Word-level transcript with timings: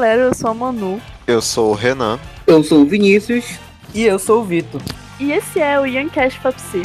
galera, 0.00 0.22
eu 0.22 0.34
sou 0.34 0.48
a 0.48 0.54
Manu. 0.54 0.98
Eu 1.26 1.42
sou 1.42 1.72
o 1.72 1.74
Renan. 1.74 2.18
Eu 2.46 2.64
sou 2.64 2.80
o 2.80 2.86
Vinícius. 2.86 3.58
E 3.94 4.02
eu 4.02 4.18
sou 4.18 4.40
o 4.40 4.44
Vitor. 4.44 4.80
E 5.18 5.30
esse 5.30 5.60
é 5.60 5.78
o 5.78 5.84
Youngcast 5.84 6.40
Papsi. 6.40 6.80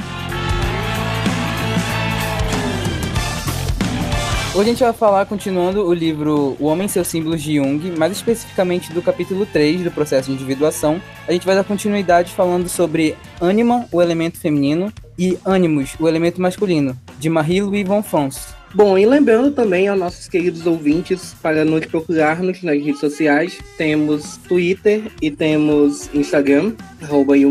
Hoje 4.54 4.62
a 4.62 4.64
gente 4.74 4.84
vai 4.84 4.92
falar, 4.92 5.26
continuando 5.28 5.88
o 5.88 5.94
livro 5.94 6.58
O 6.60 6.66
Homem 6.66 6.88
e 6.88 6.90
seus 6.90 7.08
Símbolos 7.08 7.42
de 7.42 7.56
Jung, 7.56 7.98
mais 7.98 8.12
especificamente 8.12 8.92
do 8.92 9.02
capítulo 9.02 9.46
3 9.46 9.84
do 9.84 9.92
processo 9.92 10.28
de 10.28 10.34
individuação. 10.34 11.02
A 11.26 11.32
gente 11.32 11.46
vai 11.46 11.56
dar 11.56 11.64
continuidade 11.64 12.34
falando 12.34 12.68
sobre 12.68 13.16
ânima, 13.40 13.88
o 13.94 14.02
elemento 14.02 14.38
feminino, 14.38 14.92
e 15.18 15.40
ânimos, 15.46 15.96
o 16.02 16.08
elemento 16.10 16.42
masculino, 16.42 16.98
de 17.18 17.30
Marie-Louise 17.30 17.86
von 17.86 18.04
Fons. 18.04 18.54
Bom, 18.76 18.96
e 18.98 19.06
lembrando 19.06 19.52
também 19.52 19.88
aos 19.88 19.98
nossos 19.98 20.28
queridos 20.28 20.68
ouvintes 20.68 21.34
para 21.42 21.64
nos 21.64 21.86
procurarmos 21.86 22.62
nas 22.62 22.78
redes 22.78 23.00
sociais, 23.00 23.58
temos 23.78 24.36
Twitter 24.50 25.04
e 25.22 25.32
temos 25.32 26.14
Instagram, 26.14 26.74
arroba 27.02 27.38
em 27.38 27.46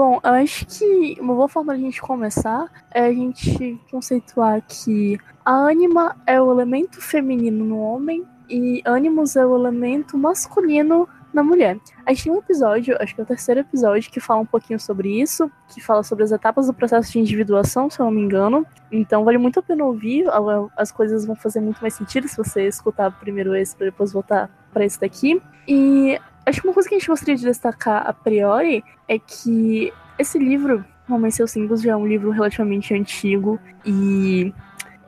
Bom, 0.00 0.18
eu 0.24 0.30
acho 0.30 0.64
que 0.64 1.18
uma 1.20 1.34
boa 1.34 1.46
forma 1.46 1.74
de 1.76 1.82
a 1.82 1.84
gente 1.84 2.00
começar 2.00 2.72
é 2.90 3.02
a 3.02 3.12
gente 3.12 3.78
conceituar 3.90 4.62
que 4.66 5.18
a 5.44 5.52
ânima 5.52 6.16
é 6.26 6.40
o 6.40 6.50
elemento 6.50 7.02
feminino 7.02 7.62
no 7.62 7.78
homem 7.78 8.24
e 8.48 8.80
ânimos 8.86 9.36
é 9.36 9.44
o 9.44 9.54
elemento 9.54 10.16
masculino 10.16 11.06
na 11.34 11.42
mulher. 11.42 11.78
A 12.06 12.14
gente 12.14 12.24
tem 12.24 12.32
um 12.32 12.38
episódio, 12.38 12.96
acho 12.98 13.14
que 13.14 13.20
é 13.20 13.24
o 13.24 13.26
terceiro 13.26 13.60
episódio, 13.60 14.10
que 14.10 14.20
fala 14.20 14.40
um 14.40 14.46
pouquinho 14.46 14.80
sobre 14.80 15.20
isso, 15.20 15.52
que 15.68 15.82
fala 15.82 16.02
sobre 16.02 16.24
as 16.24 16.32
etapas 16.32 16.68
do 16.68 16.72
processo 16.72 17.12
de 17.12 17.18
individuação, 17.18 17.90
se 17.90 18.00
eu 18.00 18.06
não 18.06 18.12
me 18.12 18.22
engano. 18.22 18.66
Então 18.90 19.22
vale 19.22 19.36
muito 19.36 19.60
a 19.60 19.62
pena 19.62 19.84
ouvir, 19.84 20.24
as 20.78 20.90
coisas 20.90 21.26
vão 21.26 21.36
fazer 21.36 21.60
muito 21.60 21.78
mais 21.82 21.92
sentido 21.92 22.26
se 22.26 22.38
você 22.38 22.66
escutar 22.66 23.10
primeiro 23.20 23.54
esse 23.54 23.76
para 23.76 23.88
depois 23.88 24.14
voltar 24.14 24.48
para 24.72 24.82
esse 24.82 24.98
daqui. 24.98 25.42
E 25.68 26.18
Acho 26.50 26.62
que 26.62 26.66
uma 26.66 26.74
coisa 26.74 26.88
que 26.88 26.96
a 26.96 26.98
gente 26.98 27.06
gostaria 27.06 27.36
de 27.36 27.44
destacar 27.44 28.04
a 28.04 28.12
priori 28.12 28.82
é 29.06 29.20
que 29.20 29.92
esse 30.18 30.36
livro, 30.36 30.84
Homem 31.08 31.28
e 31.28 31.32
seus 31.32 31.52
Símbolos, 31.52 31.80
já 31.80 31.92
é 31.92 31.96
um 31.96 32.04
livro 32.04 32.32
relativamente 32.32 32.92
antigo 32.92 33.56
e 33.86 34.52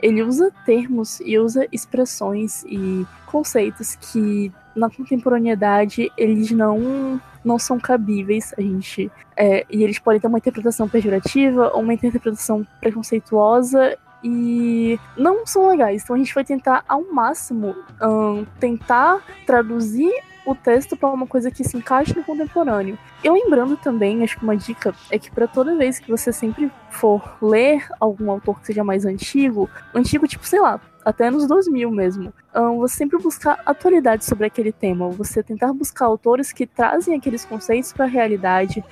ele 0.01 0.23
usa 0.23 0.53
termos 0.65 1.19
e 1.19 1.37
usa 1.41 1.67
expressões 1.73 2.63
e 2.65 3.05
conceitos 3.27 3.97
que 3.97 4.53
na 4.77 4.89
contemporaneidade 4.89 6.13
eles 6.17 6.53
não 6.53 7.21
não 7.45 7.59
são 7.59 7.77
cabíveis 7.77 8.55
a 8.57 8.61
gente 8.61 9.11
é, 9.37 9.67
e 9.69 9.83
eles 9.83 9.99
podem 9.99 10.21
ter 10.21 10.29
uma 10.29 10.39
interpretação 10.39 10.89
pejorativa 10.89 11.73
ou 11.75 11.83
uma 11.83 11.93
interpretação 11.93 12.65
preconceituosa 12.81 13.99
e 14.23 14.97
não 15.17 15.45
são 15.45 15.67
legais. 15.67 16.05
Então 16.05 16.15
a 16.15 16.19
gente 16.21 16.33
vai 16.33 16.45
tentar 16.45 16.85
ao 16.89 17.03
máximo 17.13 17.75
um, 18.01 18.45
tentar 18.61 19.21
traduzir 19.45 20.13
o 20.45 20.55
texto 20.55 20.97
para 20.97 21.11
uma 21.11 21.27
coisa 21.27 21.51
que 21.51 21.65
se 21.65 21.77
encaixe 21.77 22.17
no 22.17 22.25
contemporâneo. 22.25 22.99
E 23.23 23.31
lembrando 23.31 23.77
também, 23.77 24.23
acho 24.23 24.39
que 24.39 24.45
uma 24.45 24.57
dica 24.57 24.95
é 25.11 25.19
que 25.19 25.31
para 25.31 25.47
toda 25.47 25.77
vez 25.77 25.99
que 25.99 26.11
você 26.11 26.33
sempre 26.33 26.71
for 26.91 27.37
ler 27.41 27.87
algum 28.01 28.31
autor 28.31 28.61
que 28.61 28.67
seja 28.67 28.83
mais 28.83 29.05
antigo, 29.05 29.71
antigo 29.95 30.27
tipo, 30.27 30.47
sei 30.47 30.61
lá, 30.61 30.81
até 31.05 31.31
nos 31.31 31.49
2000 31.49 31.91
mesmo, 31.91 32.33
você 32.79 32.99
sempre 32.99 33.19
buscar 33.19 33.61
atualidade 33.67 34.25
sobre 34.25 34.47
aquele 34.47 34.71
tema, 34.71 35.09
você 35.11 35.43
tentar 35.43 35.73
buscar 35.73 36.07
autores 36.07 36.53
que 36.53 36.65
trazem 36.65 37.17
aqueles 37.17 37.45
conceitos 37.45 37.93
para 37.93 38.05
a 38.05 38.09
realidade, 38.09 38.85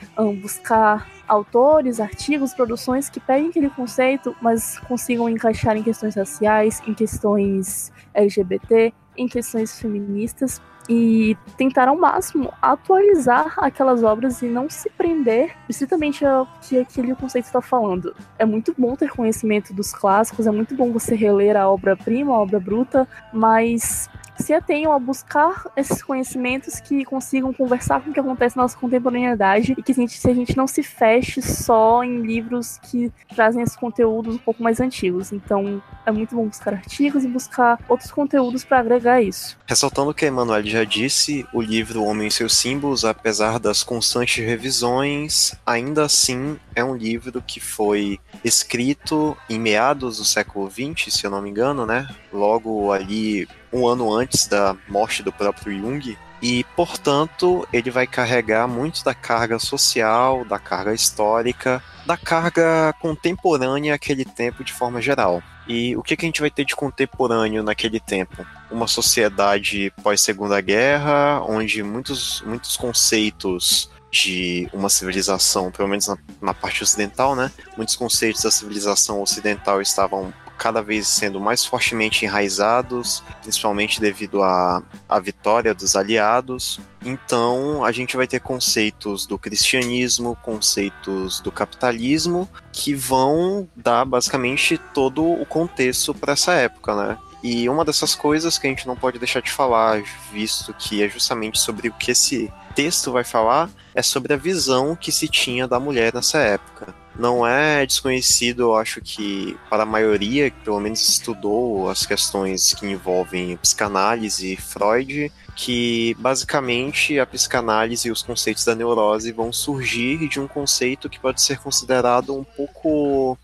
buscar 0.42 1.08
autores, 1.28 2.00
artigos, 2.00 2.52
produções 2.52 3.08
que 3.08 3.20
peguem 3.20 3.50
aquele 3.50 3.70
conceito, 3.70 4.34
mas 4.42 4.80
consigam 4.80 5.28
encaixar 5.28 5.76
em 5.76 5.84
questões 5.84 6.16
raciais, 6.16 6.82
em 6.84 6.94
questões 6.94 7.92
LGBT, 8.12 8.92
em 9.16 9.28
questões 9.28 9.80
feministas, 9.80 10.60
e 10.90 11.36
tentar 11.56 11.86
ao 11.86 11.96
máximo 11.96 12.52
atualizar 12.60 13.54
aquelas 13.58 14.02
obras 14.02 14.42
e 14.42 14.46
não 14.46 14.68
se 14.68 14.90
prender 14.90 15.54
estritamente 15.68 16.26
ao 16.26 16.48
que 16.60 16.80
aquele 16.80 17.14
conceito 17.14 17.44
está 17.44 17.60
falando. 17.62 18.12
É 18.36 18.44
muito 18.44 18.74
bom 18.76 18.96
ter 18.96 19.08
conhecimento 19.10 19.72
dos 19.72 19.92
clássicos, 19.92 20.48
é 20.48 20.50
muito 20.50 20.74
bom 20.74 20.90
você 20.90 21.14
reler 21.14 21.56
a 21.56 21.70
obra-prima, 21.70 22.34
a 22.34 22.40
obra 22.40 22.58
bruta, 22.58 23.06
mas 23.32 24.10
se 24.40 24.52
atenham 24.52 24.92
a 24.92 24.98
buscar 24.98 25.66
esses 25.76 26.02
conhecimentos 26.02 26.80
que 26.80 27.04
consigam 27.04 27.52
conversar 27.52 28.00
com 28.00 28.10
o 28.10 28.12
que 28.12 28.20
acontece 28.20 28.56
na 28.56 28.62
nossa 28.62 28.76
contemporaneidade 28.76 29.74
e 29.76 29.82
que 29.82 29.92
a 29.92 29.94
gente, 29.94 30.18
se 30.18 30.30
a 30.30 30.34
gente 30.34 30.56
não 30.56 30.66
se 30.66 30.82
feche 30.82 31.42
só 31.42 32.02
em 32.02 32.22
livros 32.22 32.78
que 32.78 33.12
trazem 33.34 33.62
esses 33.62 33.76
conteúdos 33.76 34.34
um 34.36 34.38
pouco 34.38 34.62
mais 34.62 34.80
antigos. 34.80 35.32
Então 35.32 35.82
é 36.04 36.10
muito 36.10 36.34
bom 36.34 36.46
buscar 36.46 36.74
artigos 36.74 37.24
e 37.24 37.28
buscar 37.28 37.78
outros 37.88 38.10
conteúdos 38.10 38.64
para 38.64 38.80
agregar 38.80 39.20
isso. 39.22 39.58
Ressaltando 39.66 40.10
o 40.10 40.14
que 40.14 40.24
a 40.24 40.28
Emanuele 40.28 40.70
já 40.70 40.84
disse, 40.84 41.46
o 41.52 41.60
livro 41.60 42.02
Homem 42.02 42.28
e 42.28 42.30
seus 42.30 42.56
Símbolos, 42.56 43.04
apesar 43.04 43.58
das 43.58 43.82
constantes 43.82 44.44
revisões, 44.44 45.54
ainda 45.64 46.04
assim 46.04 46.58
é 46.74 46.82
um 46.82 46.96
livro 46.96 47.42
que 47.42 47.60
foi 47.60 48.18
escrito 48.44 49.36
em 49.48 49.58
meados 49.58 50.18
do 50.18 50.24
século 50.24 50.70
XX, 50.70 51.12
se 51.12 51.26
eu 51.26 51.30
não 51.30 51.42
me 51.42 51.50
engano, 51.50 51.86
né? 51.86 52.08
Logo 52.32 52.92
ali 52.92 53.46
um 53.72 53.86
ano 53.86 54.12
antes 54.12 54.46
da 54.46 54.76
morte 54.88 55.22
do 55.22 55.32
próprio 55.32 55.78
Jung, 55.78 56.16
e, 56.42 56.64
portanto, 56.74 57.68
ele 57.72 57.90
vai 57.90 58.06
carregar 58.06 58.66
muito 58.66 59.04
da 59.04 59.14
carga 59.14 59.58
social, 59.58 60.44
da 60.44 60.58
carga 60.58 60.94
histórica, 60.94 61.82
da 62.06 62.16
carga 62.16 62.94
contemporânea 62.98 63.94
àquele 63.94 64.24
tempo 64.24 64.64
de 64.64 64.72
forma 64.72 65.02
geral. 65.02 65.42
E 65.68 65.94
o 65.96 66.02
que, 66.02 66.16
que 66.16 66.24
a 66.24 66.28
gente 66.28 66.40
vai 66.40 66.50
ter 66.50 66.64
de 66.64 66.74
contemporâneo 66.74 67.62
naquele 67.62 68.00
tempo? 68.00 68.44
Uma 68.70 68.88
sociedade 68.88 69.92
pós-segunda 70.02 70.60
guerra, 70.60 71.42
onde 71.46 71.82
muitos, 71.82 72.42
muitos 72.46 72.76
conceitos 72.76 73.90
de 74.10 74.68
uma 74.72 74.88
civilização, 74.88 75.70
pelo 75.70 75.88
menos 75.88 76.08
na, 76.08 76.18
na, 76.40 76.54
parte 76.54 76.82
ocidental, 76.82 77.36
né? 77.36 77.52
Muitos 77.76 77.94
conceitos 77.94 78.42
da 78.42 78.50
civilização 78.50 79.22
ocidental 79.22 79.80
estavam 79.80 80.32
cada 80.60 80.82
vez 80.82 81.08
sendo 81.08 81.40
mais 81.40 81.64
fortemente 81.64 82.26
enraizados, 82.26 83.24
principalmente 83.40 83.98
devido 83.98 84.42
à, 84.42 84.82
à 85.08 85.18
vitória 85.18 85.72
dos 85.72 85.96
aliados. 85.96 86.78
Então, 87.02 87.82
a 87.82 87.90
gente 87.90 88.14
vai 88.14 88.26
ter 88.26 88.40
conceitos 88.40 89.24
do 89.24 89.38
cristianismo, 89.38 90.36
conceitos 90.42 91.40
do 91.40 91.50
capitalismo, 91.50 92.46
que 92.70 92.94
vão 92.94 93.66
dar 93.74 94.04
basicamente 94.04 94.76
todo 94.92 95.24
o 95.24 95.46
contexto 95.46 96.12
para 96.14 96.34
essa 96.34 96.52
época, 96.52 96.94
né? 96.94 97.18
E 97.42 97.66
uma 97.66 97.82
dessas 97.82 98.14
coisas 98.14 98.58
que 98.58 98.66
a 98.66 98.70
gente 98.70 98.86
não 98.86 98.94
pode 98.94 99.18
deixar 99.18 99.40
de 99.40 99.50
falar, 99.50 100.02
visto 100.30 100.74
que 100.74 101.02
é 101.02 101.08
justamente 101.08 101.58
sobre 101.58 101.88
o 101.88 101.92
que 101.94 102.10
esse 102.10 102.52
texto 102.74 103.10
vai 103.10 103.24
falar, 103.24 103.70
é 103.94 104.02
sobre 104.02 104.34
a 104.34 104.36
visão 104.36 104.94
que 104.94 105.10
se 105.10 105.26
tinha 105.26 105.66
da 105.66 105.80
mulher 105.80 106.12
nessa 106.12 106.36
época 106.36 106.94
não 107.20 107.46
é 107.46 107.84
desconhecido, 107.84 108.62
eu 108.62 108.76
acho 108.76 109.00
que 109.00 109.56
para 109.68 109.82
a 109.82 109.86
maioria, 109.86 110.50
que 110.50 110.60
pelo 110.64 110.80
menos 110.80 111.06
estudou 111.06 111.88
as 111.88 112.06
questões 112.06 112.72
que 112.72 112.86
envolvem 112.86 113.56
psicanálise 113.58 114.54
e 114.54 114.56
Freud, 114.56 115.30
que 115.54 116.16
basicamente 116.18 117.18
a 117.20 117.26
psicanálise 117.26 118.08
e 118.08 118.10
os 118.10 118.22
conceitos 118.22 118.64
da 118.64 118.74
neurose 118.74 119.30
vão 119.32 119.52
surgir 119.52 120.26
de 120.28 120.40
um 120.40 120.48
conceito 120.48 121.10
que 121.10 121.20
pode 121.20 121.42
ser 121.42 121.58
considerado 121.58 122.34
um 122.34 122.42
pouco 122.42 123.38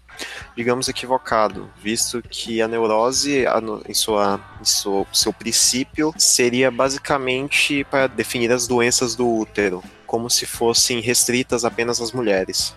digamos, 0.57 0.89
equivocado, 0.89 1.71
visto 1.77 2.23
que 2.23 2.63
a 2.63 2.67
neurose, 2.67 3.45
em, 3.87 3.93
sua, 3.93 4.41
em 4.59 4.65
seu, 4.65 5.07
seu 5.13 5.31
princípio, 5.31 6.15
seria 6.17 6.71
basicamente 6.71 7.85
para 7.85 8.07
definir 8.07 8.51
as 8.51 8.67
doenças 8.67 9.15
do 9.15 9.29
útero, 9.29 9.85
como 10.07 10.31
se 10.31 10.47
fossem 10.47 11.01
restritas 11.01 11.67
apenas 11.67 12.01
às 12.01 12.13
mulheres. 12.13 12.75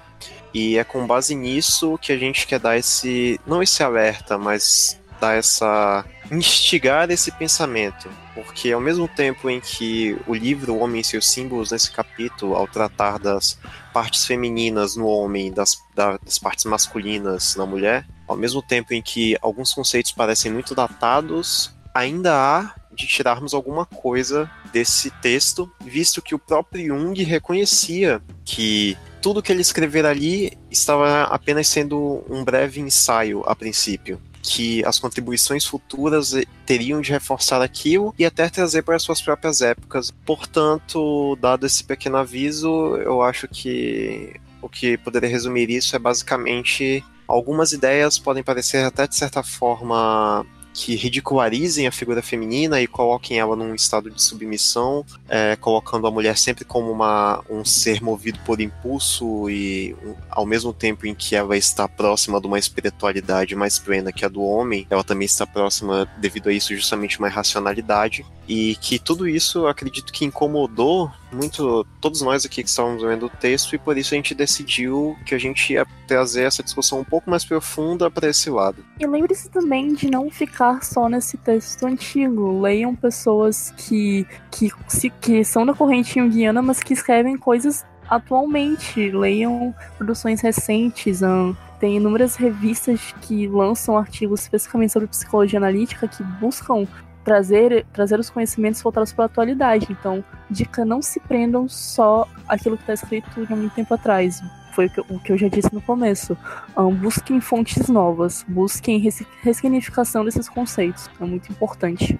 E 0.53 0.77
é 0.77 0.83
com 0.83 1.05
base 1.05 1.35
nisso 1.35 1.97
que 2.01 2.11
a 2.11 2.17
gente 2.17 2.47
quer 2.47 2.59
dar 2.59 2.77
esse. 2.77 3.39
não 3.45 3.61
esse 3.61 3.83
alerta, 3.83 4.37
mas 4.37 4.99
dar 5.19 5.35
essa. 5.35 6.05
instigar 6.31 7.09
esse 7.11 7.31
pensamento. 7.31 8.09
Porque 8.33 8.71
ao 8.71 8.79
mesmo 8.79 9.07
tempo 9.07 9.49
em 9.49 9.59
que 9.59 10.17
o 10.25 10.33
livro 10.33 10.73
O 10.73 10.79
Homem 10.79 11.01
e 11.01 11.03
seus 11.03 11.27
Símbolos, 11.27 11.71
nesse 11.71 11.91
capítulo, 11.91 12.55
ao 12.55 12.67
tratar 12.67 13.19
das 13.19 13.59
partes 13.93 14.25
femininas 14.25 14.95
no 14.95 15.07
homem, 15.07 15.51
das, 15.51 15.77
das 15.95 16.39
partes 16.39 16.65
masculinas 16.65 17.55
na 17.55 17.65
mulher, 17.65 18.07
ao 18.27 18.37
mesmo 18.37 18.61
tempo 18.61 18.93
em 18.93 19.01
que 19.01 19.37
alguns 19.41 19.73
conceitos 19.73 20.11
parecem 20.11 20.51
muito 20.51 20.73
datados, 20.73 21.75
ainda 21.93 22.33
há 22.33 22.75
de 22.99 23.07
tirarmos 23.07 23.53
alguma 23.53 23.85
coisa 23.85 24.51
desse 24.73 25.09
texto, 25.09 25.71
visto 25.79 26.21
que 26.21 26.35
o 26.35 26.39
próprio 26.39 26.87
Jung 26.87 27.23
reconhecia 27.23 28.21
que 28.43 28.97
tudo 29.21 29.41
que 29.41 29.51
ele 29.51 29.61
escrever 29.61 30.05
ali 30.05 30.57
estava 30.69 31.23
apenas 31.23 31.67
sendo 31.67 32.23
um 32.29 32.43
breve 32.43 32.81
ensaio 32.81 33.41
a 33.45 33.55
princípio 33.55 34.19
que 34.41 34.83
as 34.85 34.97
contribuições 34.97 35.65
futuras 35.65 36.33
teriam 36.65 37.01
de 37.01 37.11
reforçar 37.11 37.61
aquilo 37.61 38.15
e 38.17 38.25
até 38.25 38.49
trazer 38.49 38.83
para 38.83 38.97
suas 38.97 39.21
próprias 39.21 39.61
épocas. 39.61 40.11
Portanto, 40.25 41.37
dado 41.41 41.65
esse 41.65 41.83
pequeno 41.83 42.17
aviso, 42.17 42.95
eu 42.97 43.21
acho 43.21 43.49
que 43.49 44.33
o 44.61 44.69
que 44.69 44.97
poderia 44.97 45.29
resumir 45.29 45.69
isso 45.69 45.93
é 45.93 45.99
basicamente 45.99 47.03
algumas 47.27 47.73
ideias 47.73 48.17
podem 48.17 48.41
parecer 48.41 48.83
até 48.83 49.05
de 49.05 49.15
certa 49.15 49.43
forma 49.43 50.45
que 50.79 50.95
ridicularizem 50.95 51.87
a 51.87 51.91
figura 51.91 52.21
feminina 52.21 52.79
e 52.79 52.87
coloquem 52.87 53.37
ela 53.37 53.53
num 53.53 53.75
estado 53.75 54.09
de 54.09 54.21
submissão, 54.21 55.05
é, 55.27 55.57
colocando 55.57 56.07
a 56.07 56.11
mulher 56.11 56.37
sempre 56.37 56.63
como 56.63 56.89
uma, 56.89 57.43
um 57.49 57.65
ser 57.65 58.01
movido 58.01 58.39
por 58.45 58.61
impulso 58.61 59.49
e 59.49 59.93
um, 60.01 60.15
ao 60.29 60.45
mesmo 60.45 60.71
tempo 60.71 61.05
em 61.05 61.13
que 61.13 61.35
ela 61.35 61.57
está 61.57 61.85
próxima 61.85 62.39
de 62.39 62.47
uma 62.47 62.57
espiritualidade 62.57 63.57
mais 63.57 63.77
plena 63.77 64.13
que 64.13 64.23
a 64.23 64.29
do 64.29 64.41
homem, 64.41 64.87
ela 64.89 65.03
também 65.03 65.25
está 65.25 65.45
próxima 65.45 66.09
devido 66.17 66.47
a 66.47 66.53
isso 66.53 66.73
justamente 66.73 67.19
uma 67.19 67.27
irracionalidade 67.27 68.25
e 68.49 68.75
que 68.77 68.97
tudo 68.97 69.27
isso 69.27 69.67
acredito 69.67 70.11
que 70.11 70.25
incomodou 70.25 71.11
muito 71.31 71.85
todos 72.01 72.23
nós 72.23 72.43
aqui 72.43 72.63
que 72.63 72.69
estávamos 72.69 73.03
vendo 73.03 73.27
o 73.27 73.29
texto 73.29 73.75
e 73.75 73.77
por 73.77 73.95
isso 73.95 74.15
a 74.15 74.17
gente 74.17 74.33
decidiu 74.33 75.15
que 75.23 75.35
a 75.35 75.37
gente 75.37 75.73
ia 75.73 75.85
trazer 76.07 76.45
essa 76.45 76.63
discussão 76.63 76.99
um 76.99 77.03
pouco 77.03 77.29
mais 77.29 77.45
profunda 77.45 78.09
para 78.09 78.27
esse 78.27 78.49
lado. 78.49 78.83
E 78.99 79.05
lembre-se 79.05 79.49
também 79.51 79.93
de 79.93 80.09
não 80.09 80.31
ficar 80.31 80.83
só 80.83 81.07
nesse 81.07 81.37
texto 81.37 81.85
antigo. 81.85 82.59
Leiam 82.59 82.95
pessoas 82.95 83.71
que, 83.77 84.25
que, 84.49 84.71
se, 84.87 85.11
que 85.11 85.45
são 85.45 85.63
da 85.63 85.75
corrente 85.75 86.15
junguiana, 86.15 86.63
mas 86.63 86.81
que 86.81 86.93
escrevem 86.93 87.37
coisas 87.37 87.85
atualmente. 88.09 89.11
Leiam 89.11 89.75
produções 89.95 90.41
recentes. 90.41 91.21
Um, 91.21 91.55
tem 91.79 91.97
inúmeras 91.97 92.35
revistas 92.35 93.13
que 93.21 93.47
lançam 93.47 93.95
artigos 93.95 94.41
especificamente 94.41 94.91
sobre 94.91 95.07
psicologia 95.07 95.59
analítica 95.59 96.07
que 96.07 96.23
buscam 96.23 96.87
trazer, 97.29 97.85
trazer 97.93 98.19
os 98.19 98.27
conhecimentos 98.27 98.81
voltados 98.81 99.13
para 99.13 99.25
a 99.25 99.27
atualidade. 99.27 99.85
Então, 99.91 100.23
dica, 100.49 100.83
não 100.83 100.99
se 100.99 101.19
prendam 101.19 101.69
só 101.69 102.27
aquilo 102.47 102.75
que 102.75 102.81
está 102.81 102.93
escrito 102.93 103.45
de 103.45 103.53
muito 103.53 103.75
tempo 103.75 103.93
atrás. 103.93 104.41
Foi 104.73 104.87
o 104.87 104.89
que, 104.89 104.99
eu, 104.99 105.05
o 105.09 105.19
que 105.19 105.31
eu 105.31 105.37
já 105.37 105.47
disse 105.47 105.71
no 105.71 105.79
começo. 105.79 106.35
Um, 106.75 106.91
busquem 106.91 107.39
fontes 107.39 107.87
novas, 107.87 108.43
busquem 108.47 108.99
ressignificação 109.43 110.25
desses 110.25 110.49
conceitos. 110.49 111.07
É 111.21 111.23
muito 111.23 111.51
importante. 111.51 112.17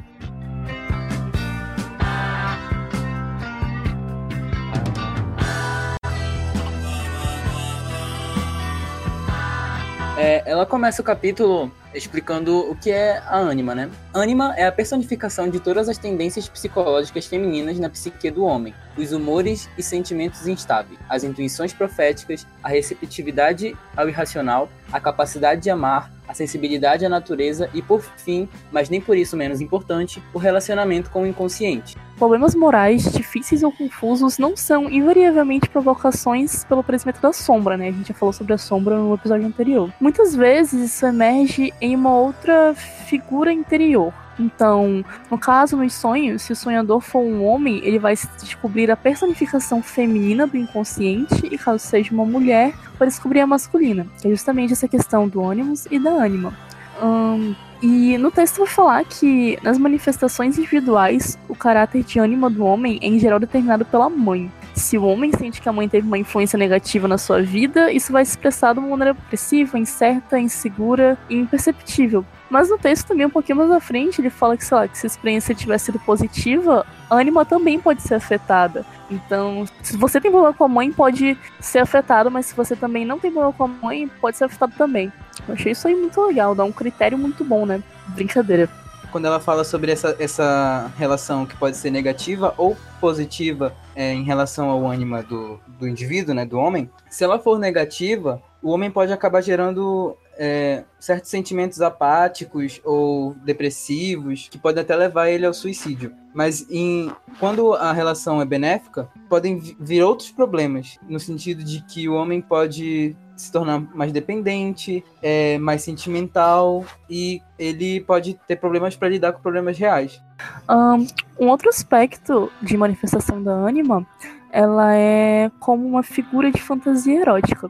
É, 10.21 10.43
ela 10.45 10.65
começa 10.65 11.01
o 11.01 11.05
capítulo 11.05 11.71
explicando 11.93 12.69
o 12.69 12.75
que 12.75 12.91
é 12.91 13.19
a 13.25 13.37
ânima, 13.37 13.73
né? 13.73 13.89
Ânima 14.13 14.53
é 14.57 14.67
a 14.67 14.71
personificação 14.71 15.49
de 15.49 15.61
todas 15.61 15.87
as 15.87 15.97
tendências 15.97 16.49
psicológicas 16.49 17.25
femininas 17.25 17.79
na 17.79 17.89
psique 17.89 18.29
do 18.29 18.43
homem, 18.43 18.75
os 18.97 19.13
humores 19.13 19.69
e 19.77 19.81
sentimentos 19.81 20.45
instáveis, 20.45 20.99
as 21.07 21.23
intuições 21.23 21.71
proféticas, 21.71 22.45
a 22.61 22.67
receptividade 22.67 23.77
ao 23.95 24.09
irracional, 24.09 24.67
a 24.91 24.99
capacidade 24.99 25.61
de 25.61 25.69
amar, 25.69 26.11
a 26.27 26.33
sensibilidade 26.33 27.05
à 27.05 27.09
natureza 27.09 27.69
e, 27.73 27.81
por 27.81 28.01
fim, 28.17 28.49
mas 28.73 28.89
nem 28.89 28.99
por 28.99 29.17
isso 29.17 29.37
menos 29.37 29.61
importante, 29.61 30.21
o 30.33 30.37
relacionamento 30.37 31.09
com 31.09 31.23
o 31.23 31.27
inconsciente. 31.27 31.97
Problemas 32.19 32.53
morais 32.53 33.09
difíceis 33.13 33.63
ou 33.63 33.71
confusos 33.71 34.37
não 34.37 34.55
são 34.57 34.89
invariavelmente 34.89 35.69
provocações 35.69 36.65
pelo 36.65 36.81
aparecimento 36.81 37.21
da 37.21 37.31
sombra, 37.31 37.77
né? 37.77 37.87
A 37.87 37.91
gente 37.93 38.09
já 38.09 38.13
falou 38.13 38.33
sobre 38.33 38.51
a 38.51 38.57
sombra 38.57 38.97
no 38.97 39.13
episódio 39.13 39.47
anterior. 39.47 39.89
Muitas 40.01 40.35
vezes 40.35 40.91
isso 40.91 41.05
emerge 41.05 41.73
em 41.79 41.95
uma 41.95 42.13
outra 42.13 42.75
figura 42.75 43.53
interior. 43.53 44.13
Então, 44.37 45.03
no 45.31 45.37
caso, 45.37 45.77
nos 45.77 45.93
sonhos, 45.93 46.41
se 46.41 46.51
o 46.51 46.55
sonhador 46.57 46.99
for 46.99 47.21
um 47.21 47.45
homem, 47.45 47.79
ele 47.85 47.99
vai 47.99 48.15
descobrir 48.41 48.91
a 48.91 48.97
personificação 48.97 49.81
feminina 49.81 50.45
do 50.45 50.57
inconsciente, 50.57 51.47
e 51.49 51.57
caso 51.57 51.79
seja 51.79 52.13
uma 52.13 52.25
mulher, 52.25 52.73
vai 52.97 53.07
descobrir 53.07 53.39
a 53.39 53.47
masculina, 53.47 54.05
que 54.21 54.27
é 54.27 54.31
justamente 54.31 54.73
essa 54.73 54.89
questão 54.89 55.25
do 55.27 55.41
ônibus 55.41 55.85
e 55.89 55.97
da 55.97 56.09
ânima. 56.09 56.53
Um, 57.01 57.55
e 57.81 58.17
no 58.17 58.29
texto 58.29 58.57
vai 58.57 58.67
falar 58.67 59.05
que 59.05 59.57
nas 59.63 59.77
manifestações 59.77 60.57
individuais, 60.57 61.39
o 61.47 61.55
caráter 61.55 62.03
de 62.03 62.19
ânima 62.19 62.49
do 62.49 62.65
homem 62.65 62.99
é 63.01 63.07
em 63.07 63.17
geral 63.17 63.39
determinado 63.39 63.85
pela 63.85 64.09
mãe. 64.09 64.51
Se 64.75 64.97
o 64.97 65.03
homem 65.03 65.31
sente 65.31 65.61
que 65.61 65.69
a 65.69 65.73
mãe 65.73 65.87
teve 65.87 66.05
uma 66.05 66.17
influência 66.17 66.57
negativa 66.57 67.07
na 67.07 67.17
sua 67.17 67.41
vida, 67.41 67.91
isso 67.91 68.11
vai 68.11 68.23
se 68.25 68.31
expressar 68.31 68.73
de 68.73 68.79
uma 68.79 68.89
maneira 68.89 69.11
opressiva, 69.11 69.79
incerta, 69.79 70.39
insegura 70.39 71.17
e 71.29 71.35
imperceptível. 71.35 72.25
Mas 72.49 72.69
no 72.69 72.77
texto 72.77 73.07
também, 73.07 73.25
um 73.25 73.29
pouquinho 73.29 73.57
mais 73.57 73.71
à 73.71 73.79
frente, 73.79 74.19
ele 74.19 74.29
fala 74.29 74.57
que, 74.57 74.65
sei 74.65 74.75
lá, 74.75 74.87
que 74.87 74.97
se 74.97 75.05
a 75.05 75.07
experiência 75.07 75.53
tivesse 75.53 75.85
sido 75.85 75.99
positiva, 75.99 76.85
a 77.09 77.15
ânima 77.15 77.45
também 77.45 77.79
pode 77.79 78.01
ser 78.01 78.15
afetada. 78.15 78.85
Então, 79.09 79.65
se 79.83 79.95
você 79.95 80.19
tem 80.19 80.31
problema 80.31 80.53
com 80.53 80.63
a 80.63 80.67
mãe, 80.67 80.91
pode 80.91 81.37
ser 81.59 81.79
afetado, 81.79 82.31
mas 82.31 82.47
se 82.47 82.55
você 82.55 82.75
também 82.75 83.05
não 83.05 83.19
tem 83.19 83.31
problema 83.31 83.53
com 83.53 83.63
a 83.65 83.67
mãe, 83.67 84.09
pode 84.19 84.37
ser 84.37 84.45
afetado 84.45 84.73
também. 84.77 85.11
Eu 85.47 85.53
achei 85.53 85.71
isso 85.71 85.87
aí 85.87 85.95
muito 85.95 86.19
legal, 86.25 86.55
dá 86.55 86.63
um 86.63 86.71
critério 86.71 87.17
muito 87.17 87.43
bom, 87.43 87.65
né? 87.65 87.83
Brincadeira 88.09 88.69
quando 89.11 89.25
ela 89.25 89.39
fala 89.39 89.63
sobre 89.63 89.91
essa, 89.91 90.15
essa 90.19 90.91
relação 90.97 91.45
que 91.45 91.55
pode 91.55 91.75
ser 91.77 91.89
negativa 91.89 92.53
ou 92.57 92.77
positiva 92.99 93.73
é, 93.95 94.13
em 94.13 94.23
relação 94.23 94.69
ao 94.69 94.85
ânima 94.85 95.23
do, 95.23 95.59
do 95.67 95.87
indivíduo, 95.87 96.33
né, 96.33 96.45
do 96.45 96.57
homem, 96.57 96.89
se 97.09 97.23
ela 97.23 97.39
for 97.39 97.57
negativa, 97.57 98.41
o 98.61 98.71
homem 98.71 98.91
pode 98.91 99.11
acabar 99.11 99.41
gerando 99.41 100.15
é, 100.41 100.85
certos 100.97 101.29
sentimentos 101.29 101.81
apáticos 101.81 102.79
ou 102.85 103.35
depressivos 103.43 104.47
que 104.49 104.57
podem 104.57 104.81
até 104.81 104.95
levar 104.95 105.29
ele 105.29 105.45
ao 105.45 105.53
suicídio. 105.53 106.13
Mas 106.33 106.65
em, 106.69 107.11
quando 107.39 107.73
a 107.73 107.91
relação 107.91 108.41
é 108.41 108.45
benéfica, 108.45 109.09
podem 109.27 109.59
vir 109.77 110.01
outros 110.01 110.31
problemas, 110.31 110.97
no 111.09 111.19
sentido 111.19 111.61
de 111.61 111.81
que 111.81 112.07
o 112.07 112.13
homem 112.13 112.39
pode 112.39 113.17
se 113.35 113.51
tornar 113.51 113.81
mais 113.93 114.11
dependente, 114.11 115.03
é, 115.21 115.57
mais 115.57 115.81
sentimental 115.81 116.85
e 117.09 117.41
ele 117.57 118.01
pode 118.01 118.39
ter 118.47 118.55
problemas 118.55 118.95
para 118.95 119.09
lidar 119.09 119.33
com 119.33 119.41
problemas 119.41 119.77
reais. 119.77 120.21
Um, 120.69 121.45
um 121.45 121.49
outro 121.49 121.67
aspecto 121.69 122.49
de 122.61 122.77
manifestação 122.77 123.41
da 123.41 123.51
ânima, 123.51 124.05
ela 124.51 124.95
é 124.95 125.51
como 125.59 125.87
uma 125.87 126.03
figura 126.03 126.51
de 126.51 126.61
fantasia 126.61 127.21
erótica. 127.21 127.69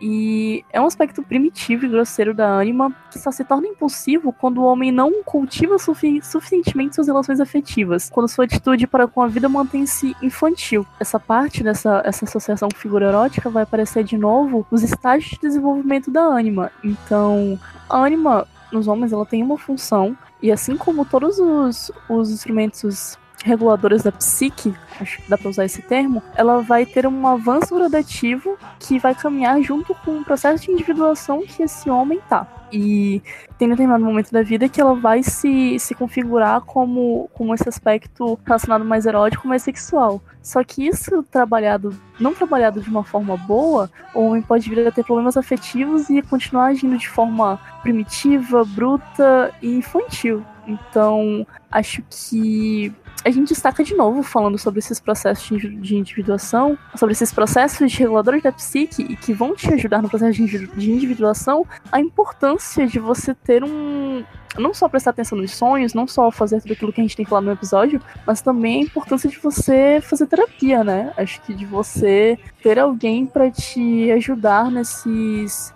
E 0.00 0.64
é 0.72 0.80
um 0.80 0.86
aspecto 0.86 1.22
primitivo 1.22 1.84
e 1.84 1.88
grosseiro 1.88 2.32
da 2.32 2.46
ânima 2.46 2.90
que 3.10 3.18
só 3.18 3.30
se 3.30 3.44
torna 3.44 3.66
impulsivo 3.68 4.32
quando 4.32 4.58
o 4.58 4.64
homem 4.64 4.90
não 4.90 5.22
cultiva 5.22 5.78
sufi 5.78 6.22
suficientemente 6.22 6.94
suas 6.94 7.06
relações 7.06 7.38
afetivas, 7.38 8.08
quando 8.08 8.26
sua 8.26 8.46
atitude 8.46 8.86
para 8.86 9.06
com 9.06 9.20
a 9.20 9.26
vida 9.26 9.46
mantém-se 9.46 10.16
infantil. 10.22 10.86
Essa 10.98 11.20
parte 11.20 11.62
dessa 11.62 12.00
essa 12.02 12.24
associação 12.24 12.70
com 12.70 12.78
figura 12.78 13.08
erótica 13.08 13.50
vai 13.50 13.64
aparecer 13.64 14.02
de 14.02 14.16
novo 14.16 14.66
nos 14.70 14.82
estágios 14.82 15.32
de 15.32 15.40
desenvolvimento 15.40 16.10
da 16.10 16.22
ânima. 16.22 16.72
Então, 16.82 17.60
a 17.86 17.98
ânima 17.98 18.48
nos 18.72 18.88
homens 18.88 19.12
ela 19.12 19.26
tem 19.26 19.42
uma 19.42 19.58
função 19.58 20.16
e 20.42 20.50
assim 20.50 20.78
como 20.78 21.04
todos 21.04 21.38
os, 21.38 21.92
os 22.08 22.30
instrumentos 22.30 23.18
reguladores 23.44 24.02
da 24.02 24.12
psique, 24.12 24.74
acho 25.00 25.22
que 25.22 25.30
dá 25.30 25.38
para 25.38 25.48
usar 25.48 25.64
esse 25.64 25.82
termo, 25.82 26.22
ela 26.34 26.60
vai 26.60 26.84
ter 26.84 27.06
um 27.06 27.26
avanço 27.26 27.74
gradativo 27.74 28.56
que 28.78 28.98
vai 28.98 29.14
caminhar 29.14 29.60
junto 29.62 29.94
com 29.94 30.18
o 30.18 30.24
processo 30.24 30.64
de 30.64 30.72
individuação 30.72 31.42
que 31.42 31.62
esse 31.62 31.88
homem 31.88 32.20
tá. 32.28 32.46
E 32.72 33.20
tem 33.58 33.68
determinado 33.68 34.04
momento 34.04 34.30
da 34.30 34.42
vida 34.42 34.68
que 34.68 34.80
ela 34.80 34.94
vai 34.94 35.22
se, 35.22 35.76
se 35.78 35.94
configurar 35.94 36.60
como, 36.60 37.28
como 37.34 37.52
esse 37.52 37.68
aspecto 37.68 38.38
relacionado 38.44 38.84
mais 38.84 39.06
erótico, 39.06 39.48
mais 39.48 39.62
sexual. 39.62 40.22
Só 40.40 40.62
que 40.62 40.86
isso 40.86 41.22
trabalhado, 41.24 41.94
não 42.18 42.32
trabalhado 42.32 42.80
de 42.80 42.88
uma 42.88 43.02
forma 43.02 43.36
boa, 43.36 43.90
o 44.14 44.20
homem 44.20 44.42
pode 44.42 44.70
vir 44.70 44.86
a 44.86 44.92
ter 44.92 45.04
problemas 45.04 45.36
afetivos 45.36 46.08
e 46.08 46.22
continuar 46.22 46.66
agindo 46.66 46.96
de 46.96 47.08
forma 47.08 47.58
primitiva, 47.82 48.64
bruta 48.64 49.52
e 49.60 49.74
infantil. 49.74 50.44
Então, 50.66 51.44
acho 51.70 52.02
que 52.08 52.94
a 53.24 53.30
gente 53.30 53.48
destaca 53.48 53.84
de 53.84 53.94
novo 53.94 54.22
falando 54.22 54.58
sobre 54.58 54.78
esses 54.78 54.98
processos 54.98 55.60
de 55.60 55.96
individuação, 55.96 56.78
sobre 56.96 57.12
esses 57.12 57.32
processos 57.32 57.90
de 57.90 57.98
reguladores 57.98 58.42
da 58.42 58.52
psique 58.52 59.02
e 59.02 59.16
que 59.16 59.32
vão 59.32 59.54
te 59.54 59.72
ajudar 59.72 60.02
no 60.02 60.08
processo 60.08 60.42
de 60.42 60.90
individuação, 60.90 61.66
a 61.92 62.00
importância 62.00 62.86
de 62.86 62.98
você 62.98 63.34
ter 63.34 63.62
um. 63.62 64.24
Não 64.58 64.74
só 64.74 64.88
prestar 64.88 65.10
atenção 65.10 65.38
nos 65.38 65.52
sonhos, 65.52 65.94
não 65.94 66.08
só 66.08 66.28
fazer 66.30 66.60
tudo 66.60 66.72
aquilo 66.72 66.92
que 66.92 67.00
a 67.00 67.04
gente 67.04 67.16
tem 67.16 67.24
falado 67.24 67.44
no 67.44 67.52
episódio, 67.52 68.02
mas 68.26 68.40
também 68.40 68.80
a 68.80 68.84
importância 68.84 69.30
de 69.30 69.38
você 69.38 70.00
fazer 70.02 70.26
terapia, 70.26 70.82
né? 70.82 71.12
Acho 71.16 71.40
que 71.42 71.54
de 71.54 71.64
você 71.64 72.36
ter 72.60 72.78
alguém 72.78 73.26
para 73.26 73.48
te 73.50 74.10
ajudar 74.10 74.70
nesses 74.70 75.72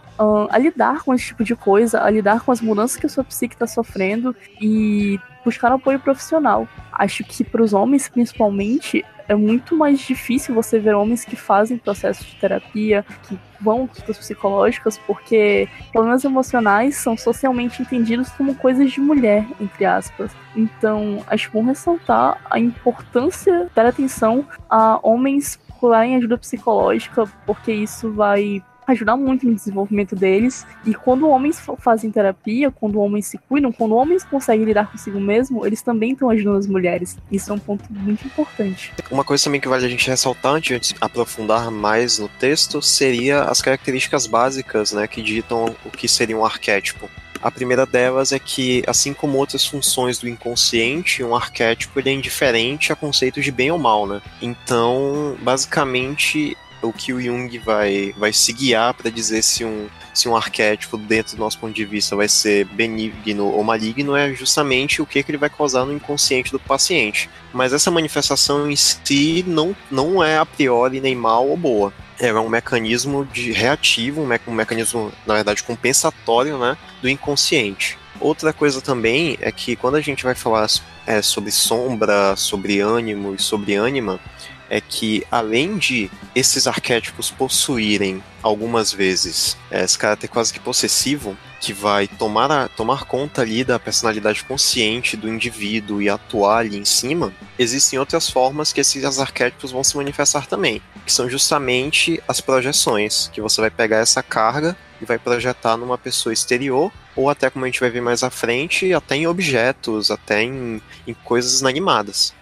a 0.49 0.59
lidar 0.59 1.03
com 1.03 1.13
esse 1.13 1.27
tipo 1.27 1.43
de 1.43 1.57
coisa, 1.57 2.01
a 2.01 2.09
lidar 2.09 2.41
com 2.41 2.53
as 2.53 2.61
mudanças 2.61 2.97
que 2.97 3.07
a 3.07 3.09
sua 3.09 3.25
psique 3.25 3.55
está 3.55 3.67
sofrendo 3.67 4.35
e 4.61 5.19
buscar 5.45 5.71
apoio 5.73 5.99
profissional. 5.99 6.67
Acho 6.93 7.25
que 7.25 7.45
para 7.45 7.63
os 7.63 7.73
homens, 7.73 8.09
principalmente, 8.09 9.05
é 9.29 9.35
muito 9.35 9.77
mais 9.77 10.01
difícil 10.01 10.55
você 10.55 10.79
ver 10.79 10.95
homens 10.95 11.25
que 11.25 11.37
fazem 11.37 11.79
processos 11.79 12.27
de 12.27 12.37
terapia, 12.37 13.05
que 13.27 13.39
vão 13.61 13.87
consultas 13.87 14.19
psicológicas, 14.19 14.99
porque 14.99 15.69
problemas 15.93 16.25
emocionais 16.25 16.97
são 16.97 17.17
socialmente 17.17 17.81
entendidos 17.81 18.29
como 18.31 18.55
coisas 18.55 18.93
de 18.93 19.01
mulher, 19.01 19.47
entre 19.61 19.85
aspas. 19.85 20.31
Então, 20.55 21.23
acho 21.27 21.51
bom 21.51 21.65
ressaltar 21.65 22.39
a 22.51 22.59
importância 22.59 23.71
dar 23.75 23.87
atenção 23.87 24.47
a 24.69 24.99
homens 25.03 25.59
procurarem 25.69 26.17
ajuda 26.17 26.39
psicológica, 26.39 27.27
porque 27.47 27.73
isso 27.73 28.13
vai 28.13 28.63
ajudar 28.87 29.17
muito 29.17 29.47
no 29.47 29.55
desenvolvimento 29.55 30.15
deles. 30.15 30.67
E 30.85 30.95
quando 30.95 31.29
homens 31.29 31.61
fazem 31.79 32.11
terapia, 32.11 32.71
quando 32.71 33.01
homens 33.01 33.27
se 33.27 33.39
cuidam, 33.39 33.73
quando 33.73 33.95
homens 33.95 34.25
conseguem 34.25 34.65
lidar 34.65 34.91
consigo 34.91 35.21
mesmo, 35.21 35.67
eles 35.67 35.83
também 35.83 36.13
estão 36.13 36.31
ajudando 36.31 36.59
as 36.59 36.67
mulheres. 36.67 37.17
Isso 37.31 37.51
é 37.51 37.55
um 37.55 37.59
ponto 37.59 37.85
muito 37.91 38.27
importante. 38.27 38.93
Uma 39.11 39.25
coisa 39.25 39.45
também 39.45 39.61
que 39.61 39.69
vale 39.69 39.87
a 39.87 39.89
gente 39.89 40.09
ressaltar 40.09 40.55
antes 40.55 40.89
de 40.89 40.95
aprofundar 41.01 41.71
mais 41.71 42.19
no 42.19 42.29
texto 42.29 42.81
seria 42.83 43.43
as 43.43 43.61
características 43.61 44.27
básicas, 44.27 44.93
né, 44.93 45.07
que 45.07 45.23
ditam 45.23 45.75
o 45.85 45.91
que 45.91 46.09
seria 46.09 46.37
um 46.37 46.45
arquétipo. 46.45 47.09
A 47.45 47.51
primeira 47.51 47.85
delas 47.85 48.33
é 48.33 48.39
que, 48.39 48.83
assim 48.87 49.13
como 49.13 49.37
outras 49.37 49.67
funções 49.67 50.19
do 50.19 50.27
inconsciente, 50.27 51.23
um 51.23 51.37
arquétipo 51.37 52.01
ele 52.01 52.09
é 52.09 52.13
indiferente 52.15 52.91
a 52.91 52.97
conceitos 52.97 53.45
de 53.45 53.53
bem 53.53 53.71
ou 53.71 53.79
mal, 53.79 54.07
né? 54.07 54.23
Então, 54.41 55.37
basicamente, 55.43 56.57
o 56.85 56.93
que 56.93 57.13
o 57.13 57.21
Jung 57.21 57.59
vai, 57.59 58.15
vai 58.17 58.33
se 58.33 58.53
guiar 58.53 58.95
para 58.95 59.11
dizer 59.11 59.43
se 59.43 59.65
um, 59.65 59.89
se 60.13 60.29
um 60.29 60.37
arquétipo, 60.37 60.97
dentro 60.97 61.37
do 61.37 61.41
nosso 61.41 61.59
ponto 61.59 61.75
de 61.75 61.85
vista, 61.85 62.15
vai 62.15 62.29
ser 62.29 62.65
benigno 62.67 63.47
ou 63.47 63.65
maligno, 63.65 64.15
é 64.15 64.33
justamente 64.33 65.03
o 65.03 65.07
que, 65.07 65.23
que 65.23 65.31
ele 65.31 65.39
vai 65.39 65.51
causar 65.51 65.85
no 65.85 65.93
inconsciente 65.93 66.53
do 66.53 66.61
paciente. 66.61 67.29
Mas 67.53 67.73
essa 67.73 67.91
manifestação 67.91 68.71
em 68.71 68.77
si 68.77 69.45
não, 69.47 69.75
não 69.91 70.23
é 70.23 70.39
a 70.39 70.47
priori 70.47 71.01
nem 71.01 71.15
mal 71.15 71.49
ou 71.49 71.57
boa. 71.57 71.93
É 72.19 72.33
um 72.33 72.49
mecanismo 72.49 73.25
de 73.25 73.51
reativo, 73.51 74.23
um, 74.23 74.27
me 74.27 74.39
um 74.47 74.53
mecanismo, 74.53 75.11
na 75.27 75.35
verdade, 75.35 75.63
compensatório 75.65 76.57
né, 76.59 76.77
do 77.03 77.09
inconsciente. 77.09 77.99
Outra 78.21 78.53
coisa 78.53 78.81
também 78.81 79.37
é 79.41 79.51
que 79.51 79.75
quando 79.75 79.97
a 79.97 80.01
gente 80.01 80.23
vai 80.23 80.35
falar 80.35 80.69
é, 81.07 81.21
sobre 81.21 81.51
sombra, 81.51 82.37
sobre 82.37 82.81
ânimo 82.81 83.35
e 83.35 83.43
sobre 83.43 83.75
ânima, 83.75 84.21
é 84.69 84.81
que 84.81 85.25
além 85.31 85.77
de 85.77 86.11
esses 86.35 86.67
arquétipos 86.67 87.31
possuírem 87.31 88.23
algumas 88.43 88.93
vezes 88.93 89.57
é, 89.71 89.85
esse 89.85 89.99
caráter 89.99 90.29
quase 90.29 90.53
que 90.53 90.61
possessivo, 90.61 91.37
que 91.61 91.73
vai 91.73 92.07
tomar, 92.07 92.51
a, 92.51 92.69
tomar 92.69 93.05
conta 93.05 93.43
ali 93.43 93.65
da 93.65 93.79
personalidade 93.79 94.45
consciente 94.45 95.17
do 95.17 95.29
indivíduo 95.29 96.03
e 96.03 96.09
atuar 96.09 96.59
ali 96.59 96.77
em 96.77 96.85
cima, 96.85 97.33
existem 97.59 97.99
outras 97.99 98.29
formas 98.29 98.73
que 98.73 98.81
esses 98.81 99.19
arquétipos 99.19 99.73
vão 99.73 99.83
se 99.83 99.97
manifestar 99.97 100.47
também, 100.47 100.83
que 101.07 101.13
são 101.13 101.29
justamente 101.29 102.23
as 102.29 102.41
projeções, 102.41 103.31
que 103.33 103.41
você 103.41 103.61
vai 103.61 103.71
pegar 103.71 103.99
essa 103.99 104.23
carga 104.23 104.77
e 105.01 105.05
vai 105.05 105.19
projetar 105.19 105.77
numa 105.77 105.97
pessoa 105.97 106.33
exterior, 106.33 106.93
ou 107.17 107.31
até 107.31 107.49
como 107.49 107.65
a 107.65 107.69
gente 107.69 107.81
vai 107.81 107.91
ver 107.91 108.01
mais 108.01 108.23
à 108.23 108.31
frente, 108.31 108.93
até 108.93 109.17
em 109.17 109.27
objetos, 109.27 110.11
até 110.11 110.43
em, 110.43 110.83
em 111.07 111.15
coisas 111.15 111.61
inanimadas. 111.61 112.35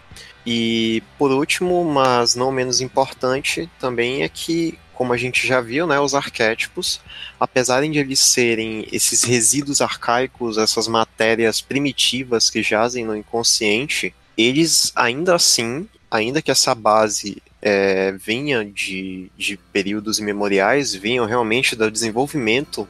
E 0.45 1.03
por 1.19 1.31
último, 1.31 1.85
mas 1.85 2.35
não 2.35 2.51
menos 2.51 2.81
importante, 2.81 3.71
também 3.79 4.23
é 4.23 4.29
que, 4.29 4.79
como 4.93 5.13
a 5.13 5.17
gente 5.17 5.47
já 5.47 5.61
viu, 5.61 5.87
né, 5.87 6.01
os 6.01 6.15
arquétipos, 6.15 7.01
apesar 7.39 7.83
de 7.83 7.99
eles 7.99 8.19
serem 8.19 8.87
esses 8.91 9.23
resíduos 9.23 9.81
arcaicos, 9.81 10.59
essas 10.59 10.89
matérias 10.89 11.61
primitivas 11.61 12.51
que 12.51 12.63
jazem 12.63 13.05
no 13.05 13.17
inconsciente, 13.17 14.15
eles 14.37 14.93
ainda 14.97 15.35
assim, 15.35 15.89
ainda 16.11 16.43
que 16.43 16.51
essa 16.51 16.75
base 16.75 17.41
é, 17.61 18.11
venha 18.13 18.65
de, 18.65 19.31
de 19.39 19.57
períodos 19.73 20.19
imemoriais, 20.19 20.93
venham 20.93 21.25
realmente 21.25 21.77
do 21.77 21.89
desenvolvimento 21.89 22.89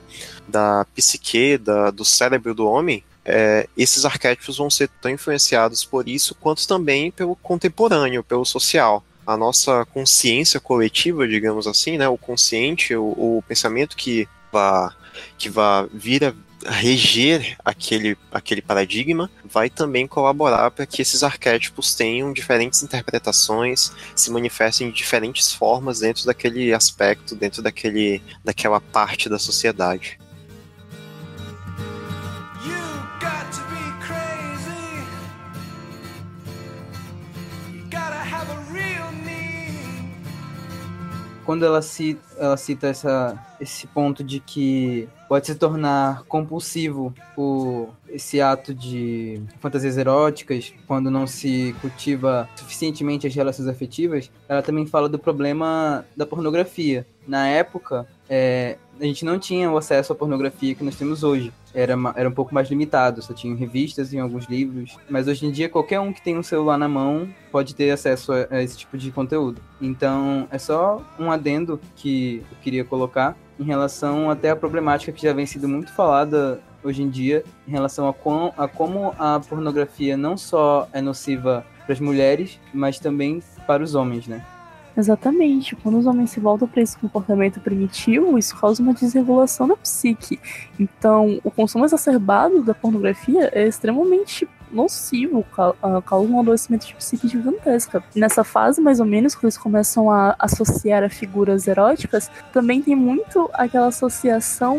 da 0.49 0.87
psique, 0.95 1.59
da, 1.59 1.91
do 1.91 2.05
cérebro 2.05 2.55
do 2.55 2.67
homem, 2.67 3.05
é, 3.25 3.69
esses 3.77 4.05
arquétipos 4.05 4.59
vão 4.59 4.69
ser 4.69 4.89
tão 5.01 5.11
influenciados 5.11 5.85
por 5.85 6.09
isso 6.09 6.35
quanto 6.35 6.67
também 6.67 7.11
pelo 7.11 7.37
contemporâneo, 7.37 8.25
pelo 8.25 8.45
social. 8.45 9.05
A 9.27 9.37
nossa 9.37 9.85
consciência 9.87 10.59
coletiva, 10.59 11.29
digamos 11.29 11.67
assim, 11.67 11.97
né, 11.97 12.09
o 12.09 12.19
consciente, 12.19 12.95
o, 12.97 13.05
o 13.39 13.45
pensamento 13.47 13.97
que 13.97 14.29
vá, 14.53 14.95
que 15.39 15.49
vá 15.49 15.87
vir 15.93 16.25
a 16.25 16.35
reger 16.71 17.57
aquele, 17.65 18.17
aquele 18.31 18.63
paradigma 18.63 19.31
vai 19.45 19.69
também 19.69 20.07
colaborar 20.07 20.71
para 20.71 20.87
que 20.87 21.03
esses 21.03 21.23
arquétipos 21.23 21.95
tenham 21.95 22.33
diferentes 22.33 22.83
interpretações, 22.83 23.93
se 24.15 24.31
manifestem 24.31 24.89
de 24.89 24.97
diferentes 24.97 25.53
formas 25.53 26.01
dentro 26.01 26.25
daquele 26.25 26.73
aspecto, 26.73 27.35
dentro 27.35 27.63
daquele, 27.63 28.23
daquela 28.45 28.81
parte 28.81 29.29
da 29.29 29.39
sociedade. 29.39 30.19
Quando 41.45 41.65
ela 41.65 41.83
cita, 41.83 42.21
ela 42.39 42.57
cita 42.57 42.87
essa, 42.89 43.39
esse 43.61 43.87
ponto 43.87 44.23
de 44.23 44.41
que 44.41 45.09
pode 45.29 45.47
se 45.47 45.55
tornar 45.55 46.25
compulsivo 46.25 47.15
o, 47.37 47.89
esse 48.09 48.41
ato 48.41 48.75
de 48.75 49.43
fantasias 49.61 49.97
eróticas 49.97 50.75
quando 50.87 51.11
não 51.11 51.27
se 51.27 51.75
cultiva 51.81 52.49
suficientemente 52.55 53.27
as 53.27 53.35
relações 53.35 53.69
afetivas, 53.69 54.31
ela 54.49 54.63
também 54.63 54.87
fala 54.87 55.09
do 55.09 55.19
problema 55.19 56.05
da 56.17 56.27
pornografia. 56.27 57.07
Na 57.27 57.49
época, 57.49 58.07
é, 58.35 58.79
a 58.99 59.05
gente 59.05 59.27
não 59.27 59.39
tinha 59.39 59.71
o 59.71 59.77
acesso 59.77 60.11
à 60.11 60.17
pornografia 60.17 60.75
que 60.75 60.83
nós 60.83 60.97
temos 60.97 61.23
hoje. 61.23 61.53
Era, 61.75 61.95
era 62.17 62.27
um 62.27 62.33
pouco 62.33 62.55
mais 62.55 62.71
limitado, 62.71 63.21
só 63.21 63.35
tinha 63.35 63.55
revistas 63.55 64.11
e 64.15 64.19
alguns 64.19 64.47
livros. 64.47 64.97
Mas 65.11 65.29
hoje 65.29 65.45
em 65.45 65.51
dia, 65.51 65.69
qualquer 65.69 66.01
um 66.01 66.15
que 66.15 66.23
tem 66.23 66.39
um 66.39 66.43
celular 66.43 66.79
na 66.79 66.89
mão 66.89 67.29
pode 67.51 67.75
ter 67.75 67.91
acesso 67.91 68.33
a, 68.33 68.47
a 68.51 68.63
esse 68.63 68.79
tipo 68.79 68.97
de 68.97 69.11
conteúdo. 69.11 69.61
Então, 69.79 70.49
é 70.51 70.57
só 70.57 71.05
um 71.19 71.31
adendo 71.31 71.79
que 71.95 72.43
eu 72.51 72.57
queria 72.63 72.87
colocar 72.87 73.37
em 73.61 73.65
relação 73.65 74.31
até 74.31 74.49
à 74.49 74.57
problemática 74.57 75.13
que 75.13 75.23
já 75.23 75.35
vem 75.35 75.45
sido 75.45 75.69
muito 75.69 75.93
falada 75.93 76.59
hoje 76.83 77.03
em 77.03 77.11
dia, 77.11 77.45
em 77.69 77.71
relação 77.71 78.09
a, 78.09 78.15
com, 78.15 78.51
a 78.57 78.67
como 78.67 79.15
a 79.19 79.39
pornografia 79.41 80.17
não 80.17 80.39
só 80.39 80.89
é 80.91 81.03
nociva 81.03 81.67
para 81.85 81.93
as 81.93 82.01
mulheres, 82.01 82.59
mas 82.73 82.99
também 82.99 83.43
para 83.67 83.83
os 83.83 83.95
homens, 83.95 84.27
né? 84.27 84.43
Exatamente. 84.97 85.75
Quando 85.77 85.99
os 85.99 86.07
homens 86.07 86.31
se 86.31 86.41
voltam 86.41 86.69
para 86.69 86.83
esse 86.83 86.97
comportamento 86.99 87.61
primitivo, 87.61 88.39
isso 88.39 88.55
causa 88.59 88.83
uma 88.83 88.93
desregulação 88.93 89.67
da 89.67 89.77
psique. 89.77 90.39
Então, 90.79 91.41
o 91.43 91.51
consumo 91.51 91.85
exacerbado 91.85 92.63
da 92.63 92.75
pornografia 92.75 93.51
é 93.53 93.67
extremamente 93.67 94.49
nocivo, 94.71 95.45
causa 96.07 96.33
um 96.33 96.41
adoecimento 96.41 96.87
de 96.87 96.95
psique 96.95 97.29
gigantesca. 97.29 98.03
Nessa 98.17 98.43
fase, 98.43 98.81
mais 98.81 99.01
ou 99.01 99.07
menos, 99.07 99.35
quando 99.35 99.45
eles 99.45 99.59
começam 99.59 100.11
a 100.11 100.35
associar 100.39 101.03
a 101.03 101.11
figuras 101.11 101.69
eróticas, 101.69 102.31
também 102.53 102.81
tem 102.81 102.97
muito 102.97 103.51
aquela 103.53 103.89
associação 103.89 104.79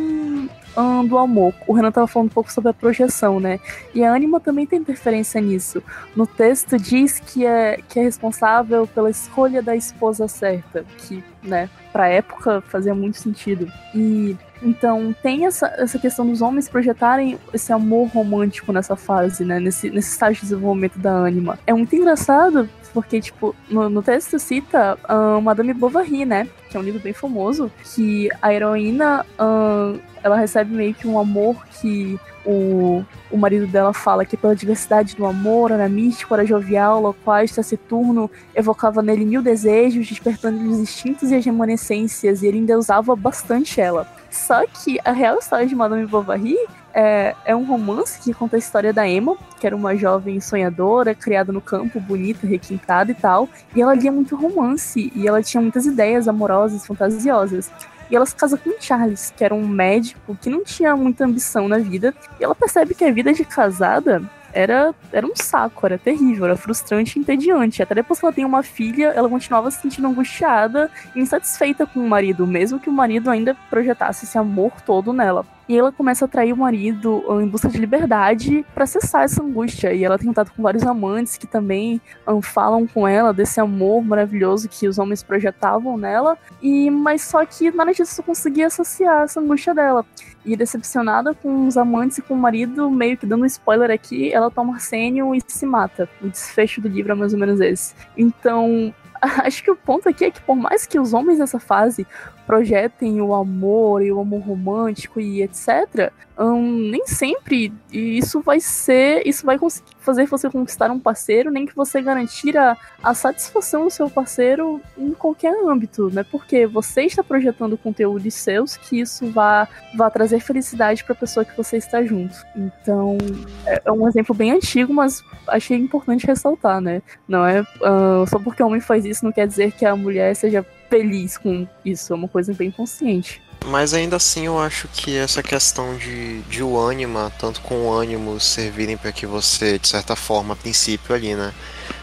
do 1.07 1.17
amor. 1.17 1.53
O 1.67 1.73
Renan 1.73 1.89
estava 1.89 2.07
falando 2.07 2.27
um 2.27 2.33
pouco 2.33 2.51
sobre 2.51 2.69
a 2.71 2.73
projeção, 2.73 3.39
né? 3.39 3.59
E 3.93 4.03
a 4.03 4.13
Anima 4.13 4.39
também 4.39 4.65
tem 4.65 4.79
interferência 4.79 5.39
nisso. 5.39 5.83
No 6.15 6.25
texto 6.25 6.77
diz 6.77 7.19
que 7.19 7.45
é, 7.45 7.79
que 7.87 7.99
é 7.99 8.03
responsável 8.03 8.87
pela 8.87 9.09
escolha 9.09 9.61
da 9.61 9.75
esposa 9.75 10.27
certa, 10.27 10.85
que, 10.99 11.23
né, 11.43 11.69
pra 11.91 12.07
época 12.07 12.61
fazia 12.61 12.95
muito 12.95 13.17
sentido. 13.17 13.67
E 13.93 14.35
então 14.61 15.13
tem 15.21 15.45
essa, 15.45 15.67
essa 15.77 15.99
questão 15.99 16.25
dos 16.25 16.41
homens 16.41 16.69
projetarem 16.69 17.37
esse 17.53 17.73
amor 17.73 18.07
romântico 18.07 18.71
nessa 18.71 18.95
fase, 18.95 19.43
né? 19.43 19.59
Nesse, 19.59 19.89
nesse 19.89 20.11
estágio 20.11 20.41
de 20.41 20.49
desenvolvimento 20.49 20.97
da 20.97 21.25
Anima. 21.25 21.59
É 21.67 21.73
muito 21.73 21.95
engraçado 21.95 22.69
porque, 22.93 23.19
tipo, 23.19 23.55
no, 23.69 23.89
no 23.89 24.01
texto 24.01 24.37
cita 24.37 24.97
uh, 25.09 25.41
Madame 25.41 25.73
Bovary, 25.73 26.25
né? 26.25 26.47
Que 26.69 26.77
é 26.77 26.79
um 26.79 26.83
livro 26.83 26.99
bem 26.99 27.13
famoso, 27.13 27.71
que 27.83 28.29
a 28.41 28.53
heroína 28.53 29.25
uh, 29.39 29.99
ela 30.23 30.37
recebe 30.37 30.73
meio 30.73 30.93
que 30.93 31.07
um 31.07 31.19
amor 31.19 31.65
que 31.81 32.19
o, 32.45 33.03
o 33.31 33.37
marido 33.37 33.67
dela 33.67 33.93
fala 33.93 34.25
que 34.25 34.37
pela 34.37 34.55
diversidade 34.55 35.15
do 35.15 35.25
amor, 35.25 35.71
era 35.71 35.87
místico, 35.89 36.33
era 36.33 36.45
jovial, 36.45 37.01
loquaz, 37.01 37.53
taciturno, 37.53 38.29
evocava 38.55 39.01
nele 39.01 39.25
mil 39.25 39.41
desejos, 39.41 40.07
despertando 40.07 40.69
os 40.69 40.79
instintos 40.79 41.31
e 41.31 41.35
as 41.35 41.45
remanescências, 41.45 42.43
e 42.43 42.47
ele 42.47 42.59
endeusava 42.59 43.15
bastante 43.15 43.81
ela. 43.81 44.07
Só 44.29 44.65
que 44.65 44.99
a 45.03 45.11
real 45.11 45.39
história 45.39 45.65
de 45.65 45.75
Madame 45.75 46.05
Bovary 46.05 46.57
é, 46.93 47.35
é 47.45 47.55
um 47.55 47.63
romance 47.63 48.19
que 48.19 48.33
conta 48.33 48.55
a 48.55 48.59
história 48.59 48.93
da 48.93 49.07
Emma, 49.07 49.35
que 49.59 49.65
era 49.65 49.75
uma 49.75 49.95
jovem 49.95 50.39
sonhadora, 50.39 51.15
criada 51.15 51.51
no 51.51 51.61
campo, 51.61 51.99
bonita, 51.99 52.45
requintada 52.45 53.11
e 53.11 53.15
tal. 53.15 53.49
E 53.75 53.81
ela 53.81 53.95
lia 53.95 54.11
muito 54.11 54.35
romance, 54.35 55.11
e 55.15 55.27
ela 55.27 55.41
tinha 55.41 55.61
muitas 55.61 55.85
ideias 55.85 56.27
amorosas, 56.27 56.85
fantasiosas. 56.85 57.71
e 58.11 58.15
ela 58.15 58.25
se 58.25 58.35
casa 58.35 58.57
com 58.57 58.69
Charles, 58.79 59.33
que 59.35 59.43
era 59.43 59.55
um 59.55 59.67
médico 59.67 60.37
que 60.39 60.49
não 60.49 60.63
tinha 60.63 60.95
muita 60.95 61.25
ambição 61.25 61.67
na 61.67 61.79
vida, 61.79 62.13
e 62.39 62.43
ela 62.43 62.53
percebe 62.53 62.93
que 62.93 63.03
a 63.03 63.11
vida 63.11 63.33
de 63.33 63.43
casada 63.43 64.21
era, 64.53 64.93
era 65.11 65.25
um 65.25 65.35
saco, 65.35 65.85
era 65.85 65.97
terrível, 65.97 66.45
era 66.45 66.55
frustrante 66.55 67.17
e 67.17 67.21
entediante. 67.21 67.81
Até 67.81 67.95
depois 67.95 68.19
que 68.19 68.25
ela 68.25 68.33
tem 68.33 68.45
uma 68.45 68.63
filha, 68.63 69.07
ela 69.07 69.27
continuava 69.27 69.69
se 69.71 69.81
sentindo 69.81 70.07
angustiada 70.07 70.89
e 71.15 71.19
insatisfeita 71.19 71.85
com 71.85 71.99
o 71.99 72.07
marido, 72.07 72.45
mesmo 72.45 72.79
que 72.79 72.89
o 72.89 72.93
marido 72.93 73.29
ainda 73.29 73.55
projetasse 73.69 74.25
esse 74.25 74.37
amor 74.37 74.71
todo 74.81 75.11
nela. 75.11 75.45
E 75.67 75.77
ela 75.77 75.91
começa 75.91 76.25
a 76.25 76.27
atrair 76.27 76.51
o 76.51 76.57
marido 76.57 77.23
em 77.41 77.47
busca 77.47 77.69
de 77.69 77.77
liberdade 77.77 78.65
para 78.75 78.85
cessar 78.85 79.23
essa 79.23 79.41
angústia. 79.41 79.93
E 79.93 80.03
ela 80.03 80.17
tem 80.17 80.27
contato 80.27 80.51
com 80.53 80.61
vários 80.61 80.83
amantes 80.83 81.37
que 81.37 81.47
também 81.47 82.01
falam 82.41 82.85
com 82.85 83.07
ela 83.07 83.33
desse 83.33 83.61
amor 83.61 84.03
maravilhoso 84.03 84.67
que 84.67 84.87
os 84.87 84.99
homens 84.99 85.23
projetavam 85.23 85.97
nela. 85.97 86.37
E 86.61 86.89
mas 86.91 87.21
só 87.21 87.45
que 87.45 87.71
nada 87.71 87.93
disso 87.93 88.21
conseguia 88.23 88.69
saciar 88.69 89.23
essa 89.23 89.39
angústia 89.39 89.73
dela. 89.73 90.05
E 90.45 90.55
decepcionada 90.55 91.33
com 91.33 91.67
os 91.67 91.77
amantes 91.77 92.17
e 92.17 92.21
com 92.21 92.33
o 92.33 92.37
marido, 92.37 92.89
meio 92.91 93.17
que 93.17 93.25
dando 93.25 93.43
um 93.43 93.45
spoiler 93.45 93.91
aqui, 93.91 94.31
ela 94.33 94.51
toma 94.51 94.73
arsênio 94.73 95.33
e 95.33 95.41
se 95.47 95.65
mata. 95.65 96.09
O 96.21 96.27
desfecho 96.27 96.81
do 96.81 96.87
livro 96.87 97.13
é 97.13 97.15
mais 97.15 97.33
ou 97.33 97.39
menos 97.39 97.61
esse. 97.61 97.95
Então, 98.17 98.93
acho 99.21 99.63
que 99.63 99.71
o 99.71 99.75
ponto 99.75 100.09
aqui 100.09 100.25
é 100.25 100.31
que 100.31 100.41
por 100.41 100.55
mais 100.55 100.85
que 100.85 100.99
os 100.99 101.13
homens 101.13 101.39
nessa 101.39 101.59
fase 101.59 102.05
projetem 102.45 103.21
o 103.21 103.33
amor 103.33 104.01
e 104.01 104.11
o 104.11 104.19
amor 104.19 104.41
romântico 104.41 105.19
e 105.19 105.41
etc, 105.41 106.11
um, 106.37 106.89
nem 106.89 107.05
sempre 107.05 107.71
isso 107.91 108.41
vai 108.41 108.59
ser, 108.59 109.21
isso 109.25 109.45
vai 109.45 109.57
fazer 109.99 110.25
você 110.25 110.49
conquistar 110.49 110.89
um 110.89 110.99
parceiro, 110.99 111.51
nem 111.51 111.65
que 111.65 111.75
você 111.75 112.01
garantir 112.01 112.57
a, 112.57 112.75
a 113.03 113.13
satisfação 113.13 113.85
do 113.85 113.91
seu 113.91 114.09
parceiro 114.09 114.81
em 114.97 115.11
qualquer 115.11 115.53
âmbito, 115.63 116.09
né? 116.09 116.23
Porque 116.23 116.65
você 116.65 117.03
está 117.03 117.23
projetando 117.23 117.77
conteúdos 117.77 118.33
seus 118.33 118.75
que 118.75 118.99
isso 118.99 119.29
vá, 119.29 119.67
vá 119.95 120.09
trazer 120.09 120.39
felicidade 120.39 121.03
para 121.03 121.13
a 121.13 121.17
pessoa 121.17 121.45
que 121.45 121.55
você 121.55 121.77
está 121.77 122.03
junto. 122.03 122.35
Então, 122.55 123.17
é, 123.65 123.81
é, 123.85 123.91
um 123.91 124.07
exemplo 124.07 124.33
bem 124.33 124.51
antigo, 124.51 124.93
mas 124.93 125.23
achei 125.47 125.77
importante 125.77 126.25
ressaltar, 126.25 126.81
né? 126.81 127.01
Não 127.27 127.45
é 127.45 127.61
uh, 127.61 128.27
só 128.27 128.39
porque 128.39 128.63
o 128.63 128.67
homem 128.67 128.81
faz 128.81 129.05
isso 129.05 129.23
não 129.23 129.31
quer 129.31 129.47
dizer 129.47 129.71
que 129.71 129.85
a 129.85 129.95
mulher 129.95 130.35
seja 130.35 130.65
feliz 130.93 131.39
com 131.39 131.67
isso, 131.83 132.13
é 132.13 132.15
uma 132.15 132.27
coisa 132.27 132.53
bem 132.53 132.69
consciente. 132.69 133.41
Mas 133.65 133.95
ainda 133.95 134.17
assim 134.17 134.45
eu 134.45 134.59
acho 134.59 134.87
que 134.89 135.17
essa 135.17 135.41
questão 135.41 135.97
de, 135.97 136.41
de 136.43 136.61
o 136.61 136.77
ânima, 136.77 137.33
tanto 137.39 137.61
com 137.61 137.87
o 137.87 137.91
ânimo 137.91 138.39
servirem 138.39 138.95
para 138.95 139.11
que 139.11 139.25
você, 139.25 139.79
de 139.79 139.87
certa 139.87 140.15
forma, 140.15 140.53
a 140.53 140.57
princípio 140.57 141.15
ali, 141.15 141.33
né? 141.33 141.51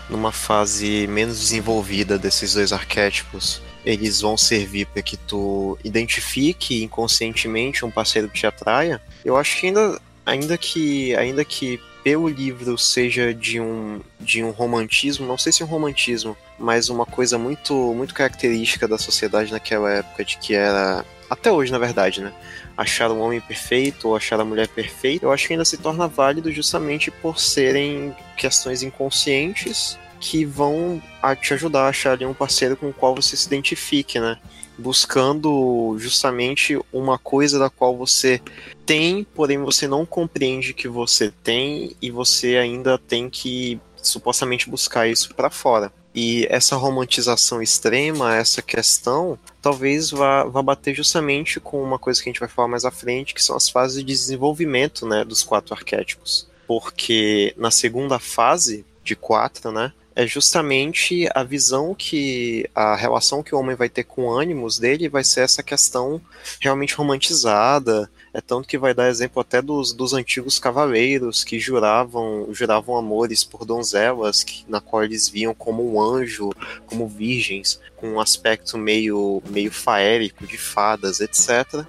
Numa 0.09 0.33
fase 0.33 1.07
menos 1.07 1.39
desenvolvida 1.39 2.19
desses 2.19 2.55
dois 2.55 2.73
arquétipos, 2.73 3.63
eles 3.85 4.23
vão 4.23 4.37
servir 4.37 4.87
para 4.87 5.03
que 5.03 5.17
tu 5.17 5.79
identifique 5.85 6.83
inconscientemente 6.83 7.85
um 7.85 7.91
parceiro 7.93 8.29
que 8.29 8.41
te 8.41 8.47
atraia. 8.47 9.01
Eu 9.25 9.37
acho 9.37 9.61
que 9.61 9.69
ainda, 9.69 10.01
ainda 10.27 10.59
que 10.59 11.15
ainda 11.15 11.45
que 11.45 11.81
pelo 12.03 12.29
livro 12.29 12.77
seja 12.77 13.33
de 13.33 13.61
um, 13.61 14.01
de 14.19 14.43
um 14.43 14.51
romantismo, 14.51 15.27
não 15.27 15.39
sei 15.39 15.53
se 15.53 15.63
um 15.63 15.67
romantismo, 15.67 16.37
mas 16.61 16.89
uma 16.89 17.07
coisa 17.07 17.39
muito, 17.39 17.75
muito 17.95 18.15
característica 18.15 18.87
da 18.87 18.99
sociedade 18.99 19.51
naquela 19.51 19.91
época, 19.91 20.25
de 20.25 20.37
que 20.39 20.55
era, 20.55 21.05
até 21.29 21.51
hoje 21.51 21.73
na 21.73 21.79
verdade, 21.79 22.21
né? 22.21 22.33
Achar 22.77 23.11
um 23.11 23.21
homem 23.21 23.41
perfeito 23.41 24.09
ou 24.09 24.17
achar 24.17 24.39
a 24.39 24.45
mulher 24.45 24.69
perfeita, 24.69 25.27
eu 25.27 25.33
acho 25.33 25.47
que 25.47 25.55
ainda 25.55 25.65
se 25.65 25.79
torna 25.79 26.07
válido 26.07 26.53
justamente 26.53 27.11
por 27.11 27.39
serem 27.39 28.15
questões 28.37 28.83
inconscientes 28.83 29.99
que 30.21 30.45
vão 30.45 31.03
te 31.41 31.55
ajudar 31.55 31.85
a 31.85 31.89
achar 31.89 32.13
ali 32.13 32.27
um 32.27 32.35
parceiro 32.35 32.77
com 32.77 32.91
o 32.91 32.93
qual 32.93 33.15
você 33.15 33.37
se 33.37 33.47
identifique, 33.47 34.21
né? 34.21 34.39
buscando 34.81 35.97
justamente 35.99 36.79
uma 36.93 37.19
coisa 37.19 37.59
da 37.59 37.69
qual 37.69 37.97
você 37.97 38.41
tem, 38.87 39.25
porém 39.35 39.59
você 39.59 39.87
não 39.87 40.07
compreende 40.07 40.73
que 40.73 40.89
você 40.89 41.33
tem 41.43 41.95
e 42.01 42.11
você 42.11 42.57
ainda 42.57 42.99
tem 42.99 43.29
que 43.29 43.79
supostamente 44.03 44.69
buscar 44.69 45.07
isso 45.07 45.35
para 45.35 45.51
fora. 45.51 45.93
E 46.15 46.47
essa 46.51 46.77
romantização 46.77 47.63
extrema, 47.63 48.35
essa 48.35 48.61
questão, 48.61 49.39
talvez 49.63 50.11
vá, 50.11 50.45
vá 50.45 50.61
bater 50.61 50.95
justamente 50.95 51.61
com 51.61 51.83
uma 51.83 51.99
coisa 51.99 52.21
que 52.21 52.29
a 52.29 52.33
gente 52.33 52.41
vai 52.41 52.49
falar 52.49 52.69
mais 52.69 52.85
à 52.85 52.91
frente, 52.91 53.35
que 53.35 53.43
são 53.43 53.57
as 53.57 53.69
fases 53.69 53.99
de 53.99 54.05
desenvolvimento 54.05 55.07
né, 55.07 55.25
dos 55.25 55.43
quatro 55.43 55.73
arquétipos. 55.73 56.49
Porque 56.67 57.55
na 57.57 57.71
segunda 57.71 58.19
fase 58.19 58.85
de 59.05 59.15
quatro, 59.15 59.71
né, 59.71 59.93
é 60.15 60.27
justamente 60.27 61.29
a 61.35 61.43
visão 61.43 61.95
que 61.95 62.69
a 62.75 62.97
relação 62.97 63.43
que 63.43 63.55
o 63.55 63.59
homem 63.59 63.77
vai 63.77 63.89
ter 63.89 64.05
com 64.05 64.27
o 64.27 64.33
ânimos 64.33 64.79
dele 64.79 65.09
vai 65.09 65.23
ser 65.23 65.41
essa 65.43 65.63
questão 65.63 66.21
realmente 66.61 66.95
romantizada. 66.95 68.11
É 68.33 68.41
tanto 68.41 68.69
que 68.69 68.79
vai 68.79 68.95
dar 68.95 69.09
exemplo 69.09 69.41
até 69.41 69.61
dos, 69.61 69.93
dos 69.93 70.13
antigos 70.13 70.59
cavaleiros 70.59 71.43
que 71.43 71.59
juravam 71.59 72.49
juravam 72.53 72.97
amores 72.97 73.43
por 73.45 73.65
donzelas, 73.65 74.45
que, 74.45 74.65
na 74.69 74.81
qual 74.81 75.03
eles 75.03 75.29
viam 75.29 75.55
como 75.55 75.95
um 75.95 76.01
anjo, 76.01 76.51
como 76.87 77.09
virgens, 77.09 77.81
com 77.97 78.09
um 78.09 78.21
aspecto 78.21 78.79
meio, 78.79 79.43
meio 79.49 79.73
faérico 79.73 80.47
de 80.47 80.59
fadas, 80.59 81.21
etc 81.21 81.85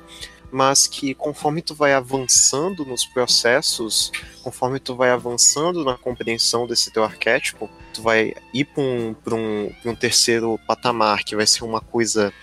mas 0.51 0.87
que 0.87 1.13
conforme 1.13 1.61
tu 1.61 1.73
vai 1.73 1.93
avançando 1.93 2.85
nos 2.85 3.05
processos, 3.05 4.11
conforme 4.43 4.79
tu 4.79 4.95
vai 4.95 5.09
avançando 5.09 5.83
na 5.83 5.97
compreensão 5.97 6.67
desse 6.67 6.91
teu 6.91 7.03
arquétipo, 7.03 7.69
tu 7.93 8.01
vai 8.01 8.33
ir 8.53 8.65
para 8.65 8.83
um, 8.83 9.15
um, 9.31 9.71
um 9.85 9.95
terceiro 9.95 10.59
patamar, 10.67 11.23
que 11.23 11.35
vai 11.35 11.47
ser 11.47 11.63
uma 11.63 11.79
coisa 11.79 12.33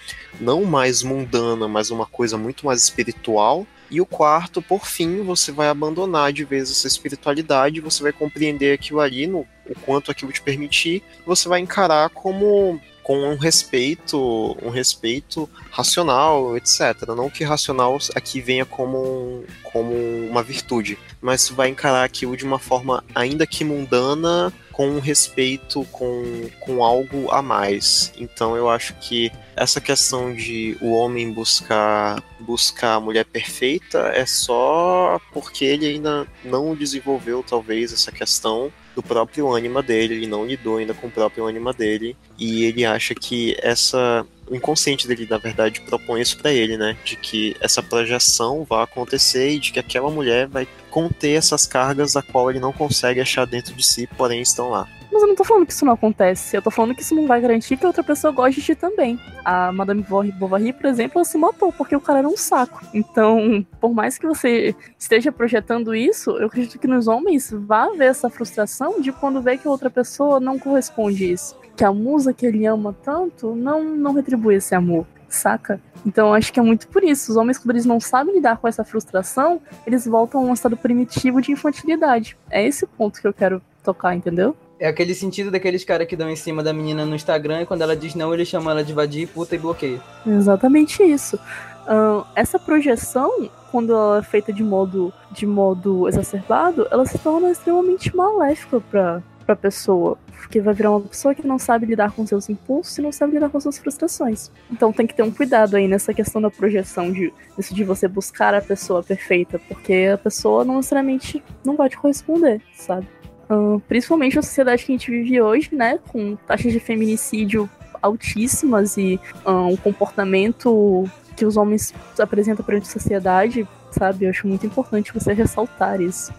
não 0.40 0.64
mais 0.64 1.02
mundana, 1.02 1.68
mas 1.68 1.90
uma 1.90 2.06
coisa 2.06 2.38
muito 2.38 2.66
mais 2.66 2.82
espiritual. 2.82 3.66
E 3.90 4.00
o 4.00 4.06
quarto, 4.06 4.60
por 4.60 4.86
fim, 4.86 5.22
você 5.22 5.50
vai 5.50 5.68
abandonar 5.68 6.32
de 6.32 6.44
vez 6.44 6.70
essa 6.70 6.86
espiritualidade, 6.86 7.80
você 7.80 8.02
vai 8.02 8.12
compreender 8.12 8.74
aquilo 8.74 9.00
ali, 9.00 9.26
no, 9.26 9.40
o 9.66 9.74
quanto 9.84 10.10
aquilo 10.10 10.30
te 10.30 10.42
permitir, 10.42 11.02
você 11.26 11.48
vai 11.48 11.60
encarar 11.60 12.10
como 12.10 12.78
com 13.08 13.16
um 13.20 13.36
respeito, 13.36 14.54
um 14.62 14.68
respeito 14.68 15.48
racional, 15.70 16.54
etc. 16.58 17.08
Não 17.16 17.30
que 17.30 17.42
racional 17.42 17.96
aqui 18.14 18.38
venha 18.38 18.66
como, 18.66 18.98
um, 18.98 19.44
como 19.62 19.94
uma 20.28 20.42
virtude, 20.42 20.98
mas 21.18 21.48
vai 21.48 21.70
encarar 21.70 22.04
aquilo 22.04 22.36
de 22.36 22.44
uma 22.44 22.58
forma 22.58 23.02
ainda 23.14 23.46
que 23.46 23.64
mundana, 23.64 24.52
com 24.72 24.90
um 24.90 25.00
respeito, 25.00 25.86
com, 25.90 26.50
com 26.60 26.84
algo 26.84 27.30
a 27.30 27.40
mais. 27.40 28.12
Então 28.18 28.54
eu 28.54 28.68
acho 28.68 28.92
que 28.96 29.32
essa 29.58 29.80
questão 29.80 30.32
de 30.34 30.76
o 30.80 30.92
homem 30.92 31.32
buscar 31.32 32.22
buscar 32.40 32.94
a 32.94 33.00
mulher 33.00 33.24
perfeita 33.24 33.98
é 34.14 34.24
só 34.24 35.20
porque 35.32 35.64
ele 35.64 35.86
ainda 35.86 36.26
não 36.44 36.74
desenvolveu 36.74 37.42
talvez 37.42 37.92
essa 37.92 38.12
questão 38.12 38.72
do 38.98 39.02
próprio 39.02 39.48
ânima 39.48 39.80
dele, 39.80 40.14
ele 40.14 40.26
não 40.26 40.44
lidou 40.44 40.78
ainda 40.78 40.92
com 40.92 41.06
o 41.06 41.10
próprio 41.10 41.46
ânima 41.46 41.72
dele, 41.72 42.16
e 42.36 42.64
ele 42.64 42.84
acha 42.84 43.14
que 43.14 43.56
essa. 43.62 44.26
O 44.50 44.54
inconsciente 44.54 45.06
dele, 45.06 45.26
na 45.28 45.38
verdade, 45.38 45.80
propõe 45.82 46.20
isso 46.20 46.38
para 46.38 46.52
ele, 46.52 46.76
né? 46.76 46.96
De 47.04 47.16
que 47.16 47.56
essa 47.60 47.82
projeção 47.82 48.64
vai 48.64 48.82
acontecer 48.82 49.50
e 49.50 49.58
de 49.58 49.72
que 49.72 49.78
aquela 49.78 50.10
mulher 50.10 50.46
vai 50.46 50.66
conter 50.90 51.32
essas 51.32 51.66
cargas 51.66 52.16
a 52.16 52.22
qual 52.22 52.50
ele 52.50 52.60
não 52.60 52.72
consegue 52.72 53.20
achar 53.20 53.46
dentro 53.46 53.74
de 53.74 53.84
si, 53.84 54.08
porém 54.16 54.40
estão 54.40 54.70
lá. 54.70 54.88
Mas 55.10 55.22
eu 55.22 55.28
não 55.28 55.34
tô 55.34 55.44
falando 55.44 55.66
que 55.66 55.72
isso 55.72 55.84
não 55.84 55.94
acontece. 55.94 56.56
Eu 56.56 56.62
tô 56.62 56.70
falando 56.70 56.94
que 56.94 57.02
isso 57.02 57.14
não 57.14 57.26
vai 57.26 57.40
garantir 57.40 57.76
que 57.76 57.86
outra 57.86 58.02
pessoa 58.02 58.32
goste 58.32 58.60
de 58.60 58.66
ti 58.66 58.74
também. 58.74 59.18
A 59.44 59.72
Madame 59.72 60.02
Bovary, 60.02 60.72
por 60.72 60.86
exemplo, 60.86 61.18
ela 61.18 61.24
se 61.24 61.38
matou 61.38 61.72
porque 61.72 61.96
o 61.96 62.00
cara 62.00 62.20
era 62.20 62.28
um 62.28 62.36
saco. 62.36 62.84
Então, 62.92 63.66
por 63.80 63.94
mais 63.94 64.18
que 64.18 64.26
você 64.26 64.74
esteja 64.98 65.32
projetando 65.32 65.94
isso, 65.94 66.30
eu 66.32 66.46
acredito 66.46 66.78
que 66.78 66.86
nos 66.86 67.08
homens 67.08 67.50
vai 67.50 67.88
haver 67.88 68.10
essa 68.10 68.28
frustração 68.28 69.00
de 69.00 69.10
quando 69.10 69.40
vê 69.40 69.56
que 69.56 69.66
outra 69.66 69.88
pessoa 69.88 70.38
não 70.38 70.58
corresponde 70.58 71.24
a 71.24 71.28
isso. 71.28 71.56
Que 71.78 71.84
a 71.84 71.92
musa 71.92 72.34
que 72.34 72.44
ele 72.44 72.66
ama 72.66 72.94
tanto 73.02 73.54
não, 73.54 73.82
não 73.82 74.12
retribui 74.12 74.56
esse 74.56 74.74
amor 74.74 75.06
saca? 75.28 75.80
Então 76.04 76.32
acho 76.32 76.52
que 76.52 76.58
é 76.58 76.62
muito 76.62 76.88
por 76.88 77.04
isso. 77.04 77.30
Os 77.30 77.36
homens, 77.36 77.58
quando 77.58 77.70
eles 77.70 77.86
não 77.86 78.00
sabem 78.00 78.34
lidar 78.34 78.56
com 78.56 78.66
essa 78.66 78.84
frustração, 78.84 79.60
eles 79.86 80.06
voltam 80.06 80.40
a 80.40 80.44
um 80.44 80.52
estado 80.54 80.76
primitivo 80.76 81.40
de 81.40 81.52
infantilidade. 81.52 82.36
É 82.50 82.66
esse 82.66 82.84
o 82.84 82.88
ponto 82.88 83.20
que 83.20 83.26
eu 83.26 83.32
quero 83.32 83.62
tocar, 83.84 84.14
entendeu? 84.14 84.56
É 84.80 84.88
aquele 84.88 85.14
sentido 85.14 85.50
daqueles 85.50 85.84
caras 85.84 86.06
que 86.06 86.16
dão 86.16 86.28
em 86.28 86.36
cima 86.36 86.62
da 86.62 86.72
menina 86.72 87.04
no 87.04 87.14
Instagram 87.14 87.62
e 87.62 87.66
quando 87.66 87.82
ela 87.82 87.96
diz 87.96 88.14
não, 88.14 88.32
ele 88.32 88.44
chama 88.44 88.70
ela 88.70 88.84
de 88.84 88.92
vadia, 88.92 89.26
puta 89.26 89.54
e 89.54 89.58
bloqueia. 89.58 90.00
Exatamente 90.26 91.02
isso. 91.02 91.36
Uh, 91.36 92.24
essa 92.36 92.58
projeção, 92.58 93.50
quando 93.72 93.92
ela 93.92 94.18
é 94.18 94.22
feita 94.22 94.52
de 94.52 94.62
modo, 94.62 95.12
de 95.32 95.46
modo 95.46 96.06
exacerbado, 96.06 96.86
ela 96.90 97.04
se 97.06 97.18
torna 97.18 97.50
extremamente 97.50 98.14
maléfica 98.14 98.80
pra, 98.80 99.22
pra 99.48 99.56
pessoa. 99.56 100.18
Porque 100.40 100.60
vai 100.60 100.74
virar 100.74 100.90
uma 100.90 101.00
pessoa 101.00 101.34
que 101.34 101.46
não 101.46 101.58
sabe 101.58 101.86
lidar 101.86 102.12
com 102.12 102.26
seus 102.26 102.50
impulsos 102.50 102.98
e 102.98 103.02
não 103.02 103.10
sabe 103.10 103.32
lidar 103.32 103.48
com 103.48 103.58
suas 103.58 103.78
frustrações. 103.78 104.50
Então 104.70 104.92
tem 104.92 105.06
que 105.06 105.14
ter 105.14 105.22
um 105.22 105.30
cuidado 105.30 105.74
aí 105.74 105.88
nessa 105.88 106.12
questão 106.12 106.40
da 106.40 106.50
projeção, 106.50 107.10
de, 107.10 107.32
isso 107.58 107.74
de 107.74 107.82
você 107.82 108.06
buscar 108.06 108.54
a 108.54 108.60
pessoa 108.60 109.02
perfeita, 109.02 109.58
porque 109.58 110.10
a 110.12 110.18
pessoa 110.18 110.64
não 110.64 110.76
necessariamente 110.76 111.42
não 111.64 111.76
vai 111.76 111.88
te 111.88 111.96
corresponder, 111.96 112.60
sabe? 112.74 113.08
Uh, 113.50 113.80
principalmente 113.88 114.36
na 114.36 114.42
sociedade 114.42 114.84
que 114.84 114.92
a 114.92 114.94
gente 114.94 115.10
vive 115.10 115.40
hoje, 115.40 115.70
né? 115.74 115.98
Com 116.08 116.36
taxas 116.36 116.72
de 116.72 116.78
feminicídio 116.78 117.68
altíssimas 118.02 118.96
e 118.96 119.18
um 119.44 119.76
comportamento 119.76 121.04
que 121.34 121.44
os 121.44 121.56
homens 121.56 121.92
apresentam 122.18 122.64
perante 122.64 122.86
a 122.88 122.92
sociedade, 122.92 123.66
sabe? 123.90 124.26
Eu 124.26 124.30
acho 124.30 124.46
muito 124.46 124.66
importante 124.66 125.12
você 125.12 125.32
ressaltar 125.32 126.00
isso. 126.00 126.32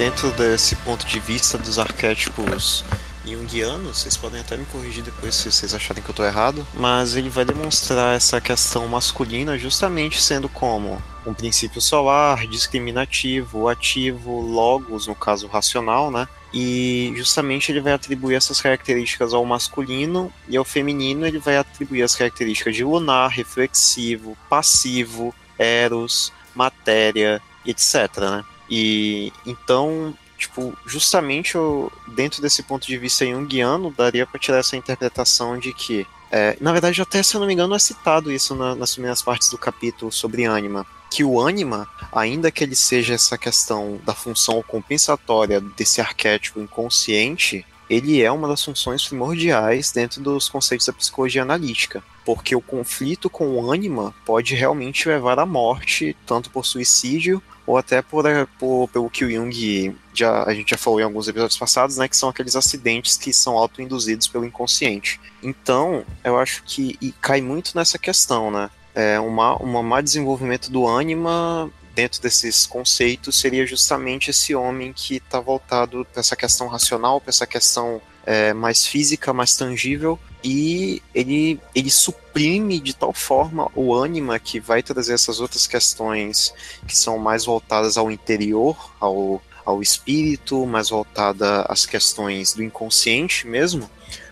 Dentro 0.00 0.30
desse 0.30 0.76
ponto 0.76 1.06
de 1.06 1.20
vista 1.20 1.58
dos 1.58 1.78
arquétipos 1.78 2.82
junguianos, 3.22 3.98
vocês 3.98 4.16
podem 4.16 4.40
até 4.40 4.56
me 4.56 4.64
corrigir 4.64 5.04
depois 5.04 5.34
se 5.34 5.52
vocês 5.52 5.74
acharem 5.74 6.02
que 6.02 6.08
eu 6.08 6.12
estou 6.12 6.24
errado, 6.24 6.66
mas 6.72 7.16
ele 7.16 7.28
vai 7.28 7.44
demonstrar 7.44 8.16
essa 8.16 8.40
questão 8.40 8.88
masculina 8.88 9.58
justamente 9.58 10.18
sendo 10.18 10.48
como 10.48 11.02
um 11.26 11.34
princípio 11.34 11.82
solar, 11.82 12.46
discriminativo, 12.46 13.68
ativo, 13.68 14.40
logos, 14.40 15.06
no 15.06 15.14
caso 15.14 15.46
racional, 15.48 16.10
né? 16.10 16.26
E 16.50 17.12
justamente 17.14 17.70
ele 17.70 17.82
vai 17.82 17.92
atribuir 17.92 18.36
essas 18.36 18.58
características 18.58 19.34
ao 19.34 19.44
masculino 19.44 20.32
e 20.48 20.56
ao 20.56 20.64
feminino 20.64 21.26
ele 21.26 21.38
vai 21.38 21.58
atribuir 21.58 22.04
as 22.04 22.16
características 22.16 22.74
de 22.74 22.84
lunar, 22.84 23.28
reflexivo, 23.28 24.34
passivo, 24.48 25.34
eros, 25.58 26.32
matéria, 26.54 27.42
etc, 27.66 28.16
né? 28.16 28.44
E 28.70 29.32
então 29.44 30.14
Tipo, 30.40 30.74
justamente 30.86 31.54
eu, 31.54 31.92
dentro 32.08 32.40
desse 32.40 32.62
ponto 32.62 32.86
de 32.86 32.96
vista 32.96 33.26
junguiano, 33.26 33.92
daria 33.94 34.26
para 34.26 34.40
tirar 34.40 34.56
essa 34.56 34.74
interpretação 34.74 35.58
de 35.58 35.70
que. 35.74 36.06
É, 36.32 36.56
na 36.58 36.72
verdade, 36.72 37.02
até 37.02 37.22
se 37.22 37.34
eu 37.36 37.40
não 37.40 37.46
me 37.46 37.52
engano, 37.52 37.74
é 37.74 37.78
citado 37.78 38.32
isso 38.32 38.54
na, 38.54 38.74
nas 38.74 38.94
primeiras 38.94 39.20
partes 39.20 39.50
do 39.50 39.58
capítulo 39.58 40.10
sobre 40.10 40.44
ânima. 40.44 40.86
Que 41.10 41.22
o 41.22 41.38
ânima, 41.38 41.86
ainda 42.10 42.50
que 42.50 42.64
ele 42.64 42.74
seja 42.74 43.12
essa 43.12 43.36
questão 43.36 44.00
da 44.02 44.14
função 44.14 44.62
compensatória 44.66 45.60
desse 45.60 46.00
arquétipo 46.00 46.58
inconsciente, 46.58 47.66
ele 47.90 48.22
é 48.22 48.30
uma 48.30 48.46
das 48.46 48.64
funções 48.64 49.04
primordiais 49.04 49.90
dentro 49.90 50.22
dos 50.22 50.48
conceitos 50.48 50.86
da 50.86 50.92
psicologia 50.92 51.42
analítica, 51.42 52.00
porque 52.24 52.54
o 52.54 52.60
conflito 52.60 53.28
com 53.28 53.48
o 53.48 53.72
ânima 53.72 54.14
pode 54.24 54.54
realmente 54.54 55.08
levar 55.08 55.40
à 55.40 55.44
morte, 55.44 56.16
tanto 56.24 56.50
por 56.50 56.64
suicídio 56.64 57.42
ou 57.66 57.76
até 57.76 58.00
por, 58.00 58.26
eh, 58.26 58.46
por, 58.60 58.88
pelo 58.88 59.10
que 59.10 59.24
o 59.24 59.30
Jung 59.30 59.96
já, 60.14 60.44
a 60.44 60.54
gente 60.54 60.70
já 60.70 60.76
falou 60.76 61.00
em 61.00 61.02
alguns 61.02 61.26
episódios 61.26 61.58
passados, 61.58 61.96
né, 61.96 62.08
que 62.08 62.16
são 62.16 62.28
aqueles 62.28 62.54
acidentes 62.54 63.16
que 63.16 63.32
são 63.32 63.56
autoinduzidos 63.56 64.28
pelo 64.28 64.44
inconsciente. 64.44 65.20
Então, 65.42 66.04
eu 66.22 66.38
acho 66.38 66.62
que 66.64 66.96
cai 67.20 67.40
muito 67.40 67.72
nessa 67.76 67.98
questão, 67.98 68.50
né? 68.50 68.70
É 68.94 69.20
uma, 69.20 69.60
um 69.62 69.82
má 69.82 70.00
desenvolvimento 70.00 70.70
do 70.70 70.86
ânima 70.86 71.70
dentro 71.94 72.20
desses 72.20 72.66
conceitos 72.66 73.38
seria 73.38 73.66
justamente 73.66 74.30
esse 74.30 74.54
homem 74.54 74.92
que 74.92 75.16
está 75.16 75.40
voltado 75.40 76.06
para 76.10 76.20
essa 76.20 76.36
questão 76.36 76.68
racional, 76.68 77.20
para 77.20 77.30
essa 77.30 77.46
questão 77.46 78.00
é, 78.24 78.52
mais 78.52 78.86
física, 78.86 79.32
mais 79.32 79.56
tangível, 79.56 80.18
e 80.42 81.02
ele, 81.14 81.60
ele 81.74 81.90
suprime 81.90 82.80
de 82.80 82.94
tal 82.94 83.12
forma 83.12 83.70
o 83.74 83.94
ânima 83.94 84.38
que 84.38 84.60
vai 84.60 84.82
trazer 84.82 85.14
essas 85.14 85.40
outras 85.40 85.66
questões 85.66 86.54
que 86.86 86.96
são 86.96 87.18
mais 87.18 87.44
voltadas 87.44 87.96
ao 87.96 88.10
interior, 88.10 88.92
ao, 88.98 89.42
ao 89.64 89.82
espírito, 89.82 90.66
mais 90.66 90.88
voltada 90.88 91.62
às 91.68 91.84
questões 91.84 92.54
do 92.54 92.62
inconsciente 92.62 93.46
mesmo, 93.46 93.90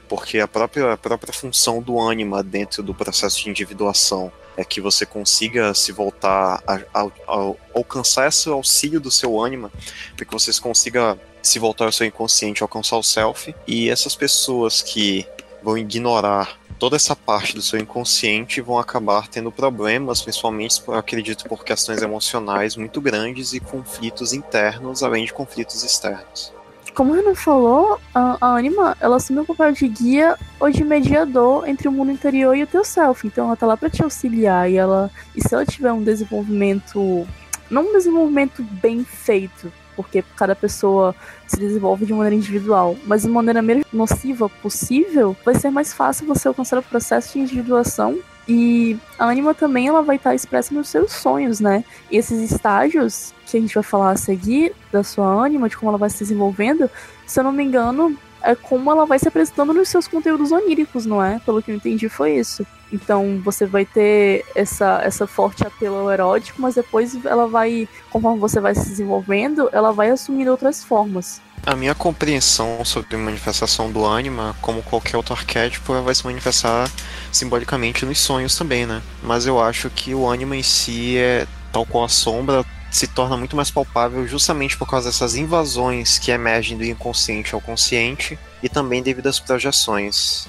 porque 0.09 0.39
a 0.39 0.49
própria, 0.49 0.93
a 0.93 0.97
própria 0.97 1.33
função 1.33 1.83
do 1.83 2.01
ânima 2.01 2.43
dentro 2.43 2.83
do 2.83 2.95
processo 2.95 3.43
de 3.43 3.51
individuação 3.51 4.33
é 4.59 4.65
que 4.65 4.81
você 4.81 5.07
consiga 5.07 5.73
se 5.73 5.93
voltar 5.93 6.61
a, 6.67 6.75
a, 6.93 7.05
a 7.05 7.55
alcançar 7.73 8.27
esse 8.27 8.49
auxílio 8.49 9.01
do 9.01 9.09
seu 9.09 9.41
ânima, 9.41 9.71
para 10.17 10.27
que 10.27 10.33
vocês 10.33 10.59
consiga 10.59 11.17
se 11.41 11.61
voltar 11.61 11.85
ao 11.85 11.93
seu 11.93 12.05
inconsciente, 12.05 12.61
alcançar 12.61 12.97
o 12.97 13.03
self, 13.03 13.55
e 13.69 13.89
essas 13.89 14.17
pessoas 14.17 14.83
que 14.83 15.25
vão 15.63 15.79
ignorar 15.79 16.59
toda 16.77 16.97
essa 16.97 17.15
parte 17.15 17.55
do 17.55 17.63
seu 17.63 17.79
inconsciente 17.79 18.61
vão 18.61 18.79
acabar 18.79 19.29
tendo 19.29 19.53
problemas, 19.53 20.23
principalmente, 20.23 20.83
acredito, 20.89 21.49
por 21.49 21.65
questões 21.65 22.03
emocionais 22.03 22.75
muito 22.75 23.01
grandes 23.01 23.53
e 23.53 23.61
conflitos 23.61 24.33
internos, 24.33 25.05
além 25.05 25.25
de 25.25 25.33
conflitos 25.33 25.85
externos. 25.85 26.53
Como 26.99 27.13
o 27.13 27.15
Renan 27.15 27.37
falou, 27.37 28.01
a, 28.13 28.37
a 28.41 28.57
Anima, 28.57 28.97
ela 28.99 29.19
assume 29.19 29.39
o 29.39 29.45
papel 29.45 29.71
de 29.71 29.87
guia 29.87 30.37
ou 30.59 30.69
de 30.69 30.83
mediador 30.83 31.65
entre 31.69 31.87
o 31.87 31.93
mundo 31.93 32.11
interior 32.11 32.57
e 32.57 32.65
o 32.65 32.67
teu 32.67 32.83
self. 32.83 33.25
Então 33.25 33.47
ela 33.47 33.55
tá 33.57 33.67
lá 33.67 33.77
para 33.77 33.89
te 33.89 34.03
auxiliar 34.03 34.69
e 34.69 34.75
ela 34.75 35.09
e 35.33 35.41
se 35.41 35.55
ela 35.55 35.65
tiver 35.65 35.93
um 35.93 36.03
desenvolvimento, 36.03 37.25
não 37.71 37.91
um 37.91 37.93
desenvolvimento 37.93 38.65
bem 38.65 39.05
feito, 39.05 39.73
porque 39.95 40.25
cada 40.35 40.57
pessoa 40.57 41.15
se 41.47 41.57
desenvolve 41.57 42.05
de 42.05 42.13
maneira 42.13 42.35
individual, 42.35 42.97
mas 43.07 43.23
de 43.23 43.29
maneira 43.29 43.63
menos 43.63 43.85
nociva 43.93 44.49
possível, 44.49 45.37
vai 45.45 45.55
ser 45.55 45.71
mais 45.71 45.95
fácil 45.95 46.27
você 46.27 46.49
alcançar 46.49 46.81
o 46.81 46.83
processo 46.83 47.35
de 47.35 47.39
individuação 47.39 48.19
e 48.49 48.97
a 49.19 49.27
Anima 49.27 49.53
também 49.53 49.89
ela 49.89 50.03
vai 50.03 50.17
estar 50.17 50.35
expressa 50.35 50.73
nos 50.73 50.89
seus 50.89 51.13
sonhos, 51.13 51.61
né? 51.61 51.85
E 52.11 52.17
esses 52.17 52.51
estágios 52.51 53.35
que 53.47 53.59
a 53.59 53.61
gente 53.61 53.75
vai 53.75 53.83
falar 53.83 54.13
a 54.13 54.17
seguir 54.17 54.75
da 54.91 55.05
sua 55.05 55.45
Anima, 55.45 55.69
de 55.69 55.77
como 55.77 55.91
ela 55.91 55.99
vai 55.99 56.09
se 56.09 56.21
desenvolvendo, 56.21 56.91
se 57.27 57.39
eu 57.39 57.45
não 57.45 57.53
me 57.53 57.63
engano, 57.63 58.17
é 58.43 58.55
como 58.55 58.91
ela 58.91 59.05
vai 59.05 59.19
se 59.19 59.29
apresentando 59.29 59.75
nos 59.75 59.91
seus 59.91 60.09
conteúdos 60.09 60.51
oníricos, 60.51 61.05
não 61.05 61.23
é? 61.23 61.39
Pelo 61.41 61.63
que 61.63 61.71
eu 61.71 61.77
entendi, 61.77 62.09
foi 62.09 62.37
isso. 62.37 62.67
Então 62.91 63.39
você 63.45 63.67
vai 63.67 63.85
ter 63.85 64.47
essa, 64.55 65.03
essa 65.03 65.27
forte 65.27 65.67
apelo 65.67 65.97
ao 65.97 66.11
erótico, 66.11 66.63
mas 66.63 66.75
depois 66.75 67.23
ela 67.27 67.47
vai, 67.47 67.87
conforme 68.11 68.41
você 68.41 68.61
vai 68.61 68.75
se 68.75 68.89
desenvolvendo, 68.89 69.69
ela 69.73 69.93
vai 69.93 70.09
assumindo 70.09 70.51
outras 70.51 70.83
formas. 70.83 71.43
A 71.69 71.77
minha 71.77 71.95
compreensão 71.95 72.83
sobre 72.83 73.15
a 73.15 73.19
manifestação 73.19 73.93
do 73.93 74.03
ânima, 74.03 74.57
como 74.63 74.83
qualquer 74.83 75.19
outro 75.19 75.35
arquétipo, 75.35 76.01
vai 76.01 76.15
se 76.15 76.25
manifestar 76.25 76.91
simbolicamente 77.31 78.07
nos 78.07 78.21
sonhos 78.21 78.57
também, 78.57 78.87
né? 78.87 79.03
Mas 79.23 79.45
eu 79.45 79.61
acho 79.61 79.91
que 79.91 80.15
o 80.15 80.27
ânima 80.27 80.57
em 80.57 80.63
si 80.63 81.19
é 81.19 81.47
tal 81.71 81.85
qual 81.85 82.05
a 82.05 82.09
sombra, 82.09 82.65
se 82.91 83.07
torna 83.07 83.37
muito 83.37 83.55
mais 83.55 83.71
palpável 83.71 84.27
justamente 84.27 84.79
por 84.79 84.89
causa 84.89 85.11
dessas 85.11 85.37
invasões 85.37 86.19
que 86.19 86.31
emergem 86.31 86.79
do 86.79 86.87
inconsciente 86.87 87.55
ao 87.55 87.61
consciente 87.61 88.39
e 88.63 88.69
também 88.71 89.03
devido 89.03 89.27
às 89.27 89.39
projeções. 89.39 90.49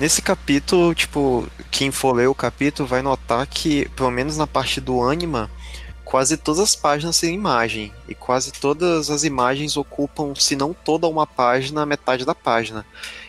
Nesse 0.00 0.22
capítulo, 0.22 0.94
tipo, 0.94 1.46
quem 1.70 1.90
for 1.90 2.14
ler 2.14 2.26
o 2.26 2.34
capítulo 2.34 2.88
vai 2.88 3.02
notar 3.02 3.46
que, 3.46 3.86
pelo 3.90 4.10
menos 4.10 4.34
na 4.38 4.46
parte 4.46 4.80
do 4.80 5.02
ânima, 5.02 5.50
quase 6.06 6.38
todas 6.38 6.58
as 6.58 6.74
páginas 6.74 7.20
têm 7.20 7.34
imagem. 7.34 7.92
E 8.08 8.14
quase 8.14 8.50
todas 8.50 9.10
as 9.10 9.24
imagens 9.24 9.76
ocupam, 9.76 10.34
se 10.34 10.56
não 10.56 10.72
toda 10.72 11.06
uma 11.06 11.26
página, 11.26 11.84
metade 11.84 12.24
da 12.24 12.34
página. 12.34 12.86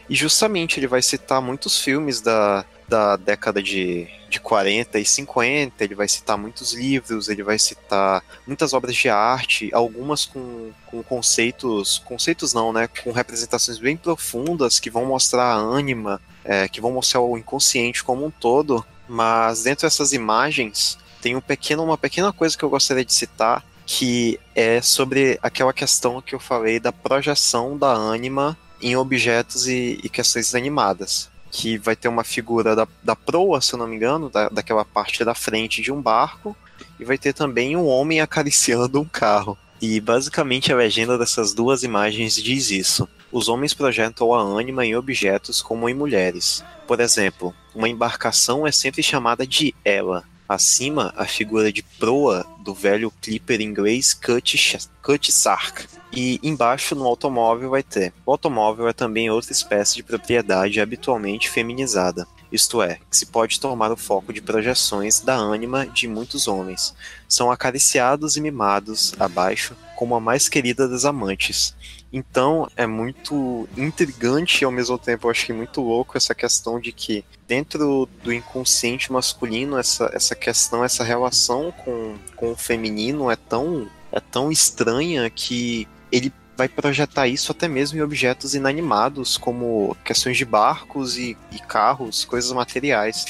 E 0.09 0.15
justamente 0.15 0.79
ele 0.79 0.87
vai 0.87 1.01
citar 1.01 1.41
muitos 1.41 1.77
filmes 1.77 2.21
da, 2.21 2.63
da 2.87 3.17
década 3.17 3.61
de, 3.61 4.07
de 4.29 4.39
40 4.39 4.97
e 4.97 5.05
50, 5.05 5.83
ele 5.83 5.93
vai 5.93 6.07
citar 6.07 6.37
muitos 6.37 6.73
livros, 6.73 7.27
ele 7.27 7.43
vai 7.43 7.59
citar 7.59 8.23
muitas 8.47 8.71
obras 8.71 8.95
de 8.95 9.09
arte, 9.09 9.69
algumas 9.73 10.25
com, 10.25 10.71
com 10.85 11.03
conceitos, 11.03 11.99
conceitos 11.99 12.53
não, 12.53 12.71
né, 12.71 12.87
com 13.03 13.11
representações 13.11 13.77
bem 13.77 13.97
profundas 13.97 14.79
que 14.79 14.89
vão 14.89 15.05
mostrar 15.05 15.51
a 15.51 15.55
ânima, 15.55 16.21
é, 16.43 16.67
que 16.67 16.81
vão 16.81 16.91
mostrar 16.91 17.21
o 17.21 17.37
inconsciente 17.37 18.03
como 18.03 18.25
um 18.25 18.31
todo, 18.31 18.85
mas 19.07 19.63
dentro 19.63 19.85
dessas 19.85 20.13
imagens 20.13 20.97
tem 21.21 21.35
um 21.35 21.41
pequeno, 21.41 21.83
uma 21.83 21.97
pequena 21.97 22.33
coisa 22.33 22.57
que 22.57 22.63
eu 22.63 22.69
gostaria 22.69 23.05
de 23.05 23.13
citar, 23.13 23.63
que 23.85 24.39
é 24.55 24.81
sobre 24.81 25.37
aquela 25.41 25.73
questão 25.73 26.21
que 26.21 26.33
eu 26.33 26.39
falei 26.39 26.79
da 26.79 26.91
projeção 26.91 27.77
da 27.77 27.91
ânima 27.91 28.57
em 28.81 28.95
objetos 28.95 29.67
e, 29.67 29.99
e 30.03 30.09
questões 30.09 30.55
animadas. 30.55 31.29
Que 31.51 31.77
vai 31.77 31.95
ter 31.95 32.07
uma 32.07 32.23
figura 32.23 32.75
da, 32.75 32.87
da 33.03 33.15
proa, 33.15 33.61
se 33.61 33.73
eu 33.73 33.79
não 33.79 33.87
me 33.87 33.95
engano, 33.95 34.29
da, 34.29 34.49
daquela 34.49 34.85
parte 34.85 35.23
da 35.23 35.35
frente 35.35 35.81
de 35.81 35.91
um 35.91 36.01
barco, 36.01 36.55
e 36.99 37.05
vai 37.05 37.17
ter 37.17 37.33
também 37.33 37.75
um 37.75 37.85
homem 37.85 38.19
acariciando 38.21 38.99
um 38.99 39.05
carro. 39.05 39.57
E 39.81 39.99
basicamente 39.99 40.71
a 40.71 40.75
legenda 40.75 41.17
dessas 41.17 41.53
duas 41.53 41.83
imagens 41.83 42.35
diz 42.35 42.71
isso. 42.71 43.09
Os 43.31 43.47
homens 43.47 43.73
projetam 43.73 44.33
a 44.33 44.41
ânima 44.41 44.85
em 44.85 44.95
objetos 44.95 45.61
como 45.61 45.87
em 45.87 45.93
mulheres. 45.93 46.63
Por 46.85 46.99
exemplo, 46.99 47.53
uma 47.73 47.87
embarcação 47.87 48.67
é 48.67 48.71
sempre 48.71 49.01
chamada 49.01 49.47
de 49.47 49.73
ela, 49.85 50.25
Acima, 50.51 51.13
a 51.15 51.25
figura 51.25 51.71
de 51.71 51.81
proa 51.81 52.45
do 52.59 52.73
velho 52.73 53.09
clipper 53.21 53.61
inglês 53.61 54.13
Cut 54.13 55.31
Sark. 55.31 55.87
E 56.11 56.41
embaixo, 56.43 56.93
no 56.93 57.05
automóvel, 57.05 57.69
vai 57.69 57.81
ter. 57.81 58.11
O 58.25 58.31
automóvel 58.31 58.89
é 58.89 58.91
também 58.91 59.29
outra 59.29 59.53
espécie 59.53 59.95
de 59.95 60.03
propriedade 60.03 60.81
habitualmente 60.81 61.49
feminizada. 61.49 62.27
isto 62.51 62.81
é, 62.81 62.99
que 63.09 63.15
se 63.15 63.27
pode 63.27 63.61
tomar 63.61 63.93
o 63.93 63.95
foco 63.95 64.33
de 64.33 64.41
projeções 64.41 65.21
da 65.21 65.35
ânima 65.35 65.87
de 65.87 66.05
muitos 66.05 66.49
homens. 66.49 66.93
São 67.29 67.49
acariciados 67.49 68.35
e 68.35 68.41
mimados 68.41 69.13
abaixo 69.17 69.73
como 69.95 70.15
a 70.15 70.19
mais 70.19 70.49
querida 70.49 70.85
das 70.85 71.05
amantes. 71.05 71.73
Então 72.11 72.67
é 72.75 72.85
muito 72.85 73.67
intrigante 73.77 74.63
e 74.63 74.65
ao 74.65 74.71
mesmo 74.71 74.97
tempo 74.97 75.27
eu 75.27 75.31
acho 75.31 75.45
que 75.45 75.53
muito 75.53 75.81
louco 75.81 76.17
essa 76.17 76.35
questão 76.35 76.79
de 76.79 76.91
que 76.91 77.23
dentro 77.47 78.07
do 78.23 78.33
inconsciente 78.33 79.11
masculino 79.11 79.77
essa, 79.77 80.09
essa 80.13 80.35
questão, 80.35 80.83
essa 80.83 81.03
relação 81.03 81.71
com, 81.71 82.15
com 82.35 82.51
o 82.51 82.55
feminino 82.55 83.31
é 83.31 83.35
tão, 83.35 83.87
é 84.11 84.19
tão 84.19 84.51
estranha 84.51 85.29
que 85.29 85.87
ele 86.11 86.33
vai 86.57 86.67
projetar 86.67 87.27
isso 87.27 87.51
até 87.51 87.67
mesmo 87.67 87.97
em 87.97 88.01
objetos 88.01 88.53
inanimados, 88.53 89.37
como 89.37 89.95
questões 90.03 90.37
de 90.37 90.45
barcos 90.45 91.17
e, 91.17 91.37
e 91.51 91.59
carros, 91.59 92.25
coisas 92.25 92.51
materiais. 92.51 93.25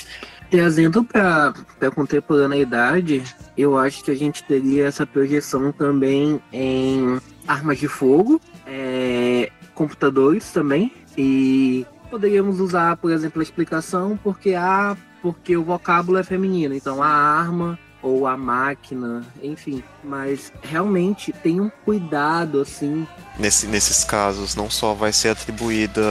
Trazendo 0.50 1.02
para 1.02 1.54
a 1.80 1.92
contemporaneidade, 1.92 3.24
eu 3.58 3.78
acho 3.78 4.04
que 4.04 4.12
a 4.12 4.16
gente 4.16 4.44
teria 4.44 4.86
essa 4.86 5.06
projeção 5.06 5.72
também 5.72 6.42
em 6.52 7.22
armas 7.48 7.80
de 7.80 7.88
fogo, 7.88 8.42
é, 8.72 9.52
computadores 9.76 10.52
também, 10.52 10.94
e 11.18 11.86
poderíamos 12.10 12.60
usar, 12.60 12.96
por 12.98 13.12
exemplo, 13.12 13.42
a 13.42 13.44
explicação 13.44 14.18
porque 14.24 14.54
a 14.54 14.96
porque 15.22 15.56
o 15.56 15.64
vocábulo 15.64 16.18
é 16.18 16.24
feminino, 16.24 16.74
então 16.74 17.04
a 17.04 17.08
arma 17.08 17.78
ou 18.02 18.26
a 18.26 18.36
máquina, 18.36 19.24
enfim. 19.44 19.84
Mas 20.04 20.52
realmente 20.64 21.32
tem 21.32 21.62
um 21.62 21.70
cuidado 21.86 22.60
assim. 22.60 23.06
Nesse, 23.38 23.68
nesses 23.68 24.04
casos, 24.04 24.56
não 24.56 24.68
só 24.68 24.96
vai 24.96 25.14
ser 25.14 25.30
atribuída 25.30 26.02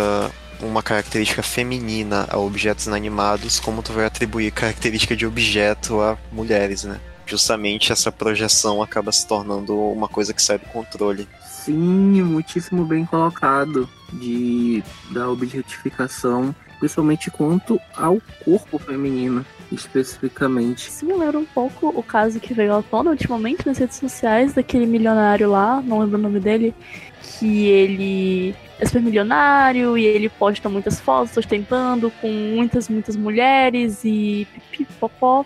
uma 0.60 0.82
característica 0.82 1.42
feminina 1.42 2.26
a 2.30 2.38
objetos 2.38 2.86
inanimados, 2.86 3.58
como 3.58 3.82
tu 3.82 3.92
vai 3.92 4.04
atribuir 4.04 4.52
característica 4.52 5.16
de 5.16 5.26
objeto 5.26 6.00
a 6.00 6.16
mulheres, 6.30 6.84
né? 6.84 7.00
Justamente 7.26 7.92
essa 7.92 8.12
projeção 8.12 8.82
acaba 8.82 9.10
se 9.10 9.26
tornando 9.26 9.76
uma 9.76 10.08
coisa 10.08 10.34
que 10.34 10.42
sai 10.42 10.58
do 10.58 10.66
controle. 10.66 11.28
Sim, 11.64 12.22
muitíssimo 12.22 12.86
bem 12.86 13.04
colocado 13.04 13.86
de 14.14 14.82
da 15.10 15.28
objetificação, 15.28 16.54
principalmente 16.78 17.30
quanto 17.30 17.78
ao 17.94 18.18
corpo 18.42 18.78
feminino 18.78 19.44
especificamente. 19.70 20.90
Me 21.04 21.12
lembra 21.12 21.38
um 21.38 21.44
pouco 21.44 21.88
o 21.88 22.02
caso 22.02 22.40
que 22.40 22.54
veio 22.54 22.74
à 22.74 22.82
tona 22.82 23.10
ultimamente 23.10 23.66
nas 23.66 23.76
redes 23.76 23.98
sociais 23.98 24.54
daquele 24.54 24.86
milionário 24.86 25.50
lá, 25.50 25.82
não 25.82 26.00
lembro 26.00 26.18
o 26.18 26.22
nome 26.22 26.40
dele, 26.40 26.74
que 27.20 27.66
ele 27.66 28.54
é 28.78 28.86
super 28.86 29.02
milionário 29.02 29.98
e 29.98 30.04
ele 30.06 30.30
posta 30.30 30.66
muitas 30.66 30.98
fotos 30.98 31.36
ostentando 31.36 32.10
com 32.22 32.32
muitas, 32.32 32.88
muitas 32.88 33.16
mulheres 33.16 34.02
e 34.02 34.48
pipipopó. 34.70 35.44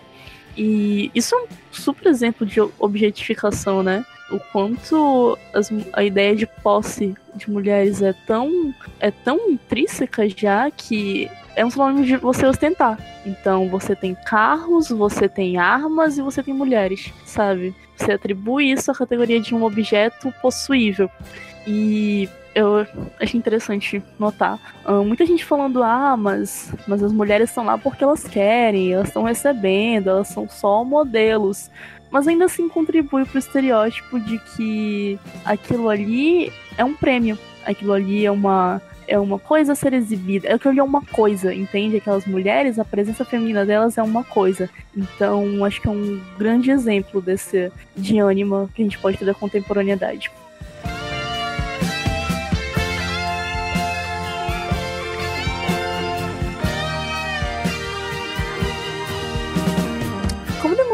E 0.57 1.11
isso 1.13 1.35
é 1.35 1.39
um 1.39 1.47
super 1.71 2.07
exemplo 2.07 2.47
de 2.47 2.61
objetificação, 2.79 3.83
né? 3.83 4.05
O 4.31 4.39
quanto 4.51 5.37
as, 5.53 5.71
a 5.93 6.03
ideia 6.03 6.35
de 6.35 6.47
posse 6.47 7.15
de 7.35 7.49
mulheres 7.49 8.01
é 8.01 8.13
tão, 8.25 8.73
é 8.99 9.11
tão 9.11 9.49
intrínseca 9.49 10.27
já 10.27 10.71
que 10.71 11.29
é 11.55 11.65
um 11.65 11.69
sinônimo 11.69 12.03
de 12.03 12.17
você 12.17 12.45
ostentar. 12.45 12.99
Então 13.25 13.69
você 13.69 13.95
tem 13.95 14.15
carros, 14.15 14.89
você 14.89 15.29
tem 15.29 15.57
armas 15.57 16.17
e 16.17 16.21
você 16.21 16.41
tem 16.41 16.53
mulheres, 16.53 17.13
sabe? 17.25 17.75
Você 17.95 18.13
atribui 18.13 18.71
isso 18.71 18.91
à 18.91 18.95
categoria 18.95 19.39
de 19.39 19.53
um 19.53 19.63
objeto 19.63 20.33
possuível. 20.41 21.09
E 21.67 22.29
eu 22.55 22.87
achei 23.19 23.37
interessante 23.37 24.01
notar. 24.17 24.59
Uh, 24.85 25.03
muita 25.03 25.25
gente 25.25 25.43
falando, 25.43 25.83
ah, 25.83 26.15
mas, 26.15 26.73
mas 26.87 27.03
as 27.03 27.11
mulheres 27.11 27.49
estão 27.49 27.65
lá 27.65 27.77
porque 27.77 28.03
elas 28.03 28.23
querem, 28.23 28.93
elas 28.93 29.09
estão 29.09 29.23
recebendo, 29.23 30.09
elas 30.09 30.29
são 30.29 30.47
só 30.47 30.83
modelos. 30.83 31.69
Mas 32.15 32.29
ainda 32.29 32.45
assim 32.45 32.69
contribui 32.69 33.25
para 33.25 33.35
o 33.35 33.39
estereótipo 33.39 34.17
de 34.21 34.39
que 34.39 35.19
aquilo 35.43 35.89
ali 35.89 36.49
é 36.77 36.85
um 36.85 36.93
prêmio, 36.93 37.37
aquilo 37.65 37.91
ali 37.91 38.25
é 38.25 38.31
uma 38.31 38.81
é 39.05 39.19
uma 39.19 39.37
coisa 39.37 39.73
a 39.73 39.75
ser 39.75 39.91
exibida. 39.91 40.47
É 40.47 40.57
que 40.57 40.65
é 40.65 40.81
uma 40.81 41.01
coisa, 41.01 41.53
entende? 41.53 41.97
Aquelas 41.97 42.25
mulheres, 42.25 42.79
a 42.79 42.85
presença 42.85 43.25
feminina 43.25 43.65
delas 43.65 43.97
é 43.97 44.01
uma 44.01 44.23
coisa. 44.23 44.69
Então, 44.95 45.65
acho 45.65 45.81
que 45.81 45.89
é 45.89 45.91
um 45.91 46.21
grande 46.37 46.71
exemplo 46.71 47.21
desse 47.21 47.69
de 47.97 48.17
ânima 48.17 48.69
que 48.73 48.81
a 48.81 48.85
gente 48.85 48.97
pode 48.97 49.17
ter 49.17 49.25
da 49.25 49.33
contemporaneidade. 49.33 50.31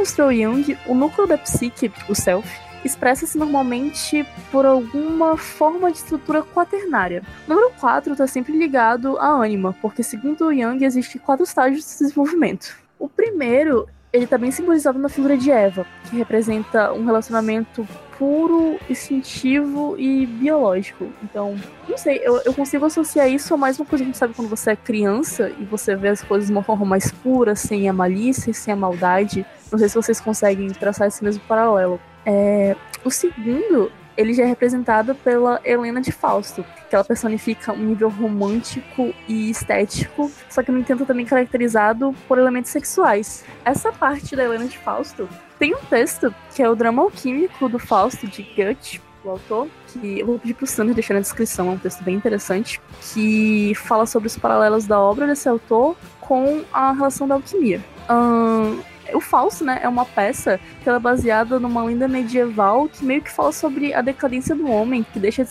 Como 0.01 0.07
demonstrou 0.07 0.31
Jung, 0.33 0.77
o 0.87 0.95
núcleo 0.95 1.27
da 1.27 1.37
psique, 1.37 1.91
o 2.09 2.15
self, 2.15 2.49
expressa-se 2.83 3.37
normalmente 3.37 4.25
por 4.51 4.65
alguma 4.65 5.37
forma 5.37 5.91
de 5.91 5.99
estrutura 5.99 6.41
quaternária. 6.41 7.21
O 7.45 7.53
número 7.53 7.71
4 7.79 8.13
está 8.13 8.25
sempre 8.25 8.57
ligado 8.57 9.19
à 9.19 9.27
ânima, 9.27 9.75
porque 9.79 10.01
segundo 10.01 10.51
Jung 10.51 10.83
existem 10.83 11.21
quatro 11.21 11.43
estágios 11.43 11.85
de 11.85 11.99
desenvolvimento. 11.99 12.75
O 12.97 13.07
primeiro, 13.07 13.87
ele 14.13 14.25
está 14.25 14.37
bem 14.37 14.51
simbolizado 14.51 14.99
na 14.99 15.07
figura 15.07 15.37
de 15.37 15.51
Eva, 15.51 15.85
que 16.09 16.17
representa 16.17 16.91
um 16.93 17.05
relacionamento 17.05 17.87
puro, 18.17 18.77
instintivo 18.89 19.95
e 19.97 20.25
biológico. 20.25 21.11
Então, 21.23 21.55
não 21.87 21.97
sei, 21.97 22.19
eu, 22.23 22.39
eu 22.45 22.53
consigo 22.53 22.85
associar 22.85 23.29
isso 23.29 23.53
a 23.53 23.57
mais 23.57 23.79
uma 23.79 23.85
coisa 23.85 24.03
que 24.03 24.09
a 24.09 24.11
gente 24.11 24.17
sabe 24.17 24.33
quando 24.33 24.49
você 24.49 24.71
é 24.71 24.75
criança 24.75 25.51
e 25.57 25.63
você 25.63 25.95
vê 25.95 26.09
as 26.09 26.21
coisas 26.21 26.47
de 26.47 26.53
uma 26.53 26.61
forma 26.61 26.85
mais 26.85 27.11
pura, 27.11 27.55
sem 27.55 27.89
a 27.89 27.93
malícia, 27.93 28.53
sem 28.53 28.73
a 28.73 28.77
maldade. 28.77 29.45
Não 29.71 29.79
sei 29.79 29.89
se 29.89 29.95
vocês 29.95 30.19
conseguem 30.19 30.67
traçar 30.69 31.07
esse 31.07 31.23
mesmo 31.23 31.41
paralelo. 31.47 31.99
É, 32.25 32.75
o 33.03 33.09
segundo, 33.09 33.91
ele 34.17 34.33
já 34.33 34.43
é 34.43 34.45
representado 34.45 35.15
pela 35.15 35.59
Helena 35.63 36.01
de 36.01 36.11
Fausto, 36.11 36.65
que 36.89 36.95
ela 36.95 37.03
personifica 37.03 37.73
um 37.73 37.83
nível 37.83 38.09
romântico 38.09 39.13
e 39.27 39.49
estético, 39.49 40.31
só 40.49 40.61
que 40.61 40.71
no 40.71 40.79
entanto 40.79 41.05
também 41.05 41.25
caracterizado 41.25 42.13
por 42.27 42.37
elementos 42.37 42.71
sexuais. 42.71 43.43
Essa 43.63 43.91
parte 43.91 44.35
da 44.35 44.43
Helena 44.43 44.65
de 44.65 44.77
Fausto 44.77 45.27
tem 45.57 45.73
um 45.73 45.83
texto 45.89 46.33
que 46.53 46.61
é 46.61 46.69
o 46.69 46.75
drama 46.75 47.01
alquímico 47.01 47.69
do 47.69 47.79
Fausto 47.79 48.27
de 48.27 48.43
Goethe, 48.55 49.01
o 49.23 49.29
autor, 49.29 49.67
que 49.87 50.19
eu 50.19 50.25
vou 50.25 50.39
pedir 50.39 50.55
pro 50.55 50.65
Sander 50.65 50.95
deixar 50.95 51.13
na 51.13 51.19
descrição, 51.19 51.69
é 51.69 51.71
um 51.71 51.77
texto 51.77 52.03
bem 52.03 52.15
interessante, 52.15 52.81
que 53.13 53.73
fala 53.75 54.05
sobre 54.05 54.27
os 54.27 54.37
paralelos 54.37 54.87
da 54.87 54.99
obra 54.99 55.27
desse 55.27 55.47
autor 55.47 55.95
com 56.19 56.63
a 56.73 56.91
relação 56.91 57.27
da 57.27 57.35
alquimia. 57.35 57.81
Um, 58.09 58.81
o 59.13 59.19
Fausto, 59.19 59.63
né, 59.63 59.79
é 59.83 59.89
uma 59.89 60.05
peça 60.05 60.59
que 60.83 60.89
é 60.89 60.99
baseada 60.99 61.59
numa 61.59 61.83
lenda 61.83 62.07
medieval 62.07 62.87
que 62.87 63.03
meio 63.03 63.21
que 63.21 63.31
fala 63.31 63.51
sobre 63.51 63.93
a 63.93 64.01
decadência 64.01 64.55
do 64.55 64.69
homem, 64.69 65.03
que 65.03 65.19
deixa 65.19 65.45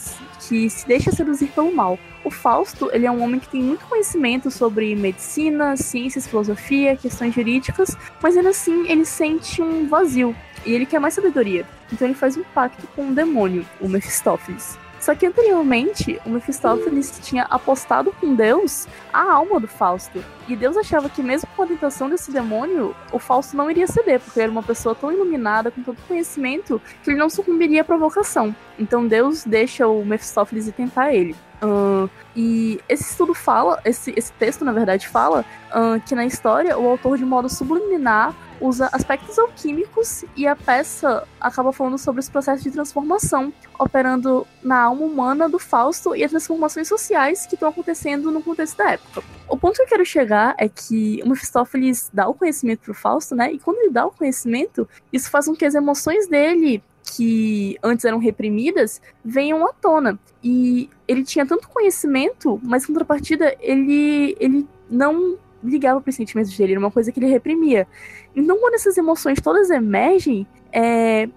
que 0.46 0.68
se 0.68 0.86
deixa 0.86 1.12
seduzir 1.12 1.48
pelo 1.48 1.74
mal. 1.74 1.98
O 2.24 2.30
Fausto, 2.30 2.90
ele 2.92 3.06
é 3.06 3.10
um 3.10 3.22
homem 3.22 3.40
que 3.40 3.48
tem 3.48 3.62
muito 3.62 3.86
conhecimento 3.86 4.50
sobre 4.50 4.94
medicina, 4.94 5.76
ciências, 5.76 6.26
filosofia, 6.26 6.96
questões 6.96 7.34
jurídicas, 7.34 7.96
mas 8.22 8.36
ainda 8.36 8.50
assim 8.50 8.88
ele 8.88 9.04
sente 9.04 9.62
um 9.62 9.88
vazio 9.88 10.34
e 10.64 10.72
ele 10.72 10.86
quer 10.86 10.98
mais 10.98 11.14
sabedoria. 11.14 11.66
Então 11.92 12.06
ele 12.06 12.14
faz 12.14 12.36
um 12.36 12.42
pacto 12.54 12.86
com 12.88 13.04
um 13.04 13.14
demônio, 13.14 13.66
o 13.80 13.88
Mephistófeles. 13.88 14.78
Só 15.00 15.14
que 15.14 15.26
anteriormente, 15.26 16.20
o 16.26 16.30
Mephistófeles 16.30 17.18
tinha 17.22 17.44
apostado 17.44 18.12
com 18.20 18.34
Deus 18.34 18.86
a 19.12 19.32
alma 19.32 19.58
do 19.58 19.66
Fausto. 19.66 20.22
E 20.46 20.54
Deus 20.54 20.76
achava 20.76 21.08
que, 21.08 21.22
mesmo 21.22 21.48
com 21.56 21.62
a 21.62 21.66
tentação 21.66 22.08
desse 22.10 22.30
demônio, 22.30 22.94
o 23.10 23.18
Fausto 23.18 23.56
não 23.56 23.70
iria 23.70 23.86
ceder, 23.86 24.20
porque 24.20 24.40
era 24.40 24.52
uma 24.52 24.62
pessoa 24.62 24.94
tão 24.94 25.10
iluminada, 25.10 25.70
com 25.70 25.82
tanto 25.82 26.02
conhecimento, 26.06 26.80
que 27.02 27.10
ele 27.10 27.18
não 27.18 27.30
sucumbiria 27.30 27.80
à 27.80 27.84
provocação. 27.84 28.54
Então 28.78 29.06
Deus 29.06 29.42
deixa 29.44 29.88
o 29.88 30.04
Mephistófeles 30.04 30.68
ir 30.68 30.72
tentar 30.72 31.14
ele. 31.14 31.34
Uh, 31.62 32.08
e 32.34 32.80
esse 32.88 33.10
estudo 33.10 33.34
fala, 33.34 33.80
esse, 33.84 34.12
esse 34.16 34.32
texto 34.32 34.64
na 34.64 34.72
verdade 34.72 35.08
fala, 35.08 35.44
uh, 35.70 36.00
que 36.06 36.14
na 36.14 36.24
história 36.24 36.78
o 36.78 36.88
autor, 36.88 37.18
de 37.18 37.24
modo 37.24 37.48
subliminar, 37.48 38.34
usa 38.60 38.88
aspectos 38.92 39.38
alquímicos 39.38 40.24
e 40.36 40.46
a 40.46 40.54
peça 40.54 41.26
acaba 41.40 41.72
falando 41.72 41.98
sobre 41.98 42.20
os 42.20 42.28
processos 42.28 42.62
de 42.62 42.70
transformação 42.70 43.52
operando 43.78 44.46
na 44.62 44.82
alma 44.82 45.04
humana 45.04 45.48
do 45.48 45.58
Fausto 45.58 46.14
e 46.14 46.22
as 46.22 46.30
transformações 46.30 46.86
sociais 46.88 47.46
que 47.46 47.54
estão 47.54 47.68
acontecendo 47.68 48.30
no 48.30 48.42
contexto 48.42 48.76
da 48.76 48.92
época. 48.92 49.22
O 49.48 49.56
ponto 49.56 49.76
que 49.76 49.82
eu 49.82 49.86
quero 49.86 50.04
chegar 50.04 50.54
é 50.58 50.68
que 50.68 51.20
o 51.24 51.28
Mephistófeles 51.28 52.10
dá 52.12 52.28
o 52.28 52.34
conhecimento 52.34 52.80
pro 52.80 52.94
Fausto, 52.94 53.34
né? 53.34 53.52
E 53.52 53.58
quando 53.58 53.78
ele 53.78 53.90
dá 53.90 54.06
o 54.06 54.10
conhecimento, 54.10 54.88
isso 55.12 55.30
faz 55.30 55.46
com 55.46 55.54
que 55.54 55.64
as 55.64 55.74
emoções 55.74 56.28
dele 56.28 56.82
que 57.02 57.76
antes 57.82 58.04
eram 58.04 58.18
reprimidas 58.18 59.00
venham 59.24 59.66
à 59.66 59.72
tona. 59.72 60.18
E 60.42 60.88
ele 61.08 61.24
tinha 61.24 61.44
tanto 61.44 61.68
conhecimento, 61.68 62.60
mas 62.62 62.84
em 62.84 62.88
contrapartida 62.88 63.56
ele, 63.60 64.36
ele 64.38 64.66
não 64.88 65.38
ligava 65.62 66.00
para 66.00 66.10
os 66.10 66.16
sentimentos 66.16 66.56
dele, 66.56 66.72
era 66.72 66.80
uma 66.80 66.90
coisa 66.90 67.12
que 67.12 67.18
ele 67.18 67.26
reprimia. 67.26 67.86
Então, 68.34 68.58
quando 68.58 68.74
essas 68.74 68.96
emoções 68.96 69.40
todas 69.40 69.70
emergem, 69.70 70.46
é, 70.72 71.28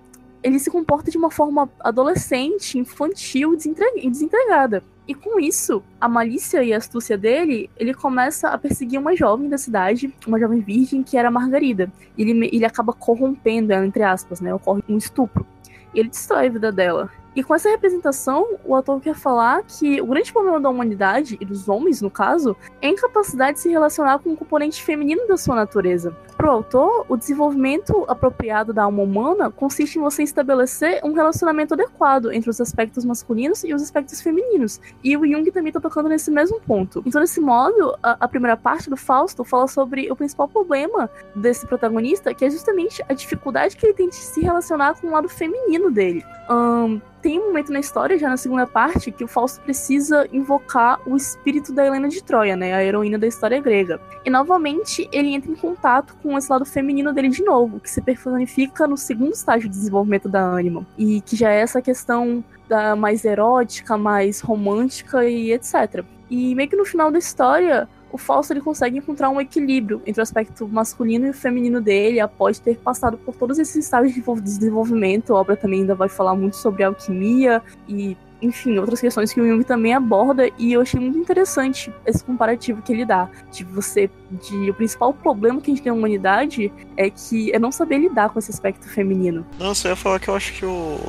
ele 0.43 0.59
se 0.59 0.69
comporta 0.69 1.09
de 1.09 1.17
uma 1.17 1.31
forma 1.31 1.69
adolescente, 1.79 2.77
infantil 2.77 3.53
e 3.53 4.09
desentregada. 4.09 4.83
E 5.05 5.13
com 5.13 5.39
isso, 5.39 5.83
a 5.99 6.07
malícia 6.07 6.63
e 6.63 6.73
a 6.73 6.77
astúcia 6.77 7.17
dele, 7.17 7.69
ele 7.77 7.93
começa 7.93 8.49
a 8.49 8.57
perseguir 8.57 8.99
uma 8.99 9.15
jovem 9.15 9.49
da 9.49 9.57
cidade, 9.57 10.13
uma 10.25 10.39
jovem 10.39 10.62
virgem, 10.62 11.03
que 11.03 11.17
era 11.17 11.29
Margarida. 11.29 11.91
Ele, 12.17 12.49
ele 12.53 12.65
acaba 12.65 12.93
corrompendo 12.93 13.73
ela, 13.73 13.86
entre 13.86 14.03
aspas, 14.03 14.39
né? 14.39 14.53
Ocorre 14.53 14.81
um 14.88 14.97
estupro. 14.97 15.45
E 15.93 15.99
ele 15.99 16.09
destrói 16.09 16.47
a 16.47 16.49
vida 16.49 16.71
dela. 16.71 17.12
E 17.36 17.43
com 17.43 17.56
essa 17.56 17.69
representação, 17.69 18.60
o 18.63 18.76
autor 18.76 19.02
quer 19.02 19.15
falar 19.15 19.63
que 19.63 20.00
o 20.02 20.06
grande 20.06 20.32
problema 20.32 20.60
da 20.60 20.69
humanidade, 20.69 21.38
e 21.41 21.46
dos 21.46 21.67
homens 21.67 22.02
no 22.02 22.12
caso, 22.12 22.56
é 22.82 22.88
a 22.88 22.91
incapacidade 22.91 23.54
de 23.54 23.62
se 23.62 23.69
relacionar 23.69 24.19
com 24.19 24.32
o 24.32 24.38
componente 24.38 24.84
feminino 24.84 25.28
da 25.28 25.36
sua 25.36 25.56
natureza. 25.56 26.15
Para 26.38 26.48
o 26.48 26.52
autor, 26.52 27.06
o 27.10 27.17
desenvolvimento 27.17 28.06
apropriado 28.08 28.74
da 28.74 28.84
alma 28.84 29.02
humana 29.02 29.50
consiste 29.50 29.98
em 29.98 30.02
você 30.02 30.24
estabelecer 30.24 31.00
um 31.04 31.13
relacionamento 31.13 31.74
adequado 31.74 32.32
entre 32.32 32.50
os 32.50 32.60
aspectos 32.60 33.06
masculinos 33.06 33.63
e 33.63 33.74
os 33.74 33.82
aspectos 33.82 34.22
femininos. 34.22 34.80
E 35.04 35.15
o 35.15 35.26
Jung 35.26 35.50
também 35.52 35.69
está 35.69 35.80
tocando 35.80 36.10
nesse 36.10 36.30
mesmo 36.30 36.60
ponto. 36.62 37.02
Então, 37.06 37.22
desse 37.22 37.39
modo, 37.39 37.98
a, 38.04 38.17
a 38.19 38.28
primeira 38.28 38.58
parte 38.58 38.89
do 38.89 38.98
Fausto 38.98 39.43
fala 39.43 39.67
sobre 39.67 40.12
o 40.12 40.15
principal 40.15 40.48
problema 40.48 41.10
desse 41.36 41.65
protagonista, 41.65 42.34
que 42.34 42.46
é 42.46 42.50
justamente 42.50 43.04
a 43.08 43.13
dificuldade 43.13 43.78
que 43.78 43.86
ele 43.86 43.93
tem 43.93 44.10
de 44.10 44.15
se 44.15 44.41
relacionar 44.41 45.00
com 45.00 45.08
o 45.08 45.12
lado 45.12 45.30
feminino 45.30 45.89
dele. 45.89 46.24
Um, 46.50 47.00
tem 47.23 47.39
um 47.39 47.45
momento 47.47 47.71
na 47.71 47.79
história, 47.79 48.19
já 48.19 48.27
na 48.27 48.36
segunda 48.36 48.67
parte, 48.67 49.09
que 49.09 49.23
o 49.23 49.27
Fausto 49.27 49.62
precisa 49.62 50.27
invocar 50.33 50.99
o 51.07 51.15
espírito 51.15 51.71
da 51.71 51.86
Helena 51.86 52.09
de 52.09 52.21
Troia, 52.21 52.57
né? 52.57 52.73
A 52.73 52.83
heroína 52.83 53.17
da 53.17 53.25
história 53.25 53.62
grega. 53.62 53.99
E 54.25 54.29
novamente 54.29 55.07
ele 55.09 55.33
entra 55.33 55.49
em 55.49 55.55
contato 55.55 56.15
com 56.21 56.38
esse 56.38 56.51
lado 56.51 56.65
feminino 56.65 57.13
dele 57.13 57.29
de 57.29 57.41
novo, 57.41 57.79
que 57.79 57.89
se 57.89 58.01
personifica 58.01 58.86
no 58.86 58.97
segundo 58.97 59.31
estágio 59.31 59.69
de 59.69 59.75
desenvolvimento 59.75 60.27
da 60.27 60.41
ânima. 60.41 60.86
E 60.97 61.21
que 61.21 61.38
já 61.38 61.49
é 61.49 61.62
essa 61.62 61.81
questão 61.81 62.43
da 62.67 62.93
mais 62.93 63.23
erótica, 63.23 63.97
mais 63.97 64.41
romântica 64.41 65.25
e 65.25 65.53
etc. 65.53 66.03
E 66.29 66.53
meio 66.55 66.69
que 66.69 66.75
no 66.75 66.83
final 66.83 67.09
da 67.09 67.19
história, 67.19 67.88
o 68.13 68.17
Fausto 68.17 68.54
ele 68.54 68.62
consegue 68.62 68.99
encontrar 68.99 69.32
um 69.32 69.41
equilíbrio 69.41 69.99
entre 70.06 70.21
o 70.21 70.23
aspecto 70.23 70.67
masculino 70.67 71.26
e 71.26 71.30
o 71.32 71.34
feminino 71.34 71.82
dele, 71.82 72.19
após 72.19 72.60
ter 72.60 72.78
passado 72.78 73.17
por 73.17 73.36
todos 73.36 73.58
esses 73.58 73.76
estágios 73.76 74.13
de 74.13 74.41
desenvolvimento. 74.41 75.36
A 75.36 75.39
obra 75.39 75.58
também 75.58 75.82
ainda 75.82 75.95
vai 75.95 76.08
falar 76.08 76.36
muito 76.36 76.56
sobre 76.56 76.84
alquimia 76.84 77.60
e, 77.89 78.15
enfim, 78.39 78.78
outras 78.78 79.02
questões 79.02 79.34
que 79.34 79.41
o 79.41 79.47
Jung 79.47 79.63
também 79.63 79.95
aborda. 79.95 80.47
E 80.60 80.73
eu 80.73 80.82
achei 80.82 80.99
muito 80.99 81.17
interessante 81.17 81.91
esse 82.06 82.23
comparativo 82.23 82.84
que 82.84 82.93
ele 82.93 83.04
dá. 83.04 83.28
De 83.52 83.63
você. 83.63 84.08
De, 84.30 84.69
o 84.69 84.73
principal 84.76 85.12
problema 85.12 85.60
que 85.60 85.71
a 85.71 85.73
gente 85.73 85.84
tem 85.84 85.91
na 85.91 85.97
humanidade 85.97 86.71
é 86.95 87.10
que 87.10 87.52
é 87.52 87.58
não 87.58 87.71
saber 87.71 87.97
lidar 87.97 88.30
com 88.30 88.38
esse 88.38 88.52
aspecto 88.52 88.88
feminino. 88.88 89.43
Não, 89.58 89.73
só 89.73 89.89
ia 89.89 89.95
falar 89.95 90.19
que 90.19 90.28
eu 90.28 90.36
acho 90.36 90.54
que 90.54 90.65
o, 90.67 90.99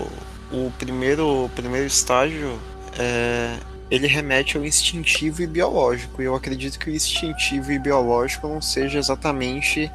o, 0.50 0.72
primeiro, 0.78 1.44
o 1.44 1.50
primeiro 1.50 1.86
estágio 1.86 2.58
é 2.98 3.58
ele 3.90 4.06
remete 4.06 4.56
ao 4.56 4.64
instintivo 4.64 5.42
e 5.42 5.46
biológico. 5.46 6.20
E 6.22 6.24
eu 6.24 6.34
acredito 6.34 6.78
que 6.78 6.90
o 6.90 6.94
instintivo 6.94 7.72
e 7.72 7.78
biológico 7.78 8.48
não 8.48 8.60
seja 8.60 8.98
exatamente 8.98 9.90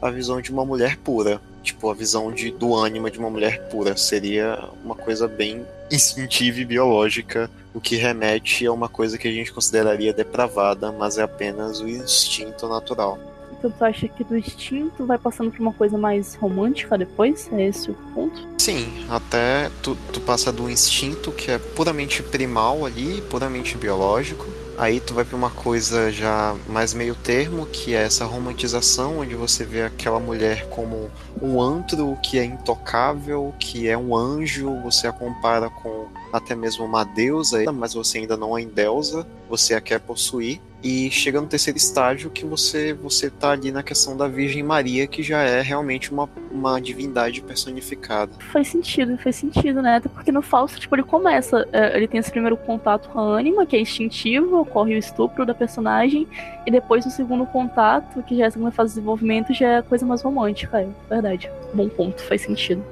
a 0.00 0.10
visão 0.10 0.40
de 0.40 0.50
uma 0.50 0.64
mulher 0.64 0.96
pura. 0.96 1.40
Tipo, 1.62 1.90
a 1.90 1.94
visão 1.94 2.32
de, 2.32 2.50
do 2.50 2.74
ânima 2.74 3.10
de 3.10 3.18
uma 3.18 3.30
mulher 3.30 3.68
pura. 3.68 3.96
Seria 3.96 4.58
uma 4.84 4.94
coisa 4.94 5.28
bem 5.28 5.64
instintiva 5.90 6.60
e 6.60 6.64
biológica, 6.64 7.50
o 7.74 7.80
que 7.80 7.96
remete 7.96 8.66
a 8.66 8.72
uma 8.72 8.88
coisa 8.88 9.18
que 9.18 9.28
a 9.28 9.32
gente 9.32 9.52
consideraria 9.52 10.12
depravada, 10.12 10.90
mas 10.90 11.18
é 11.18 11.22
apenas 11.22 11.80
o 11.80 11.88
instinto 11.88 12.66
natural. 12.66 13.18
Então 13.58 13.70
tu 13.70 13.84
acha 13.84 14.08
que 14.08 14.24
do 14.24 14.36
instinto 14.36 15.06
vai 15.06 15.18
passando 15.18 15.52
pra 15.52 15.60
uma 15.60 15.72
coisa 15.72 15.96
mais 15.96 16.34
romântica 16.34 16.98
depois? 16.98 17.48
É 17.52 17.66
esse 17.66 17.90
o 17.90 17.94
ponto? 18.12 18.48
Sim, 18.62 19.04
até 19.08 19.72
tu, 19.82 19.96
tu 20.12 20.20
passa 20.20 20.52
do 20.52 20.70
instinto 20.70 21.32
que 21.32 21.50
é 21.50 21.58
puramente 21.58 22.22
primal 22.22 22.86
ali, 22.86 23.20
puramente 23.22 23.76
biológico. 23.76 24.46
Aí 24.78 25.00
tu 25.00 25.14
vai 25.14 25.24
para 25.24 25.36
uma 25.36 25.50
coisa 25.50 26.12
já 26.12 26.54
mais 26.68 26.94
meio 26.94 27.16
termo, 27.16 27.66
que 27.66 27.92
é 27.92 28.04
essa 28.04 28.24
romantização, 28.24 29.18
onde 29.18 29.34
você 29.34 29.64
vê 29.64 29.82
aquela 29.82 30.20
mulher 30.20 30.68
como 30.68 31.10
um 31.42 31.60
antro 31.60 32.16
que 32.22 32.38
é 32.38 32.44
intocável, 32.44 33.52
que 33.58 33.88
é 33.88 33.98
um 33.98 34.16
anjo, 34.16 34.80
você 34.80 35.08
a 35.08 35.12
compara 35.12 35.68
com 35.68 36.06
até 36.32 36.54
mesmo 36.54 36.84
uma 36.84 37.02
deusa, 37.02 37.64
mas 37.72 37.94
você 37.94 38.18
ainda 38.18 38.36
não 38.36 38.56
é 38.56 38.64
deusa, 38.64 39.26
você 39.50 39.74
a 39.74 39.80
quer 39.80 39.98
possuir. 39.98 40.60
E 40.82 41.10
chega 41.10 41.40
no 41.40 41.46
terceiro 41.46 41.76
estágio 41.76 42.30
que 42.30 42.44
você 42.44 42.92
você 42.92 43.30
tá 43.30 43.50
ali 43.50 43.70
na 43.70 43.82
questão 43.82 44.16
da 44.16 44.26
Virgem 44.26 44.62
Maria, 44.62 45.06
que 45.06 45.22
já 45.22 45.42
é 45.42 45.60
realmente 45.60 46.10
uma, 46.10 46.28
uma 46.50 46.80
divindade 46.80 47.40
personificada. 47.40 48.32
Faz 48.52 48.68
sentido, 48.68 49.16
faz 49.18 49.36
sentido, 49.36 49.80
né? 49.80 49.96
Até 49.96 50.08
porque 50.08 50.32
no 50.32 50.42
Fausto, 50.42 50.80
tipo, 50.80 50.94
ele 50.94 51.04
começa, 51.04 51.68
é, 51.72 51.96
ele 51.96 52.08
tem 52.08 52.18
esse 52.18 52.30
primeiro 52.30 52.56
contato 52.56 53.08
com 53.10 53.20
a 53.20 53.22
ânima, 53.22 53.64
que 53.64 53.76
é 53.76 53.80
instintivo, 53.80 54.60
ocorre 54.60 54.94
o 54.94 54.98
estupro 54.98 55.46
da 55.46 55.54
personagem, 55.54 56.26
e 56.66 56.70
depois 56.70 57.04
no 57.04 57.10
segundo 57.10 57.46
contato, 57.46 58.22
que 58.22 58.36
já 58.36 58.44
é 58.44 58.46
a 58.48 58.50
segunda 58.50 58.72
fase 58.72 58.90
de 58.90 58.94
desenvolvimento, 58.96 59.54
já 59.54 59.78
é 59.78 59.82
coisa 59.82 60.04
mais 60.04 60.22
romântica, 60.22 60.80
é 60.80 60.88
verdade. 61.08 61.50
Bom 61.72 61.88
ponto, 61.88 62.22
faz 62.22 62.42
sentido. 62.42 62.84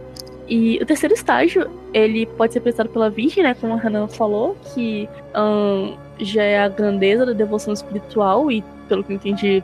E 0.51 0.81
o 0.83 0.85
terceiro 0.85 1.15
estágio, 1.15 1.71
ele 1.95 2.27
pode 2.27 2.53
ser 2.53 2.61
prestado 2.61 2.89
pela 2.91 3.09
Virgem, 3.09 3.45
né? 3.45 3.55
Como 3.55 3.73
a 3.73 3.77
Hanan 3.77 4.09
falou, 4.09 4.57
que 4.75 5.09
já 6.19 6.43
é 6.43 6.61
a 6.61 6.69
grandeza 6.69 7.25
da 7.25 7.33
devoção 7.33 7.73
espiritual 7.73 8.51
e, 8.51 8.65
pelo 8.89 9.05
que 9.05 9.13
eu 9.13 9.17
entendi, 9.17 9.63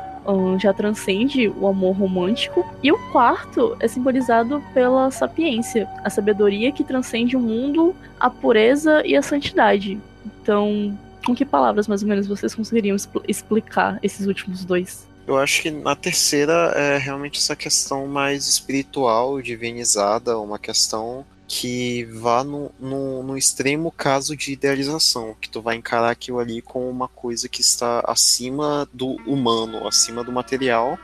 já 0.60 0.72
transcende 0.72 1.48
o 1.48 1.66
amor 1.66 1.96
romântico. 1.96 2.64
E 2.84 2.92
o 2.92 2.98
quarto 3.10 3.76
é 3.80 3.88
simbolizado 3.88 4.62
pela 4.72 5.10
sapiência, 5.10 5.88
a 6.04 6.08
sabedoria 6.08 6.70
que 6.70 6.84
transcende 6.84 7.36
o 7.36 7.40
mundo, 7.40 7.94
a 8.18 8.30
pureza 8.30 9.02
e 9.04 9.16
a 9.16 9.22
santidade. 9.22 9.98
Então, 10.40 10.96
com 11.26 11.34
que 11.34 11.44
palavras 11.44 11.88
mais 11.88 12.02
ou 12.02 12.08
menos 12.08 12.28
vocês 12.28 12.54
conseguiriam 12.54 12.94
expl 12.94 13.20
explicar 13.26 13.98
esses 14.02 14.26
últimos 14.26 14.64
dois? 14.64 15.05
Eu 15.26 15.36
acho 15.36 15.62
que 15.62 15.72
na 15.72 15.96
terceira 15.96 16.72
é 16.76 16.98
realmente 16.98 17.40
essa 17.40 17.56
questão 17.56 18.06
mais 18.06 18.46
espiritual, 18.46 19.42
divinizada, 19.42 20.38
uma 20.38 20.56
questão 20.56 21.26
que 21.48 22.04
vá 22.04 22.44
no, 22.44 22.70
no, 22.78 23.22
no, 23.24 23.36
extremo 23.36 23.90
caso 23.90 24.36
de 24.36 24.52
idealização, 24.52 25.36
que 25.40 25.48
tu 25.48 25.60
vai 25.60 25.76
encarar 25.76 26.10
aquilo 26.10 26.38
ali 26.38 26.62
como 26.62 26.88
uma 26.88 27.08
coisa 27.08 27.48
que 27.48 27.60
está 27.60 28.04
acima 28.06 28.88
do 28.92 29.16
humano, 29.28 29.86
acima 29.86 30.22
do 30.22 30.30
material, 30.30 30.96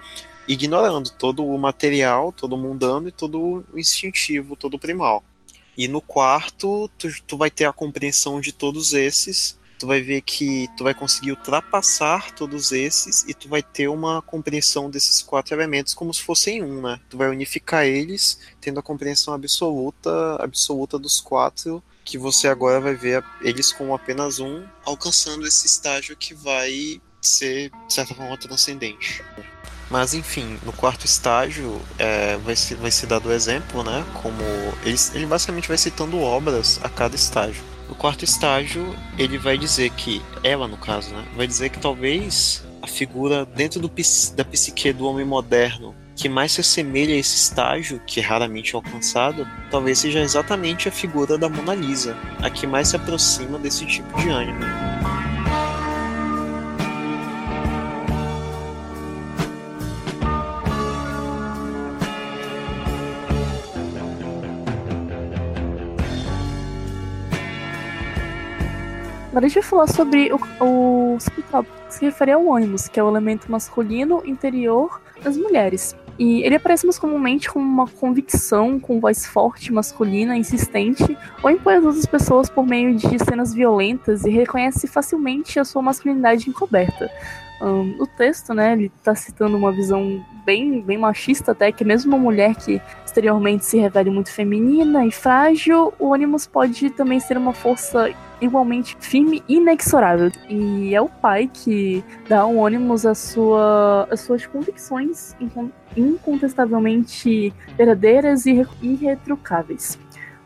ignorando 0.46 1.10
todo 1.10 1.44
o 1.44 1.58
material, 1.58 2.32
todo 2.32 2.54
o 2.54 2.58
mundano 2.58 3.08
e 3.08 3.12
todo 3.12 3.64
o 3.72 3.78
instintivo, 3.78 4.54
todo 4.54 4.74
o 4.74 4.78
primal. 4.78 5.24
E 5.76 5.88
no 5.88 6.00
quarto, 6.00 6.88
tu, 6.96 7.08
tu 7.26 7.36
vai 7.36 7.50
ter 7.50 7.64
a 7.64 7.72
compreensão 7.72 8.40
de 8.40 8.52
todos 8.52 8.92
esses 8.92 9.58
tu 9.82 9.86
vai 9.88 10.00
ver 10.00 10.20
que 10.20 10.68
tu 10.76 10.84
vai 10.84 10.94
conseguir 10.94 11.32
ultrapassar 11.32 12.30
todos 12.36 12.70
esses 12.70 13.24
e 13.26 13.34
tu 13.34 13.48
vai 13.48 13.64
ter 13.64 13.88
uma 13.88 14.22
compreensão 14.22 14.88
desses 14.88 15.20
quatro 15.20 15.56
elementos 15.56 15.92
como 15.92 16.14
se 16.14 16.22
fossem 16.22 16.62
um, 16.62 16.82
né? 16.82 17.00
Tu 17.10 17.16
vai 17.18 17.28
unificar 17.28 17.84
eles, 17.84 18.38
tendo 18.60 18.78
a 18.78 18.82
compreensão 18.82 19.34
absoluta, 19.34 20.36
absoluta 20.36 21.00
dos 21.00 21.20
quatro, 21.20 21.82
que 22.04 22.16
você 22.16 22.46
agora 22.46 22.80
vai 22.80 22.94
ver 22.94 23.24
eles 23.40 23.72
como 23.72 23.92
apenas 23.92 24.38
um, 24.38 24.64
alcançando 24.84 25.48
esse 25.48 25.66
estágio 25.66 26.16
que 26.16 26.32
vai 26.32 27.00
ser, 27.20 27.72
de 27.88 27.92
certa 27.92 28.14
forma, 28.14 28.38
transcendente. 28.38 29.24
Mas 29.90 30.14
enfim, 30.14 30.60
no 30.64 30.72
quarto 30.72 31.06
estágio 31.06 31.82
é, 31.98 32.36
vai, 32.36 32.54
se, 32.54 32.76
vai 32.76 32.92
se 32.92 33.04
dado 33.04 33.30
o 33.30 33.32
exemplo, 33.32 33.82
né? 33.82 34.06
Como 34.22 34.44
ele, 34.84 34.96
ele 35.12 35.26
basicamente 35.26 35.66
vai 35.66 35.76
citando 35.76 36.20
obras 36.20 36.78
a 36.84 36.88
cada 36.88 37.16
estágio. 37.16 37.71
No 37.92 37.98
quarto 37.98 38.24
estágio, 38.24 38.96
ele 39.18 39.36
vai 39.36 39.58
dizer 39.58 39.90
que, 39.90 40.22
ela 40.42 40.66
no 40.66 40.78
caso, 40.78 41.14
né, 41.14 41.26
vai 41.36 41.46
dizer 41.46 41.68
que 41.68 41.78
talvez 41.78 42.64
a 42.80 42.86
figura 42.86 43.44
dentro 43.44 43.78
do, 43.78 43.88
da 44.34 44.44
psique 44.46 44.94
do 44.94 45.06
homem 45.06 45.26
moderno 45.26 45.94
que 46.16 46.26
mais 46.26 46.52
se 46.52 46.62
assemelha 46.62 47.14
a 47.14 47.18
esse 47.18 47.36
estágio, 47.36 48.00
que 48.06 48.18
é 48.18 48.22
raramente 48.22 48.74
alcançado, 48.74 49.46
talvez 49.70 49.98
seja 49.98 50.20
exatamente 50.20 50.88
a 50.88 50.90
figura 50.90 51.36
da 51.36 51.50
Mona 51.50 51.74
Lisa, 51.74 52.16
a 52.40 52.48
que 52.48 52.66
mais 52.66 52.88
se 52.88 52.96
aproxima 52.96 53.58
desse 53.58 53.84
tipo 53.84 54.18
de 54.18 54.30
ânimo. 54.30 54.60
Agora 69.32 69.46
a 69.46 69.48
gente 69.48 69.60
vai 69.60 69.70
falar 69.70 69.86
sobre 69.86 70.30
o, 70.30 70.38
o 70.62 71.16
que 71.16 71.94
se 71.94 72.04
refere 72.04 72.32
ao 72.32 72.54
ânimos, 72.54 72.86
que 72.86 73.00
é 73.00 73.02
o 73.02 73.08
elemento 73.08 73.50
masculino 73.50 74.22
interior 74.26 75.00
das 75.24 75.38
mulheres. 75.38 75.96
E 76.18 76.42
ele 76.42 76.56
aparece 76.56 76.84
mais 76.84 76.98
comumente 76.98 77.50
como 77.50 77.64
uma 77.64 77.88
convicção 77.88 78.78
com 78.78 79.00
voz 79.00 79.24
forte, 79.24 79.72
masculina, 79.72 80.36
insistente, 80.36 81.16
ou 81.42 81.50
impõe 81.50 81.76
as 81.76 81.84
outras 81.84 82.04
pessoas 82.04 82.50
por 82.50 82.66
meio 82.66 82.94
de 82.94 83.18
cenas 83.24 83.54
violentas 83.54 84.26
e 84.26 84.30
reconhece 84.30 84.86
facilmente 84.86 85.58
a 85.58 85.64
sua 85.64 85.80
masculinidade 85.80 86.50
encoberta. 86.50 87.10
Um, 87.62 87.94
o 88.02 88.06
texto, 88.08 88.52
né, 88.52 88.72
ele 88.72 88.90
tá 89.04 89.14
citando 89.14 89.56
uma 89.56 89.70
visão 89.70 90.24
bem, 90.44 90.80
bem 90.80 90.98
machista 90.98 91.52
até, 91.52 91.70
que 91.70 91.84
mesmo 91.84 92.12
uma 92.12 92.18
mulher 92.18 92.56
que 92.56 92.82
exteriormente 93.06 93.64
se 93.64 93.78
revele 93.78 94.10
muito 94.10 94.32
feminina 94.32 95.06
e 95.06 95.12
frágil, 95.12 95.94
o 95.96 96.08
Onimus 96.08 96.44
pode 96.44 96.90
também 96.90 97.20
ser 97.20 97.36
uma 97.36 97.52
força 97.52 98.12
igualmente 98.40 98.96
firme 98.98 99.44
e 99.48 99.58
inexorável. 99.58 100.32
E 100.48 100.92
é 100.92 101.00
o 101.00 101.08
pai 101.08 101.48
que 101.52 102.02
dá 102.28 102.40
ao 102.40 102.56
Onimus 102.56 103.06
a 103.06 103.14
sua, 103.14 104.08
as 104.10 104.20
suas 104.22 104.44
convicções 104.44 105.36
incontestavelmente 105.96 107.54
verdadeiras 107.76 108.44
e 108.44 108.66
irretrucáveis. 108.82 109.98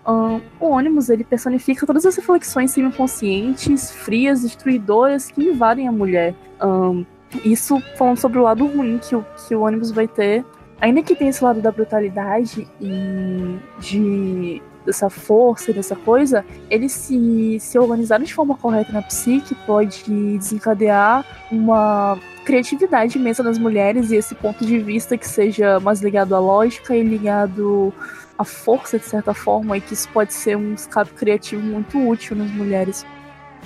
Um, 0.07 0.41
o 0.61 0.69
Ônibus 0.69 1.09
ele 1.09 1.25
personifica 1.25 1.85
todas 1.85 2.07
as 2.07 2.15
reflexões 2.15 2.71
semi-conscientes, 2.71 3.91
frias, 3.91 4.43
destruidoras 4.43 5.33
que 5.33 5.43
invadem 5.43 5.89
a 5.89 5.93
mulher. 5.93 6.33
Um, 6.63 7.05
isso 7.45 7.81
falando 7.97 8.19
sobre 8.19 8.39
o 8.39 8.43
lado 8.43 8.67
ruim 8.67 8.99
que 8.99 9.15
o, 9.15 9.25
que 9.47 9.55
o 9.55 9.63
ônibus 9.63 9.91
vai 9.91 10.09
ter. 10.09 10.45
Ainda 10.81 11.03
que 11.03 11.15
tenha 11.15 11.31
esse 11.31 11.43
lado 11.43 11.61
da 11.61 11.71
brutalidade 11.71 12.69
e 12.81 13.59
de 13.81 14.63
dessa 14.87 15.11
força, 15.11 15.73
dessa 15.73 15.97
coisa, 15.97 16.45
ele 16.71 16.89
se, 16.89 17.59
se 17.59 17.77
organizar 17.77 18.21
de 18.21 18.33
forma 18.33 18.57
correta 18.57 18.93
na 18.93 19.03
psique 19.03 19.53
pode 19.67 20.05
desencadear 20.39 21.27
uma 21.51 22.17
criatividade 22.45 23.19
imensa 23.19 23.43
das 23.43 23.59
mulheres 23.59 24.13
e 24.13 24.17
esse 24.17 24.35
ponto 24.37 24.65
de 24.65 24.79
vista 24.79 25.19
que 25.19 25.27
seja 25.27 25.81
mais 25.81 26.01
ligado 26.01 26.37
à 26.37 26.39
lógica 26.39 26.97
e 26.97 27.03
ligado 27.03 27.93
à 28.39 28.45
força, 28.45 28.99
de 28.99 29.05
certa 29.05 29.35
forma, 29.35 29.77
e 29.77 29.81
que 29.81 29.95
isso 29.95 30.09
pode 30.11 30.33
ser 30.33 30.57
um 30.57 30.75
escape 30.75 31.11
criativo 31.15 31.61
muito 31.61 31.99
útil 31.99 32.37
nas 32.37 32.51
mulheres 32.53 33.05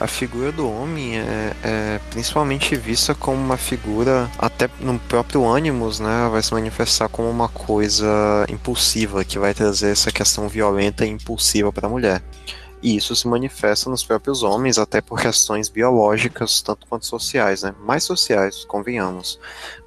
a 0.01 0.07
figura 0.07 0.51
do 0.51 0.66
homem 0.66 1.18
é, 1.18 1.53
é, 1.62 2.01
principalmente 2.11 2.74
vista 2.74 3.14
como 3.14 3.36
uma 3.36 3.59
figura, 3.59 4.30
até 4.38 4.68
no 4.80 4.98
próprio 4.98 5.46
ânimos, 5.46 6.01
né? 6.01 6.26
Vai 6.32 6.42
se 6.42 6.55
manifestar 6.55 7.07
como 7.11 7.28
uma 7.28 7.51
coisa 7.51 8.07
impulsiva, 8.48 9.22
que 9.24 9.38
vai 9.38 9.53
trazer 9.53 9.90
essa 9.90 10.11
questão 10.11 10.48
violenta 10.48 11.05
e 11.05 11.11
impulsiva 11.11 11.70
para 11.70 11.86
a 11.86 11.90
mulher. 11.90 12.22
E 12.82 12.96
isso 12.96 13.14
se 13.14 13.28
manifesta 13.28 13.90
nos 13.90 14.03
próprios 14.03 14.42
homens, 14.42 14.78
até 14.78 15.03
por 15.03 15.20
questões 15.20 15.68
biológicas, 15.68 16.62
tanto 16.62 16.86
quanto 16.86 17.05
sociais, 17.05 17.62
né? 17.62 17.74
Mais 17.78 18.03
sociais, 18.03 18.64
convenhamos. 18.64 19.38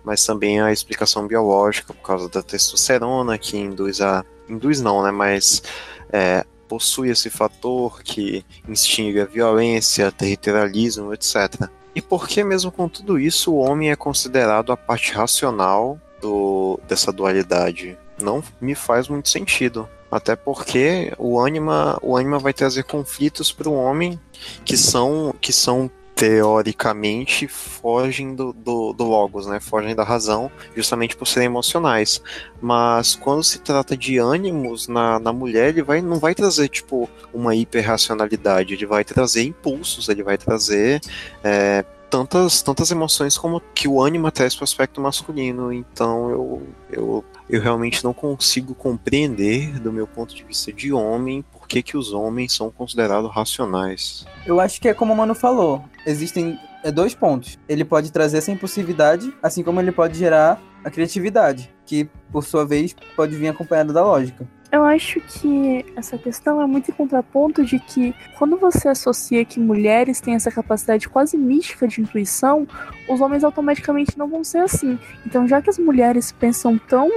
Mas 0.04 0.24
também 0.24 0.62
a 0.62 0.72
explicação 0.72 1.26
biológica, 1.26 1.92
por 1.92 2.04
causa 2.04 2.30
da 2.30 2.44
testosterona, 2.44 3.36
que 3.40 3.58
induz 3.58 4.00
a. 4.00 4.24
Induz 4.48 4.80
não, 4.80 5.02
né? 5.02 5.10
Mas 5.10 5.64
é, 6.12 6.46
possui 6.74 7.10
esse 7.10 7.30
fator 7.30 8.02
que 8.02 8.44
instiga 8.68 9.28
violência, 9.28 10.12
territorialismo, 10.12 11.14
etc. 11.14 11.70
E 11.94 12.02
por 12.02 12.28
que 12.28 12.44
mesmo 12.44 12.72
com 12.72 12.90
tudo 12.90 13.20
isso 13.20 13.54
o 13.54 13.58
homem 13.58 13.92
é 13.92 13.96
considerado 13.96 14.72
a 14.72 14.78
parte 14.78 15.14
racional 15.14 16.00
do, 16.20 16.80
dessa 16.88 17.12
dualidade? 17.12 17.96
Não 18.20 18.44
me 18.60 18.74
faz 18.74 19.08
muito 19.08 19.30
sentido. 19.30 19.88
Até 20.12 20.36
porque 20.36 21.14
o 21.20 21.40
ânima, 21.40 22.00
o 22.02 22.18
ânima 22.18 22.40
vai 22.40 22.54
trazer 22.54 22.84
conflitos 22.86 23.52
para 23.52 23.70
o 23.70 23.76
homem 23.76 24.20
que 24.66 24.76
são, 24.76 25.34
que 25.40 25.54
são 25.54 25.92
teoricamente 26.16 27.48
fogem 27.48 28.36
do, 28.36 28.54
do, 28.54 28.94
do, 28.94 29.04
logos, 29.04 29.48
né? 29.48 29.60
Fogem 29.60 29.96
da 29.96 30.04
razão, 30.04 30.52
justamente 30.76 31.16
por 31.16 31.28
serem 31.28 31.48
emocionais. 31.48 32.22
Mas 32.62 33.16
quando 33.16 33.44
se 33.44 33.60
trata 33.60 33.98
de 33.98 34.18
ânimos 34.18 34.88
na, 34.88 35.20
na 35.20 35.34
mulher, 35.34 35.70
ele 35.70 35.82
vai, 35.82 36.02
não 36.02 36.20
vai 36.20 36.36
trazer, 36.36 36.70
tipo, 36.70 37.10
uma 37.34 37.56
hiperracionalidade, 37.56 38.74
ele 38.74 38.86
vai 38.86 39.04
trazer 39.04 39.44
impulsos, 39.44 40.08
ele 40.08 40.24
vai 40.24 40.38
trazer 40.38 41.02
é, 41.44 41.84
tantas, 42.14 42.62
tantas 42.62 42.92
emoções 42.92 43.36
como 43.36 43.60
que 43.74 43.88
o 43.88 44.00
ânima 44.00 44.32
traz 44.32 44.54
para 44.54 44.62
o 44.62 44.66
aspecto 44.66 45.02
masculino. 45.02 45.74
Então 45.74 46.30
eu, 46.30 46.64
eu, 46.92 47.26
eu 47.50 47.60
realmente 47.60 48.04
não 48.04 48.14
consigo 48.14 48.76
compreender, 48.76 49.80
do 49.80 49.92
meu 49.92 50.06
ponto 50.06 50.36
de 50.36 50.44
vista 50.44 50.72
de 50.72 50.94
homem, 50.94 51.44
que, 51.74 51.82
que 51.82 51.98
os 51.98 52.14
homens 52.14 52.54
são 52.54 52.70
considerados 52.70 53.34
racionais. 53.34 54.26
Eu 54.46 54.60
acho 54.60 54.80
que 54.80 54.88
é 54.88 54.94
como 54.94 55.12
o 55.12 55.18
Mano 55.18 55.34
falou, 55.34 55.84
existem 56.06 56.60
é, 56.84 56.92
dois 56.92 57.16
pontos. 57.16 57.58
Ele 57.68 57.84
pode 57.84 58.12
trazer 58.12 58.38
essa 58.38 58.52
impulsividade, 58.52 59.34
assim 59.42 59.64
como 59.64 59.80
ele 59.80 59.92
pode 59.92 60.18
gerar 60.18 60.62
a 60.84 60.92
criatividade, 60.92 61.74
que 61.86 62.08
por 62.32 62.44
sua 62.44 62.66
vez 62.66 62.96
pode 63.16 63.36
vir 63.36 63.48
acompanhada 63.48 63.92
da 63.92 64.04
lógica. 64.04 64.48
Eu 64.74 64.84
acho 64.84 65.22
que 65.22 65.86
essa 65.96 66.18
questão 66.18 66.60
é 66.60 66.66
muito 66.66 66.90
em 66.90 66.94
contraponto 66.96 67.64
de 67.64 67.78
que 67.78 68.12
quando 68.40 68.58
você 68.58 68.88
associa 68.88 69.46
que 69.46 69.60
mulheres 69.60 70.20
têm 70.20 70.34
essa 70.34 70.50
capacidade 70.50 71.08
quase 71.08 71.38
mística 71.38 71.88
de 71.88 72.02
intuição, 72.02 72.68
os 73.08 73.22
homens 73.22 73.44
automaticamente 73.44 74.18
não 74.18 74.28
vão 74.28 74.44
ser 74.44 74.58
assim. 74.58 74.98
Então, 75.28 75.48
já 75.48 75.62
que 75.62 75.70
as 75.70 75.78
mulheres 75.78 76.32
pensam 76.32 76.76
tão 76.76 77.08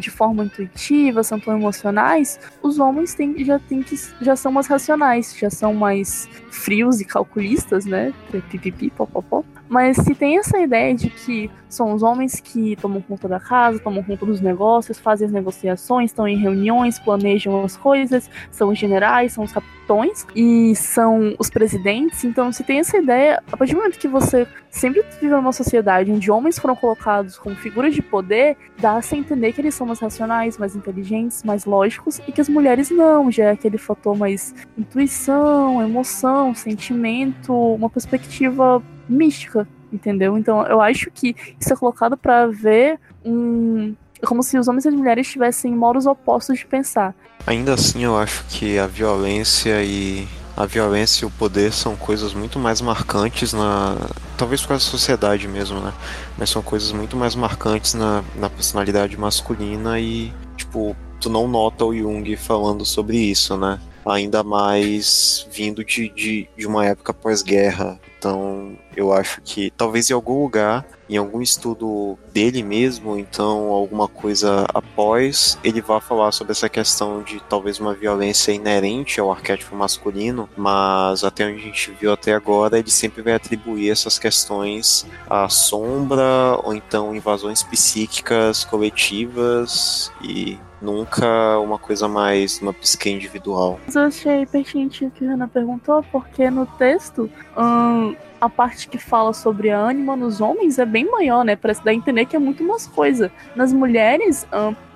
de 0.00 0.10
forma 0.10 0.44
intuitiva, 0.44 1.22
são 1.22 1.38
tão 1.38 1.56
emocionais, 1.56 2.38
os 2.60 2.80
homens 2.80 3.14
têm, 3.14 3.42
já, 3.44 3.60
têm 3.60 3.80
que, 3.80 3.96
já 4.20 4.34
são 4.34 4.50
mais 4.50 4.66
racionais, 4.66 5.34
já 5.38 5.48
são 5.48 5.72
mais 5.72 6.28
frios 6.50 7.00
e 7.00 7.04
calculistas, 7.04 7.86
né? 7.86 8.12
Pipipi, 8.50 8.90
popopó. 8.90 9.44
Mas 9.72 9.96
se 9.96 10.14
tem 10.14 10.36
essa 10.36 10.58
ideia 10.58 10.94
de 10.94 11.08
que 11.08 11.50
são 11.66 11.94
os 11.94 12.02
homens 12.02 12.38
que 12.38 12.76
tomam 12.76 13.00
conta 13.00 13.26
da 13.26 13.40
casa, 13.40 13.78
tomam 13.78 14.02
conta 14.02 14.26
dos 14.26 14.38
negócios, 14.38 14.98
fazem 14.98 15.24
as 15.26 15.32
negociações, 15.32 16.10
estão 16.10 16.28
em 16.28 16.36
reuniões, 16.36 16.98
planejam 16.98 17.64
as 17.64 17.74
coisas, 17.74 18.28
são 18.50 18.68
os 18.68 18.78
generais, 18.78 19.32
são 19.32 19.44
os 19.44 19.50
capitões 19.50 20.26
e 20.36 20.76
são 20.76 21.34
os 21.38 21.48
presidentes. 21.48 22.22
Então, 22.22 22.52
se 22.52 22.62
tem 22.62 22.80
essa 22.80 22.98
ideia, 22.98 23.42
a 23.50 23.56
partir 23.56 23.72
do 23.72 23.78
momento 23.78 23.98
que 23.98 24.08
você 24.08 24.46
sempre 24.68 25.02
vive 25.18 25.28
numa 25.34 25.52
sociedade 25.52 26.12
onde 26.12 26.30
homens 26.30 26.58
foram 26.58 26.76
colocados 26.76 27.38
como 27.38 27.56
figuras 27.56 27.94
de 27.94 28.02
poder, 28.02 28.58
dá-se 28.78 29.14
a 29.14 29.18
entender 29.18 29.54
que 29.54 29.62
eles 29.62 29.74
são 29.74 29.86
mais 29.86 30.00
racionais, 30.00 30.58
mais 30.58 30.76
inteligentes, 30.76 31.42
mais 31.44 31.64
lógicos 31.64 32.20
e 32.28 32.32
que 32.32 32.42
as 32.42 32.48
mulheres 32.48 32.90
não, 32.90 33.30
já 33.30 33.44
é 33.44 33.50
aquele 33.52 33.78
fator 33.78 34.14
mais 34.14 34.54
intuição, 34.76 35.80
emoção, 35.80 36.54
sentimento, 36.54 37.54
uma 37.54 37.88
perspectiva 37.88 38.82
mística, 39.08 39.66
entendeu? 39.92 40.36
Então 40.38 40.66
eu 40.66 40.80
acho 40.80 41.10
que 41.10 41.34
isso 41.60 41.72
é 41.72 41.76
colocado 41.76 42.16
para 42.16 42.46
ver 42.46 42.98
um. 43.24 43.94
Como 44.24 44.42
se 44.42 44.56
os 44.56 44.68
homens 44.68 44.84
e 44.84 44.88
as 44.88 44.94
mulheres 44.94 45.26
tivessem 45.28 45.74
modos 45.74 46.06
opostos 46.06 46.58
de 46.58 46.66
pensar. 46.66 47.14
Ainda 47.44 47.74
assim, 47.74 48.04
eu 48.04 48.16
acho 48.16 48.44
que 48.48 48.78
a 48.78 48.86
violência 48.86 49.82
e 49.82 50.28
a 50.56 50.66
violência 50.66 51.24
e 51.24 51.26
o 51.26 51.30
poder 51.30 51.72
são 51.72 51.96
coisas 51.96 52.34
muito 52.34 52.58
mais 52.58 52.80
marcantes 52.80 53.52
na. 53.52 53.96
Talvez 54.36 54.64
causa 54.64 54.84
da 54.84 54.90
sociedade 54.90 55.48
mesmo, 55.48 55.80
né? 55.80 55.92
Mas 56.38 56.50
são 56.50 56.62
coisas 56.62 56.92
muito 56.92 57.16
mais 57.16 57.34
marcantes 57.34 57.94
na, 57.94 58.22
na 58.36 58.50
personalidade 58.50 59.16
masculina 59.16 59.98
e, 59.98 60.32
tipo, 60.56 60.96
tu 61.20 61.30
não 61.30 61.48
nota 61.48 61.84
o 61.84 61.96
Jung 61.96 62.36
falando 62.36 62.84
sobre 62.84 63.16
isso, 63.16 63.56
né? 63.56 63.78
Ainda 64.04 64.42
mais 64.42 65.46
vindo 65.50 65.84
de, 65.84 66.08
de, 66.08 66.48
de 66.56 66.66
uma 66.66 66.84
época 66.84 67.14
pós-guerra. 67.14 67.98
Então, 68.18 68.76
eu 68.96 69.12
acho 69.12 69.40
que 69.42 69.72
talvez 69.76 70.10
em 70.10 70.14
algum 70.14 70.42
lugar, 70.42 70.84
em 71.08 71.16
algum 71.16 71.42
estudo 71.42 72.18
dele 72.32 72.62
mesmo, 72.62 73.18
então 73.18 73.68
alguma 73.68 74.08
coisa 74.08 74.64
após, 74.72 75.58
ele 75.62 75.80
vá 75.80 76.00
falar 76.00 76.32
sobre 76.32 76.52
essa 76.52 76.68
questão 76.68 77.22
de 77.22 77.40
talvez 77.48 77.78
uma 77.78 77.94
violência 77.94 78.52
inerente 78.52 79.20
ao 79.20 79.30
arquétipo 79.30 79.76
masculino, 79.76 80.48
mas 80.56 81.24
até 81.24 81.46
onde 81.46 81.60
a 81.60 81.64
gente 81.64 81.90
viu 82.00 82.12
até 82.12 82.32
agora, 82.32 82.78
ele 82.78 82.90
sempre 82.90 83.22
vai 83.22 83.34
atribuir 83.34 83.90
essas 83.90 84.18
questões 84.18 85.06
à 85.28 85.48
sombra 85.48 86.58
ou 86.62 86.74
então 86.74 87.14
invasões 87.14 87.62
psíquicas 87.62 88.64
coletivas 88.64 90.10
e 90.22 90.58
nunca 90.82 91.58
uma 91.58 91.78
coisa 91.78 92.08
mais 92.08 92.60
uma 92.60 92.72
psique 92.72 93.08
individual. 93.08 93.78
Eu 93.94 94.02
achei 94.02 94.44
pertinente 94.46 95.04
o 95.04 95.10
que 95.10 95.24
a 95.24 95.32
Ana 95.32 95.46
perguntou, 95.46 96.02
porque 96.10 96.50
no 96.50 96.66
texto 96.66 97.30
hum, 97.56 98.16
a 98.42 98.48
parte 98.48 98.88
que 98.88 98.98
fala 98.98 99.32
sobre 99.32 99.70
a 99.70 99.78
ânima 99.78 100.16
nos 100.16 100.40
homens 100.40 100.76
é 100.76 100.84
bem 100.84 101.08
maior, 101.08 101.44
né? 101.44 101.54
Parece 101.54 101.84
dar 101.84 101.92
a 101.92 101.94
entender 101.94 102.26
que 102.26 102.34
é 102.34 102.40
muito 102.40 102.64
mais 102.64 102.88
coisa. 102.88 103.30
Nas 103.54 103.72
mulheres, 103.72 104.44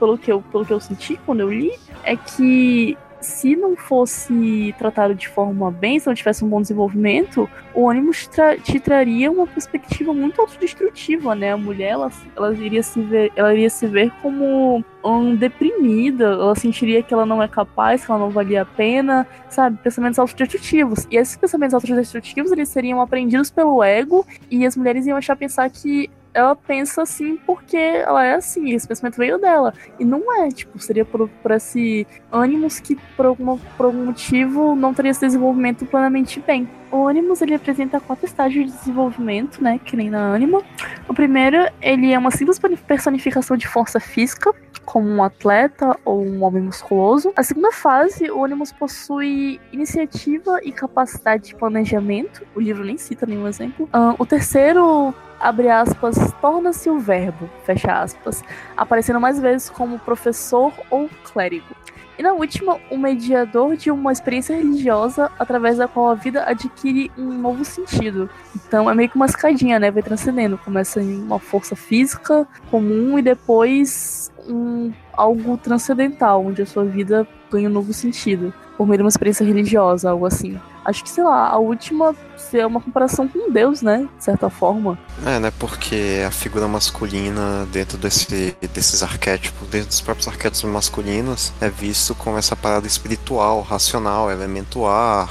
pelo, 0.00 0.18
que 0.18 0.32
eu, 0.32 0.42
pelo 0.50 0.66
que 0.66 0.72
eu 0.72 0.80
senti 0.80 1.16
quando 1.24 1.42
eu 1.42 1.52
li, 1.52 1.70
é 2.02 2.16
que 2.16 2.98
se 3.26 3.56
não 3.56 3.76
fosse 3.76 4.74
tratado 4.78 5.14
de 5.14 5.28
forma 5.28 5.70
bem, 5.70 5.98
se 5.98 6.06
não 6.06 6.14
tivesse 6.14 6.44
um 6.44 6.48
bom 6.48 6.60
desenvolvimento, 6.62 7.50
o 7.74 7.82
ônibus 7.82 8.28
tra 8.28 8.56
te 8.56 8.78
traria 8.78 9.30
uma 9.30 9.46
perspectiva 9.46 10.14
muito 10.14 10.40
autodestrutiva, 10.40 11.34
né? 11.34 11.52
A 11.52 11.56
mulher, 11.56 11.90
ela, 11.90 12.10
ela, 12.36 12.54
iria 12.54 12.82
se 12.82 13.00
ver, 13.02 13.32
ela 13.34 13.52
iria 13.52 13.68
se 13.68 13.86
ver 13.86 14.12
como 14.22 14.84
um, 15.04 15.34
deprimida, 15.34 16.24
ela 16.24 16.54
sentiria 16.54 17.02
que 17.02 17.12
ela 17.12 17.26
não 17.26 17.42
é 17.42 17.48
capaz, 17.48 18.04
que 18.04 18.10
ela 18.10 18.20
não 18.20 18.30
valia 18.30 18.62
a 18.62 18.66
pena, 18.66 19.26
sabe? 19.50 19.76
Pensamentos 19.82 20.18
autodestrutivos. 20.18 21.06
E 21.10 21.16
esses 21.16 21.36
pensamentos 21.36 21.74
autodestrutivos, 21.74 22.52
eles 22.52 22.68
seriam 22.68 23.00
aprendidos 23.00 23.50
pelo 23.50 23.82
ego 23.82 24.24
e 24.48 24.64
as 24.64 24.76
mulheres 24.76 25.04
iam 25.04 25.18
achar 25.18 25.36
pensar 25.36 25.68
que 25.68 26.08
ela 26.36 26.54
pensa 26.54 27.02
assim 27.02 27.38
porque 27.38 27.76
ela 27.76 28.22
é 28.22 28.34
assim, 28.34 28.72
esse 28.72 28.86
pensamento 28.86 29.16
veio 29.16 29.38
dela. 29.38 29.72
E 29.98 30.04
não 30.04 30.30
é, 30.42 30.48
tipo, 30.50 30.78
seria 30.78 31.04
por, 31.04 31.28
por 31.28 31.50
esse 31.50 32.06
ânimos 32.30 32.78
que 32.78 32.94
por, 33.16 33.24
alguma, 33.24 33.56
por 33.76 33.86
algum 33.86 34.04
motivo 34.04 34.76
não 34.76 34.92
teria 34.92 35.10
esse 35.10 35.22
desenvolvimento 35.22 35.86
plenamente 35.86 36.38
bem. 36.38 36.68
O 36.92 37.08
Animus 37.08 37.40
ele 37.40 37.54
apresenta 37.54 37.98
quatro 37.98 38.26
estágios 38.26 38.66
de 38.66 38.78
desenvolvimento, 38.78 39.62
né, 39.62 39.80
que 39.82 39.96
nem 39.96 40.10
na 40.10 40.34
Anima. 40.34 40.62
O 41.08 41.14
primeiro, 41.14 41.56
ele 41.80 42.12
é 42.12 42.18
uma 42.18 42.30
simples 42.30 42.60
personificação 42.86 43.56
de 43.56 43.66
força 43.66 43.98
física, 43.98 44.54
como 44.84 45.08
um 45.08 45.22
atleta 45.22 45.98
ou 46.04 46.24
um 46.24 46.44
homem 46.44 46.62
musculoso. 46.62 47.32
A 47.34 47.42
segunda 47.42 47.72
fase, 47.72 48.30
o 48.30 48.44
Animus 48.44 48.72
possui 48.72 49.60
iniciativa 49.72 50.60
e 50.62 50.70
capacidade 50.70 51.48
de 51.48 51.54
planejamento. 51.56 52.46
O 52.54 52.60
livro 52.60 52.84
nem 52.84 52.96
cita 52.96 53.26
nenhum 53.26 53.48
exemplo. 53.48 53.86
Uh, 53.86 54.14
o 54.18 54.24
terceiro 54.24 55.12
abre 55.46 55.68
aspas, 55.68 56.16
torna-se 56.40 56.90
o 56.90 56.98
verbo, 56.98 57.48
fecha 57.64 58.02
aspas, 58.02 58.42
aparecendo 58.76 59.20
mais 59.20 59.38
vezes 59.38 59.70
como 59.70 59.96
professor 59.96 60.72
ou 60.90 61.08
clérigo. 61.32 61.74
E 62.18 62.22
na 62.22 62.32
última, 62.32 62.80
o 62.90 62.96
mediador 62.96 63.76
de 63.76 63.90
uma 63.90 64.10
experiência 64.10 64.56
religiosa 64.56 65.30
através 65.38 65.76
da 65.76 65.86
qual 65.86 66.08
a 66.08 66.14
vida 66.14 66.42
adquire 66.44 67.12
um 67.16 67.30
novo 67.30 67.64
sentido. 67.64 68.28
Então 68.56 68.90
é 68.90 68.94
meio 68.94 69.08
que 69.08 69.16
uma 69.16 69.26
escadinha, 69.26 69.78
né? 69.78 69.90
Vai 69.90 70.02
transcendendo. 70.02 70.58
Começa 70.58 71.00
em 71.00 71.22
uma 71.22 71.38
força 71.38 71.76
física 71.76 72.48
comum 72.70 73.18
e 73.18 73.22
depois 73.22 74.32
um, 74.48 74.92
algo 75.12 75.58
transcendental, 75.58 76.44
onde 76.44 76.62
a 76.62 76.66
sua 76.66 76.84
vida 76.86 77.28
ganha 77.52 77.68
um 77.68 77.72
novo 77.72 77.92
sentido. 77.92 78.52
Por 78.78 78.86
meio 78.86 78.96
de 78.96 79.02
uma 79.04 79.10
experiência 79.10 79.44
religiosa, 79.44 80.10
algo 80.10 80.24
assim. 80.24 80.58
Acho 80.86 81.02
que, 81.02 81.10
sei 81.10 81.24
lá, 81.24 81.48
a 81.48 81.58
última 81.58 82.14
é 82.52 82.64
uma 82.64 82.80
comparação 82.80 83.26
com 83.26 83.50
Deus, 83.50 83.82
né? 83.82 84.08
De 84.16 84.24
certa 84.24 84.48
forma. 84.48 84.96
É, 85.24 85.40
né? 85.40 85.52
Porque 85.58 86.22
a 86.24 86.30
figura 86.30 86.68
masculina 86.68 87.66
dentro 87.72 87.98
desse, 87.98 88.56
desses 88.72 89.02
arquétipos, 89.02 89.68
dentro 89.68 89.88
dos 89.88 90.00
próprios 90.00 90.28
arquétipos 90.28 90.62
masculinos, 90.70 91.52
é 91.60 91.68
visto 91.68 92.14
como 92.14 92.38
essa 92.38 92.54
parada 92.54 92.86
espiritual, 92.86 93.62
racional, 93.62 94.30
elemento 94.30 94.86
ar, 94.86 95.28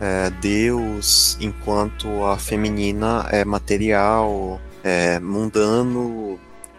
é, 0.00 0.30
Deus, 0.40 1.36
enquanto 1.40 2.24
a 2.24 2.38
feminina 2.38 3.26
é 3.30 3.44
material, 3.44 4.60
é 4.84 5.18
mundano 5.18 6.38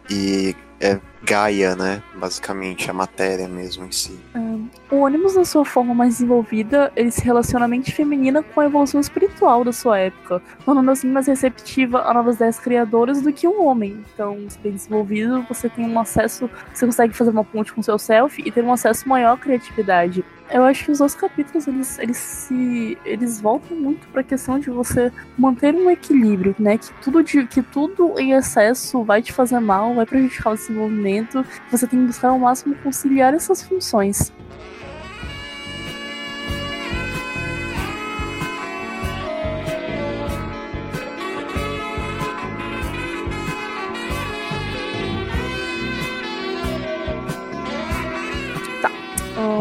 e 0.09 0.55
é 0.79 0.99
Gaia, 1.23 1.75
né? 1.75 2.03
Basicamente, 2.15 2.89
a 2.89 2.93
matéria 2.93 3.47
mesmo 3.47 3.85
em 3.85 3.91
si. 3.91 4.19
Um, 4.35 4.44
o 4.91 4.97
ônibus, 4.97 5.35
na 5.35 5.45
sua 5.45 5.65
forma 5.65 5.93
mais 5.93 6.15
desenvolvida, 6.15 6.91
ele 6.95 7.11
se 7.11 7.23
relaciona 7.23 7.65
a 7.65 7.67
mente 7.67 7.91
feminina 7.91 8.43
com 8.43 8.61
a 8.61 8.65
evolução 8.65 8.99
espiritual 8.99 9.63
da 9.63 9.71
sua 9.71 9.99
época, 9.99 10.41
tornando 10.63 10.91
assim 10.91 11.09
mais 11.09 11.27
receptiva 11.27 12.01
a 12.03 12.13
novas 12.13 12.35
ideias 12.35 12.59
criadoras 12.59 13.21
do 13.21 13.33
que 13.33 13.47
um 13.47 13.65
homem. 13.65 14.03
Então, 14.13 14.37
bem 14.61 14.73
desenvolvido, 14.73 15.45
você 15.47 15.69
tem 15.69 15.85
um 15.85 15.99
acesso, 15.99 16.49
você 16.73 16.85
consegue 16.85 17.13
fazer 17.13 17.31
uma 17.31 17.43
ponte 17.43 17.73
com 17.73 17.81
seu 17.81 17.97
self 17.97 18.41
e 18.45 18.51
ter 18.51 18.63
um 18.63 18.71
acesso 18.71 19.07
maior 19.07 19.33
à 19.33 19.37
criatividade 19.37 20.23
eu 20.49 20.63
acho 20.63 20.85
que 20.85 20.91
os 20.91 20.99
dois 20.99 21.15
capítulos 21.15 21.67
eles, 21.67 21.97
eles 21.99 22.17
se 22.17 22.97
eles 23.03 23.41
voltam 23.41 23.75
muito 23.75 24.07
para 24.09 24.21
a 24.21 24.23
questão 24.23 24.59
de 24.59 24.69
você 24.69 25.11
manter 25.37 25.73
um 25.73 25.89
equilíbrio, 25.89 26.55
né? 26.59 26.77
Que 26.77 26.93
tudo 27.01 27.23
de, 27.23 27.45
que 27.45 27.61
tudo 27.61 28.19
em 28.19 28.33
excesso 28.33 29.03
vai 29.03 29.21
te 29.21 29.33
fazer 29.33 29.59
mal, 29.59 29.93
vai 29.95 30.05
prejudicar 30.05 30.51
o 30.51 30.55
desenvolvimento. 30.55 31.45
Você 31.71 31.87
tem 31.87 31.99
que 31.99 32.05
buscar 32.07 32.29
ao 32.29 32.39
máximo 32.39 32.75
conciliar 32.75 33.33
essas 33.33 33.63
funções. 33.63 34.31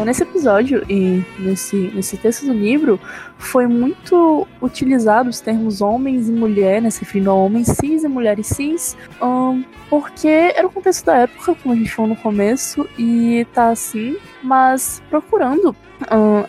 Nesse 0.05 0.23
episódio 0.23 0.85
e 0.89 1.23
nesse, 1.39 1.75
nesse 1.93 2.17
texto 2.17 2.45
do 2.45 2.53
livro, 2.53 2.99
foi 3.37 3.67
muito 3.67 4.47
utilizado 4.61 5.29
os 5.29 5.39
termos 5.41 5.81
homens 5.81 6.29
e 6.29 6.31
mulher, 6.31 6.81
né, 6.81 6.89
se 6.89 7.01
referindo 7.01 7.31
a 7.31 7.33
homens 7.33 7.67
cis 7.67 8.03
e 8.03 8.07
mulheres 8.07 8.47
cis, 8.47 8.95
um, 9.21 9.63
porque 9.89 10.27
era 10.27 10.65
o 10.67 10.69
contexto 10.69 11.05
da 11.05 11.17
época, 11.17 11.55
como 11.55 11.73
a 11.73 11.77
gente 11.77 11.91
falou 11.91 12.09
no 12.09 12.15
começo, 12.15 12.87
e 12.97 13.45
tá 13.53 13.69
assim, 13.69 14.15
mas 14.41 15.01
procurando, 15.09 15.75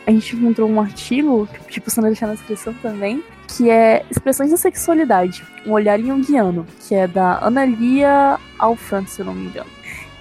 a 0.06 0.10
gente 0.10 0.36
encontrou 0.36 0.68
um 0.68 0.80
artigo, 0.80 1.48
tipo, 1.68 1.90
você 1.90 2.00
vai 2.00 2.10
deixar 2.10 2.26
na 2.26 2.34
descrição 2.34 2.74
também, 2.74 3.22
que 3.48 3.70
é 3.70 4.04
Expressões 4.10 4.50
da 4.50 4.56
Sexualidade, 4.56 5.44
um 5.64 5.72
olhar 5.72 5.98
junguiano, 6.00 6.66
que 6.80 6.94
é 6.94 7.06
da 7.06 7.38
Analia 7.38 8.38
Alfrant, 8.58 9.06
se 9.06 9.20
eu 9.20 9.26
não 9.26 9.34
me 9.34 9.46
engano. 9.46 9.70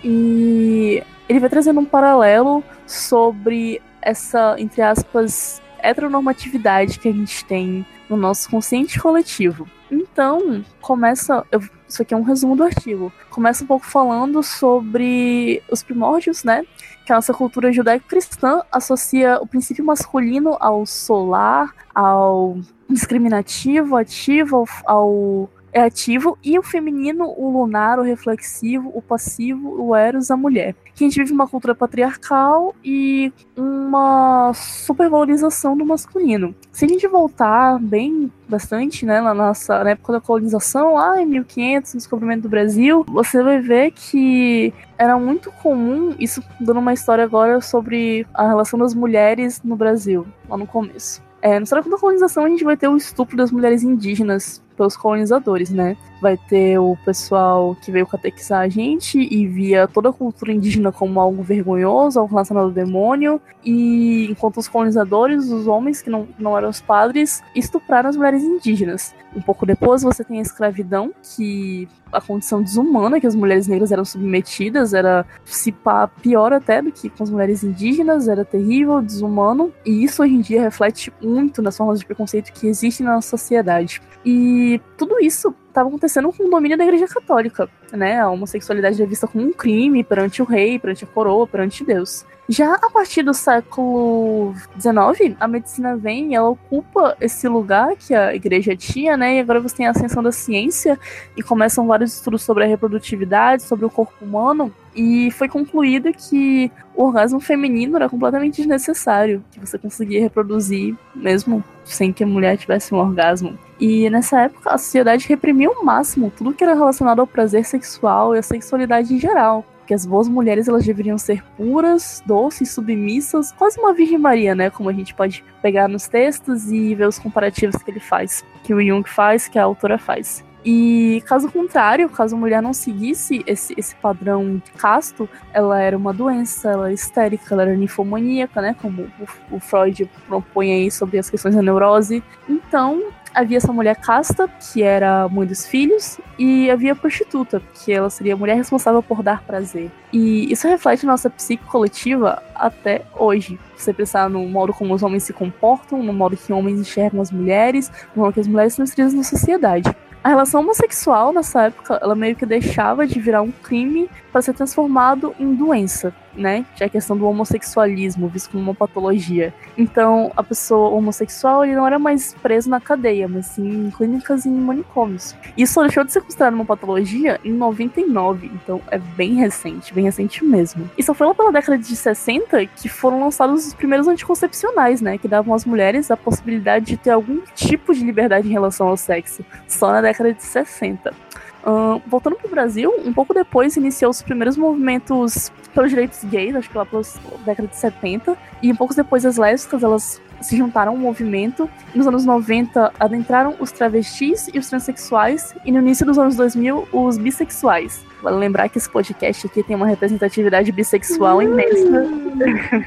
E 0.03 1.03
ele 1.28 1.39
vai 1.39 1.49
trazendo 1.49 1.80
um 1.80 1.86
paralelo 1.86 2.63
sobre 2.86 3.82
essa, 4.01 4.55
entre 4.59 4.82
aspas, 4.82 5.61
heteronormatividade 5.80 6.99
que 6.99 7.09
a 7.09 7.11
gente 7.11 7.43
tem 7.45 7.86
no 8.09 8.15
nosso 8.15 8.49
consciente 8.49 8.99
coletivo. 8.99 9.67
Então, 9.89 10.63
começa. 10.82 11.45
Eu, 11.51 11.61
isso 11.88 12.01
aqui 12.01 12.13
é 12.13 12.17
um 12.17 12.23
resumo 12.23 12.55
do 12.55 12.63
artigo. 12.63 13.11
Começa 13.30 13.63
um 13.63 13.67
pouco 13.67 13.86
falando 13.86 14.41
sobre 14.41 15.61
os 15.71 15.84
primórdios, 15.84 16.43
né? 16.43 16.63
Que 17.05 17.11
a 17.11 17.15
nossa 17.15 17.34
cultura 17.34 17.71
judaico-cristã 17.71 18.61
associa 18.71 19.39
o 19.39 19.47
princípio 19.47 19.86
masculino 19.86 20.57
ao 20.59 20.86
solar, 20.86 21.73
ao 21.93 22.57
discriminativo, 22.89 23.95
ativo, 23.95 24.57
ao, 24.57 24.67
ao 24.86 25.49
é 25.76 25.82
ativo, 25.82 26.38
e 26.41 26.57
o 26.57 26.63
feminino, 26.63 27.26
o 27.38 27.51
lunar, 27.51 27.99
o 27.99 28.01
reflexivo, 28.01 28.89
o 28.95 29.01
passivo, 29.01 29.84
o 29.84 29.93
eros, 29.93 30.32
a 30.32 30.38
mulher. 30.38 30.73
Que 30.95 31.03
a 31.03 31.07
gente 31.07 31.19
vive 31.19 31.34
uma 31.34 31.49
cultura 31.49 31.76
patriarcal 31.76 32.73
e 32.82 33.34
uma 33.57 34.53
supervalorização 34.53 35.76
do 35.76 35.86
masculino. 35.86 36.55
Se 36.71 36.86
a 36.86 36.88
gente 36.88 37.05
voltar 37.09 37.78
bem 37.78 38.32
bastante, 38.47 39.05
né, 39.05 39.19
na 39.19 39.34
nossa 39.34 39.84
na 39.84 39.89
época 39.89 40.13
da 40.13 40.21
colonização, 40.21 40.93
lá 40.93 41.21
em 41.21 41.26
1500, 41.26 41.93
no 41.93 41.97
descobrimento 41.97 42.43
do 42.43 42.49
Brasil, 42.49 43.03
você 43.09 43.43
vai 43.43 43.59
ver 43.59 43.91
que 43.91 44.73
era 44.97 45.19
muito 45.19 45.51
comum, 45.61 46.15
isso 46.17 46.41
dando 46.57 46.80
uma 46.80 46.93
história 46.93 47.26
agora 47.26 47.59
sobre 47.59 48.26
a 48.34 48.47
relação 48.47 48.80
das 48.80 48.93
mulheres 48.93 49.61
no 49.61 49.76
Brasil, 49.76 50.26
lá 50.47 50.55
no 50.55 50.65
começo. 50.65 51.21
É, 51.41 51.59
no 51.59 51.63
história 51.63 51.88
da 51.88 51.97
colonização 51.97 52.45
a 52.45 52.49
gente 52.49 52.63
vai 52.63 52.78
ter 52.78 52.88
o 52.88 52.95
estupro 52.95 53.36
das 53.36 53.51
mulheres 53.51 53.84
indígenas 53.84 54.63
pelos 54.76 54.95
colonizadores, 54.95 55.69
né? 55.69 55.97
Vai 56.21 56.38
ter 56.38 56.78
o 56.78 56.97
pessoal 57.03 57.76
que 57.82 57.91
veio 57.91 58.07
catequizar 58.07 58.61
a 58.61 58.67
gente 58.67 59.19
e 59.19 59.47
via 59.47 59.88
toda 59.88 60.09
a 60.09 60.13
cultura 60.13 60.51
indígena 60.51 60.91
como 60.91 61.19
algo 61.19 61.43
vergonhoso, 61.43 62.19
algo 62.19 62.32
relacionado 62.32 62.65
ao 62.65 62.71
demônio, 62.71 63.41
e 63.63 64.28
enquanto 64.30 64.57
os 64.57 64.67
colonizadores, 64.67 65.49
os 65.49 65.67
homens 65.67 66.01
que 66.01 66.09
não, 66.09 66.28
não 66.38 66.57
eram 66.57 66.69
os 66.69 66.82
padres, 66.82 67.43
estupraram 67.55 68.09
as 68.09 68.15
mulheres 68.15 68.43
indígenas. 68.43 69.13
Um 69.36 69.41
pouco 69.41 69.65
depois 69.65 70.01
você 70.01 70.23
tem 70.23 70.39
a 70.39 70.41
escravidão, 70.41 71.13
que 71.36 71.88
a 72.11 72.21
condição 72.21 72.63
desumana 72.63 73.19
que 73.19 73.27
as 73.27 73.36
mulheres 73.36 73.67
negras 73.67 73.91
eram 73.91 74.05
submetidas 74.05 74.93
era 74.93 75.25
se 75.43 75.71
pá, 75.71 76.07
pior 76.07 76.53
até 76.53 76.81
do 76.81 76.91
que 76.91 77.09
com 77.09 77.23
as 77.23 77.29
mulheres 77.29 77.63
indígenas, 77.63 78.27
era 78.27 78.45
terrível, 78.45 79.01
desumano, 79.01 79.73
e 79.86 80.03
isso 80.03 80.23
hoje 80.23 80.33
em 80.33 80.41
dia 80.41 80.61
reflete 80.61 81.11
muito 81.21 81.61
nas 81.61 81.75
formas 81.75 81.99
de 81.99 82.05
preconceito 82.05 82.53
que 82.53 82.67
existem 82.67 83.05
na 83.05 83.15
nossa 83.15 83.29
sociedade. 83.29 84.01
E 84.25 84.79
tudo 84.97 85.19
isso 85.19 85.53
estava 85.76 85.89
acontecendo 85.89 86.32
com 86.32 86.47
o 86.47 86.49
domínio 86.49 86.78
da 86.78 86.86
Igreja 86.86 87.05
Católica, 87.05 87.69
né? 87.91 88.21
A 88.21 88.30
homossexualidade 88.30 89.01
é 89.01 89.05
vista 89.05 89.28
como 89.28 89.45
um 89.45 89.51
crime 89.51 90.05
perante 90.05 90.41
o 90.41 90.45
rei, 90.45 90.80
perante 90.80 91.03
a 91.03 91.07
coroa, 91.07 91.45
perante 91.45 91.84
Deus. 91.84 92.26
Já 92.47 92.76
a 92.76 92.89
partir 92.89 93.23
do 93.23 93.34
século 93.34 94.53
XIX, 94.80 95.36
a 95.38 95.47
medicina 95.47 95.97
vem 95.97 96.32
e 96.32 96.36
ela 96.36 96.49
ocupa 96.49 97.17
esse 97.19 97.47
lugar 97.49 97.95
que 97.97 98.15
a 98.15 98.34
igreja 98.34 98.76
tinha, 98.76 99.17
né? 99.17 99.36
E 99.36 99.39
agora 99.39 99.59
você 99.59 99.76
tem 99.76 99.88
a 99.88 99.89
ascensão 99.91 100.23
da 100.23 100.32
ciência 100.32 100.97
e 101.36 101.43
começam 101.43 101.86
vários 101.86 102.13
estudos 102.13 102.41
sobre 102.43 102.63
a 102.63 102.67
reprodutividade, 102.67 103.63
sobre 103.63 103.86
o 103.86 103.89
corpo 103.89 104.23
humano. 104.23 104.73
E 104.96 105.30
foi 105.32 105.50
concluído 105.50 106.12
que 106.14 106.72
o 106.96 107.04
orgasmo 107.04 107.39
feminino 107.39 107.98
era 107.98 108.08
completamente 108.08 108.58
desnecessário, 108.58 109.43
que 109.52 109.60
você 109.60 109.78
conseguia 109.78 110.22
reproduzir 110.22 110.96
mesmo 111.14 111.64
sem 111.84 112.14
que 112.14 112.24
a 112.24 112.28
mulher 112.28 112.58
tivesse 112.58 112.93
um 112.93 112.98
orgasmo. 112.98 113.58
E 113.80 114.10
nessa 114.10 114.41
época 114.41 114.74
a 114.74 114.78
sociedade 114.78 115.28
reprimiu 115.28 115.74
ao 115.74 115.84
máximo 115.84 116.32
tudo 116.36 116.54
que 116.54 116.64
era 116.64 116.74
relacionado 116.74 117.20
ao 117.20 117.28
prazer 117.28 117.66
sexual 117.66 118.36
e 118.36 118.39
à 118.39 118.41
sexualidade 118.41 119.14
em 119.14 119.20
geral 119.20 119.66
que 119.86 119.93
as 119.93 120.06
boas 120.06 120.28
mulheres 120.28 120.68
elas 120.68 120.84
deveriam 120.84 121.18
ser 121.18 121.43
puras, 121.56 122.24
doces, 122.26 122.72
submissas, 122.72 123.52
quase 123.52 123.80
uma 123.80 123.93
Virgem 123.93 124.18
Maria, 124.18 124.56
né? 124.56 124.70
Como 124.70 124.89
a 124.89 124.93
gente 124.93 125.14
pode 125.14 125.43
pegar 125.62 125.88
nos 125.88 126.08
textos 126.08 126.72
e 126.72 126.96
ver 126.96 127.08
os 127.08 127.20
comparativos 127.20 127.82
que 127.82 127.91
ele 127.91 128.00
faz, 128.00 128.43
que 128.64 128.74
o 128.74 128.84
Jung 128.84 129.08
faz, 129.08 129.48
que 129.48 129.60
a 129.60 129.64
autora 129.64 129.98
faz. 129.98 130.43
E 130.66 131.22
caso 131.28 131.51
contrário, 131.51 132.09
caso 132.09 132.36
a 132.36 132.39
mulher 132.39 132.59
não 132.59 132.74
seguisse 132.74 133.43
esse, 133.45 133.76
esse 133.78 133.95
padrão 133.95 134.59
casto, 134.78 135.30
ela 135.53 135.80
era 135.80 135.95
uma 135.95 136.11
doença, 136.11 136.72
ela 136.72 136.86
era 136.86 136.93
histérica, 136.93 137.53
ela 137.53 137.61
era 137.61 137.76
ninfomaníaca, 137.76 138.61
né? 138.61 138.76
Como 138.82 139.03
o, 139.03 139.57
o 139.57 139.59
Freud 139.59 140.09
propõe 140.28 140.72
aí 140.74 140.89
sobre 140.89 141.20
as 141.20 141.30
questões 141.30 141.53
da 141.53 141.61
neurose. 141.61 142.24
Então, 142.49 143.03
havia 143.36 143.57
essa 143.57 143.72
mulher 143.72 143.97
casta, 143.97 144.47
que 144.47 144.82
era 144.82 145.28
mãe 145.28 145.45
dos 145.45 145.68
filhos, 145.68 146.20
e 146.39 146.72
havia 146.72 146.93
a 146.93 146.95
prostituta, 146.95 147.61
que 147.74 147.91
ela 147.91 148.09
seria 148.09 148.34
a 148.34 148.38
mulher 148.38 148.55
responsável 148.55 149.03
por 149.03 149.22
dar 149.22 149.43
prazer. 149.43 149.91
E 150.11 150.51
isso 150.51 150.68
reflete 150.68 151.05
nossa 151.05 151.30
psique 151.30 151.63
coletiva 151.66 152.41
até 152.55 153.03
hoje. 153.13 153.59
Você 153.76 153.93
pensar 153.93 154.30
no 154.30 154.47
modo 154.47 154.74
como 154.74 154.93
os 154.93 155.03
homens 155.03 155.24
se 155.24 155.34
comportam, 155.34 156.01
no 156.01 156.13
modo 156.13 156.38
que 156.38 156.51
homens 156.51 156.80
enxergam 156.80 157.22
as 157.22 157.32
mulheres, 157.32 157.91
no 158.16 158.24
modo 158.24 158.34
que 158.34 158.39
as 158.39 158.47
mulheres 158.47 158.74
são 158.74 158.84
inseridas 158.84 159.13
na 159.13 159.24
sociedade. 159.24 159.95
A 160.26 160.30
relação 160.30 160.61
homossexual 160.61 161.32
nessa 161.32 161.65
época, 161.65 161.99
ela 162.01 162.15
meio 162.15 162.36
que 162.36 162.47
deixava 162.47 163.05
de 163.05 163.19
virar 163.19 163.43
um 163.43 163.51
crime 163.51 164.09
para 164.32 164.41
ser 164.41 164.55
transformado 164.55 165.36
em 165.39 165.53
doença 165.53 166.11
né? 166.38 166.65
Que 166.75 166.83
é 166.83 166.88
a 166.88 166.89
questão 166.89 167.17
do 167.17 167.25
homossexualismo, 167.27 168.27
visto 168.27 168.51
como 168.51 168.63
uma 168.63 168.75
patologia. 168.75 169.53
Então, 169.77 170.31
a 170.36 170.43
pessoa 170.43 170.89
homossexual 170.89 171.63
ele 171.63 171.75
não 171.75 171.86
era 171.86 171.99
mais 171.99 172.33
preso 172.41 172.69
na 172.69 172.79
cadeia, 172.79 173.27
mas 173.27 173.47
sim 173.47 173.88
em 173.88 173.91
clínicas 173.91 174.45
e 174.45 174.49
em 174.49 174.53
manicômios. 174.53 175.36
Isso 175.57 175.81
deixou 175.81 176.03
de 176.03 176.11
ser 176.11 176.21
considerado 176.21 176.53
uma 176.53 176.65
patologia 176.65 177.39
em 177.43 177.51
99, 177.51 178.51
então 178.53 178.81
é 178.89 178.97
bem 178.97 179.36
recente, 179.36 179.93
bem 179.93 180.05
recente 180.05 180.43
mesmo. 180.43 180.89
E 180.97 181.03
só 181.03 181.13
foi 181.13 181.27
lá 181.27 181.33
pela 181.33 181.51
década 181.51 181.77
de 181.77 181.95
60 181.95 182.65
que 182.67 182.89
foram 182.89 183.19
lançados 183.19 183.67
os 183.67 183.73
primeiros 183.73 184.07
anticoncepcionais, 184.07 185.01
né? 185.01 185.17
Que 185.17 185.27
davam 185.27 185.53
às 185.53 185.65
mulheres 185.65 186.11
a 186.11 186.17
possibilidade 186.17 186.86
de 186.86 186.97
ter 186.97 187.11
algum 187.11 187.41
tipo 187.55 187.93
de 187.93 188.03
liberdade 188.03 188.47
em 188.47 188.51
relação 188.51 188.88
ao 188.88 188.97
sexo, 188.97 189.45
só 189.67 189.91
na 189.91 190.01
década 190.01 190.33
de 190.33 190.43
60. 190.43 191.24
Uh, 191.66 191.99
voltando 192.05 192.36
pro 192.36 192.47
Brasil, 192.47 192.93
um 193.03 193.11
pouco 193.11 193.34
depois 193.34 193.76
iniciou 193.76 194.11
os 194.11 194.22
primeiros 194.22 194.55
movimentos 194.55 195.51
pelos 195.74 195.89
direitos 195.89 196.24
gays, 196.26 196.55
acho 196.55 196.70
que 196.70 196.78
lá 196.78 196.86
pela 196.86 197.01
década 197.43 197.68
de 197.68 197.76
70, 197.76 198.38
e 198.61 198.72
um 198.72 198.76
pouco 198.76 198.93
depois 198.93 199.26
as 199.26 199.38
lésbicas, 199.38 199.82
elas 199.82 200.22
se 200.41 200.55
juntaram 200.55 200.91
ao 200.91 200.97
movimento. 200.97 201.68
Nos 201.95 202.05
anos 202.05 202.24
90, 202.24 202.93
adentraram 202.99 203.55
os 203.59 203.72
travestis 203.72 204.47
e 204.53 204.59
os 204.59 204.70
transexuais, 204.70 205.55
e 205.66 205.72
no 205.72 205.80
início 205.80 206.05
dos 206.05 206.20
anos 206.20 206.36
2000, 206.36 206.88
os 206.93 207.18
bissexuais. 207.18 208.05
Vale 208.26 208.38
lembrar 208.38 208.67
que 208.69 208.80
esse 208.80 208.89
podcast 208.89 209.45
aqui 209.45 209.61
tem 209.61 209.76
uma 209.76 209.86
representatividade 209.86 210.71
bissexual 210.71 211.43
imensa. 211.43 212.09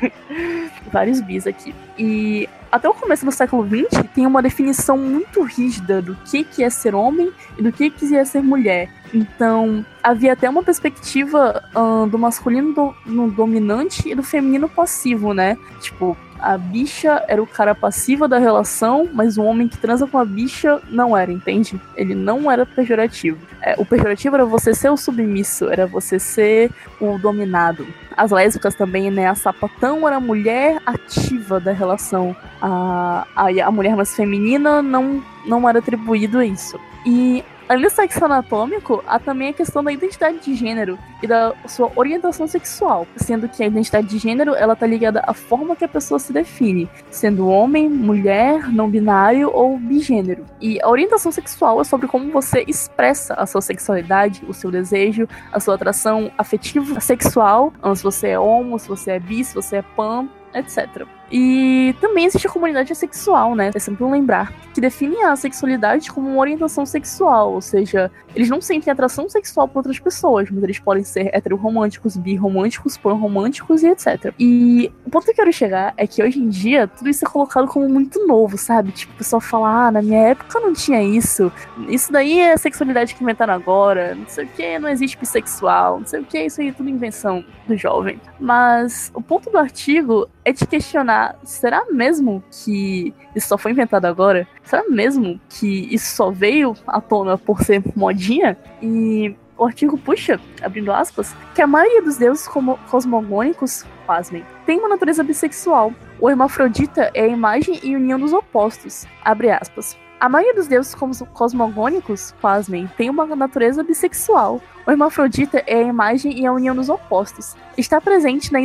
Vários 0.90 1.20
bis 1.20 1.46
aqui. 1.46 1.72
E 1.96 2.48
até 2.72 2.88
o 2.88 2.94
começo 2.94 3.24
do 3.24 3.30
século 3.30 3.64
XX 3.64 4.02
tem 4.12 4.26
uma 4.26 4.42
definição 4.42 4.98
muito 4.98 5.40
rígida 5.44 6.02
do 6.02 6.16
que, 6.16 6.42
que 6.42 6.64
é 6.64 6.68
ser 6.68 6.92
homem 6.92 7.30
e 7.56 7.62
do 7.62 7.70
que, 7.70 7.88
que 7.88 8.16
é 8.16 8.24
ser 8.24 8.42
mulher. 8.42 8.90
Então, 9.14 9.86
havia 10.02 10.32
até 10.32 10.50
uma 10.50 10.64
perspectiva 10.64 11.62
uh, 11.72 12.08
do 12.08 12.18
masculino 12.18 12.74
do, 12.74 12.92
no 13.06 13.30
dominante 13.30 14.08
e 14.08 14.16
do 14.16 14.24
feminino 14.24 14.68
passivo, 14.68 15.32
né? 15.32 15.56
Tipo, 15.80 16.16
a 16.38 16.56
bicha 16.56 17.24
era 17.28 17.42
o 17.42 17.46
cara 17.46 17.74
passivo 17.74 18.28
da 18.28 18.38
relação, 18.38 19.08
mas 19.12 19.36
o 19.36 19.42
homem 19.42 19.68
que 19.68 19.76
transa 19.76 20.06
com 20.06 20.18
a 20.18 20.24
bicha 20.24 20.80
não 20.88 21.16
era, 21.16 21.32
entende? 21.32 21.80
Ele 21.96 22.14
não 22.14 22.50
era 22.50 22.64
pejorativo. 22.64 23.38
É, 23.60 23.74
o 23.78 23.84
pejorativo 23.84 24.36
era 24.36 24.44
você 24.44 24.74
ser 24.74 24.90
o 24.90 24.96
submisso, 24.96 25.68
era 25.68 25.86
você 25.86 26.18
ser 26.18 26.70
o 27.00 27.18
dominado. 27.18 27.86
As 28.16 28.30
lésbicas 28.30 28.74
também, 28.74 29.10
né? 29.10 29.28
A 29.28 29.34
sapatão 29.34 30.06
era 30.06 30.16
a 30.16 30.20
mulher 30.20 30.80
ativa 30.84 31.60
da 31.60 31.72
relação. 31.72 32.34
A, 32.60 33.26
a, 33.34 33.46
a 33.66 33.70
mulher 33.70 33.94
mais 33.96 34.14
feminina 34.14 34.82
não, 34.82 35.22
não 35.46 35.68
era 35.68 35.78
atribuído 35.78 36.38
a 36.38 36.44
isso. 36.44 36.78
E 37.06 37.44
Além 37.68 37.82
do 37.82 37.90
sexo 37.90 38.24
anatômico, 38.24 39.04
há 39.06 39.18
também 39.18 39.50
a 39.50 39.52
questão 39.52 39.84
da 39.84 39.92
identidade 39.92 40.38
de 40.38 40.54
gênero 40.54 40.98
e 41.22 41.26
da 41.26 41.54
sua 41.66 41.92
orientação 41.96 42.46
sexual, 42.46 43.06
sendo 43.14 43.46
que 43.46 43.62
a 43.62 43.66
identidade 43.66 44.06
de 44.06 44.16
gênero 44.16 44.54
ela 44.54 44.74
tá 44.74 44.86
ligada 44.86 45.22
à 45.26 45.34
forma 45.34 45.76
que 45.76 45.84
a 45.84 45.88
pessoa 45.88 46.18
se 46.18 46.32
define, 46.32 46.88
sendo 47.10 47.46
homem, 47.46 47.86
mulher, 47.86 48.72
não 48.72 48.88
binário 48.88 49.50
ou 49.52 49.76
bigênero. 49.76 50.46
E 50.58 50.80
a 50.80 50.88
orientação 50.88 51.30
sexual 51.30 51.78
é 51.82 51.84
sobre 51.84 52.08
como 52.08 52.32
você 52.32 52.64
expressa 52.66 53.34
a 53.34 53.44
sua 53.44 53.60
sexualidade, 53.60 54.42
o 54.48 54.54
seu 54.54 54.70
desejo, 54.70 55.28
a 55.52 55.60
sua 55.60 55.74
atração 55.74 56.30
afetiva 56.38 57.00
sexual, 57.00 57.70
se 57.94 58.02
você 58.02 58.28
é 58.28 58.38
homo, 58.38 58.78
se 58.78 58.88
você 58.88 59.10
é 59.10 59.20
bi, 59.20 59.44
se 59.44 59.54
você 59.54 59.76
é 59.76 59.82
pan, 59.82 60.26
etc. 60.54 61.17
E 61.30 61.94
também 62.00 62.24
existe 62.24 62.46
a 62.46 62.50
comunidade 62.50 62.94
sexual, 62.94 63.54
né? 63.54 63.70
É 63.74 63.78
sempre 63.78 64.04
um 64.04 64.10
lembrar. 64.10 64.52
Que 64.72 64.80
define 64.80 65.22
a 65.22 65.36
sexualidade 65.36 66.10
como 66.10 66.28
uma 66.28 66.40
orientação 66.40 66.86
sexual. 66.86 67.52
Ou 67.52 67.60
seja, 67.60 68.10
eles 68.34 68.48
não 68.48 68.60
sentem 68.60 68.90
atração 68.90 69.28
sexual 69.28 69.68
por 69.68 69.78
outras 69.78 69.98
pessoas, 69.98 70.50
mas 70.50 70.62
eles 70.62 70.78
podem 70.78 71.04
ser 71.04 71.34
heteroromânticos, 71.34 72.16
birromânticos, 72.16 72.96
panromânticos 72.96 73.82
e 73.82 73.88
etc. 73.88 74.32
E 74.38 74.92
o 75.04 75.10
ponto 75.10 75.24
que 75.24 75.32
eu 75.32 75.34
quero 75.34 75.52
chegar 75.52 75.92
é 75.96 76.06
que 76.06 76.22
hoje 76.22 76.38
em 76.38 76.48
dia 76.48 76.86
tudo 76.86 77.10
isso 77.10 77.24
é 77.24 77.28
colocado 77.28 77.66
como 77.66 77.88
muito 77.88 78.26
novo, 78.26 78.56
sabe? 78.56 78.92
Tipo, 78.92 79.12
o 79.14 79.16
pessoal 79.16 79.40
fala, 79.40 79.88
ah, 79.88 79.90
na 79.90 80.02
minha 80.02 80.20
época 80.20 80.60
não 80.60 80.72
tinha 80.72 81.02
isso. 81.02 81.52
Isso 81.88 82.12
daí 82.12 82.40
é 82.40 82.56
sexualidade 82.56 83.14
que 83.14 83.22
inventaram 83.22 83.54
agora. 83.54 84.14
Não 84.14 84.28
sei 84.28 84.44
o 84.44 84.48
que, 84.48 84.78
não 84.78 84.88
existe 84.88 85.18
bissexual. 85.18 86.00
Não 86.00 86.06
sei 86.06 86.20
o 86.20 86.24
que, 86.24 86.38
isso 86.44 86.60
aí 86.60 86.68
é 86.68 86.72
tudo 86.72 86.88
invenção 86.88 87.44
do 87.66 87.76
jovem. 87.76 88.20
Mas 88.38 89.10
o 89.14 89.20
ponto 89.20 89.50
do 89.50 89.58
artigo 89.58 90.28
é 90.48 90.52
te 90.52 90.66
questionar: 90.66 91.36
será 91.44 91.84
mesmo 91.90 92.42
que 92.50 93.14
isso 93.34 93.48
só 93.48 93.58
foi 93.58 93.72
inventado 93.72 94.06
agora? 94.06 94.48
Será 94.64 94.84
mesmo 94.88 95.38
que 95.48 95.94
isso 95.94 96.16
só 96.16 96.30
veio 96.30 96.74
à 96.86 97.00
tona 97.00 97.36
por 97.36 97.62
ser 97.62 97.82
modinha? 97.94 98.56
E 98.82 99.36
o 99.58 99.64
artigo 99.64 99.98
puxa, 99.98 100.40
abrindo 100.62 100.92
aspas, 100.92 101.34
que 101.54 101.60
a 101.60 101.66
maioria 101.66 102.00
dos 102.00 102.16
deuses 102.16 102.48
cosmogônicos, 102.90 103.84
pasmem, 104.06 104.44
tem 104.64 104.78
uma 104.78 104.88
natureza 104.88 105.22
bissexual. 105.22 105.92
O 106.20 106.30
hermafrodita 106.30 107.10
é 107.12 107.24
a 107.24 107.28
imagem 107.28 107.78
e 107.82 107.94
união 107.94 108.18
dos 108.18 108.32
opostos. 108.32 109.06
Abre 109.22 109.50
aspas. 109.50 109.98
A 110.20 110.28
maioria 110.28 110.54
dos 110.54 110.66
deuses 110.66 110.96
cosmogônicos, 111.32 112.34
pasmem, 112.40 112.90
tem 112.96 113.08
uma 113.08 113.24
natureza 113.26 113.84
bissexual. 113.84 114.60
O 114.84 114.90
hermafrodita 114.90 115.62
é 115.66 115.76
a 115.76 115.82
imagem 115.82 116.40
e 116.40 116.46
a 116.46 116.52
união 116.52 116.74
dos 116.74 116.88
opostos. 116.88 117.54
Está 117.76 118.00
presente 118.00 118.52
na 118.52 118.60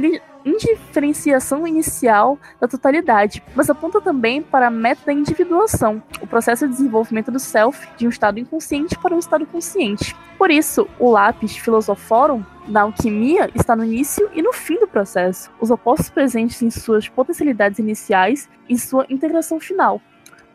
indiferenciação 0.45 1.67
inicial 1.67 2.37
da 2.59 2.67
totalidade, 2.67 3.43
mas 3.55 3.69
aponta 3.69 4.01
também 4.01 4.41
para 4.41 4.67
a 4.67 4.71
meta 4.71 5.01
da 5.05 5.13
individuação, 5.13 6.01
o 6.21 6.27
processo 6.27 6.67
de 6.67 6.73
desenvolvimento 6.73 7.31
do 7.31 7.39
self 7.39 7.87
de 7.97 8.05
um 8.05 8.09
estado 8.09 8.39
inconsciente 8.39 8.97
para 8.97 9.15
um 9.15 9.19
estado 9.19 9.45
consciente. 9.45 10.15
Por 10.37 10.51
isso, 10.51 10.87
o 10.99 11.09
lápis 11.09 11.55
Philosophorum 11.57 12.43
na 12.67 12.81
alquimia 12.81 13.49
está 13.55 13.75
no 13.75 13.83
início 13.83 14.29
e 14.33 14.41
no 14.41 14.53
fim 14.53 14.79
do 14.79 14.87
processo, 14.87 15.51
os 15.59 15.69
opostos 15.69 16.09
presentes 16.09 16.61
em 16.61 16.69
suas 16.69 17.07
potencialidades 17.07 17.79
iniciais 17.79 18.49
e 18.69 18.77
sua 18.77 19.05
integração 19.09 19.59
final. 19.59 20.01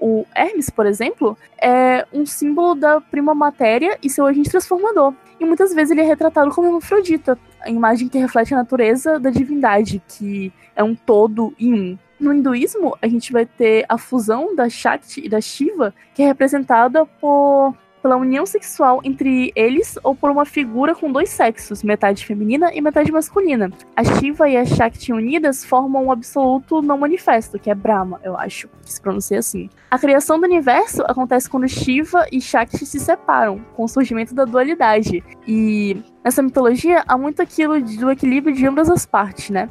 O 0.01 0.25
Hermes, 0.35 0.71
por 0.71 0.87
exemplo, 0.87 1.37
é 1.61 2.07
um 2.13 2.25
símbolo 2.25 2.75
da 2.75 3.01
prima 3.01 3.35
matéria 3.35 3.99
e 4.03 4.09
seu 4.09 4.27
agente 4.27 4.51
transformador. 4.51 5.13
E 5.41 5.45
muitas 5.45 5.73
vezes 5.73 5.93
ele 5.93 6.01
é 6.01 6.05
retratado 6.05 6.51
como 6.51 6.77
Afrodita, 6.77 7.39
a 7.61 7.71
imagem 7.71 8.09
que 8.09 8.19
reflete 8.19 8.55
a 8.55 8.59
natureza 8.59 9.19
da 9.19 9.31
divindade, 9.31 10.03
que 10.09 10.53
é 10.75 10.83
um 10.83 10.95
todo 10.95 11.55
em 11.59 11.75
um. 11.75 11.99
No 12.19 12.35
hinduísmo, 12.35 12.97
a 13.01 13.07
gente 13.07 13.33
vai 13.33 13.47
ter 13.47 13.85
a 13.89 13.97
fusão 13.97 14.55
da 14.55 14.69
Shakti 14.69 15.25
e 15.25 15.29
da 15.29 15.41
Shiva, 15.41 15.95
que 16.15 16.23
é 16.23 16.27
representada 16.27 17.07
por 17.07 17.75
pela 18.09 18.17
união 18.17 18.47
sexual 18.47 19.03
entre 19.05 19.53
eles 19.55 19.99
ou 20.03 20.15
por 20.15 20.31
uma 20.31 20.47
figura 20.47 20.95
com 20.95 21.13
dois 21.13 21.29
sexos, 21.29 21.83
metade 21.83 22.25
feminina 22.25 22.73
e 22.73 22.81
metade 22.81 23.13
masculina. 23.13 23.71
A 23.95 24.03
Shiva 24.03 24.49
e 24.49 24.57
a 24.57 24.65
Shakti 24.65 25.13
unidas 25.13 25.63
formam 25.63 26.07
um 26.07 26.11
absoluto 26.11 26.81
não 26.81 26.97
manifesto, 26.97 27.59
que 27.59 27.71
é 27.71 27.75
Brahma, 27.75 28.19
eu 28.25 28.35
acho, 28.35 28.67
que 28.83 28.91
se 28.91 28.99
pronuncia 28.99 29.39
assim. 29.39 29.69
A 29.91 29.99
criação 29.99 30.41
do 30.41 30.47
universo 30.47 31.03
acontece 31.03 31.51
quando 31.51 31.69
Shiva 31.69 32.25
e 32.33 32.41
Shakti 32.41 32.87
se 32.87 32.99
separam, 32.99 33.61
com 33.77 33.85
o 33.85 33.89
surgimento 33.89 34.35
da 34.35 34.47
dualidade. 34.47 35.23
E 35.47 36.03
nessa 36.25 36.43
mitologia 36.43 37.05
há 37.07 37.19
muito 37.19 37.43
aquilo 37.43 37.79
do 37.79 38.11
equilíbrio 38.11 38.55
de 38.55 38.67
ambas 38.67 38.89
as 38.89 39.05
partes, 39.05 39.51
né? 39.51 39.69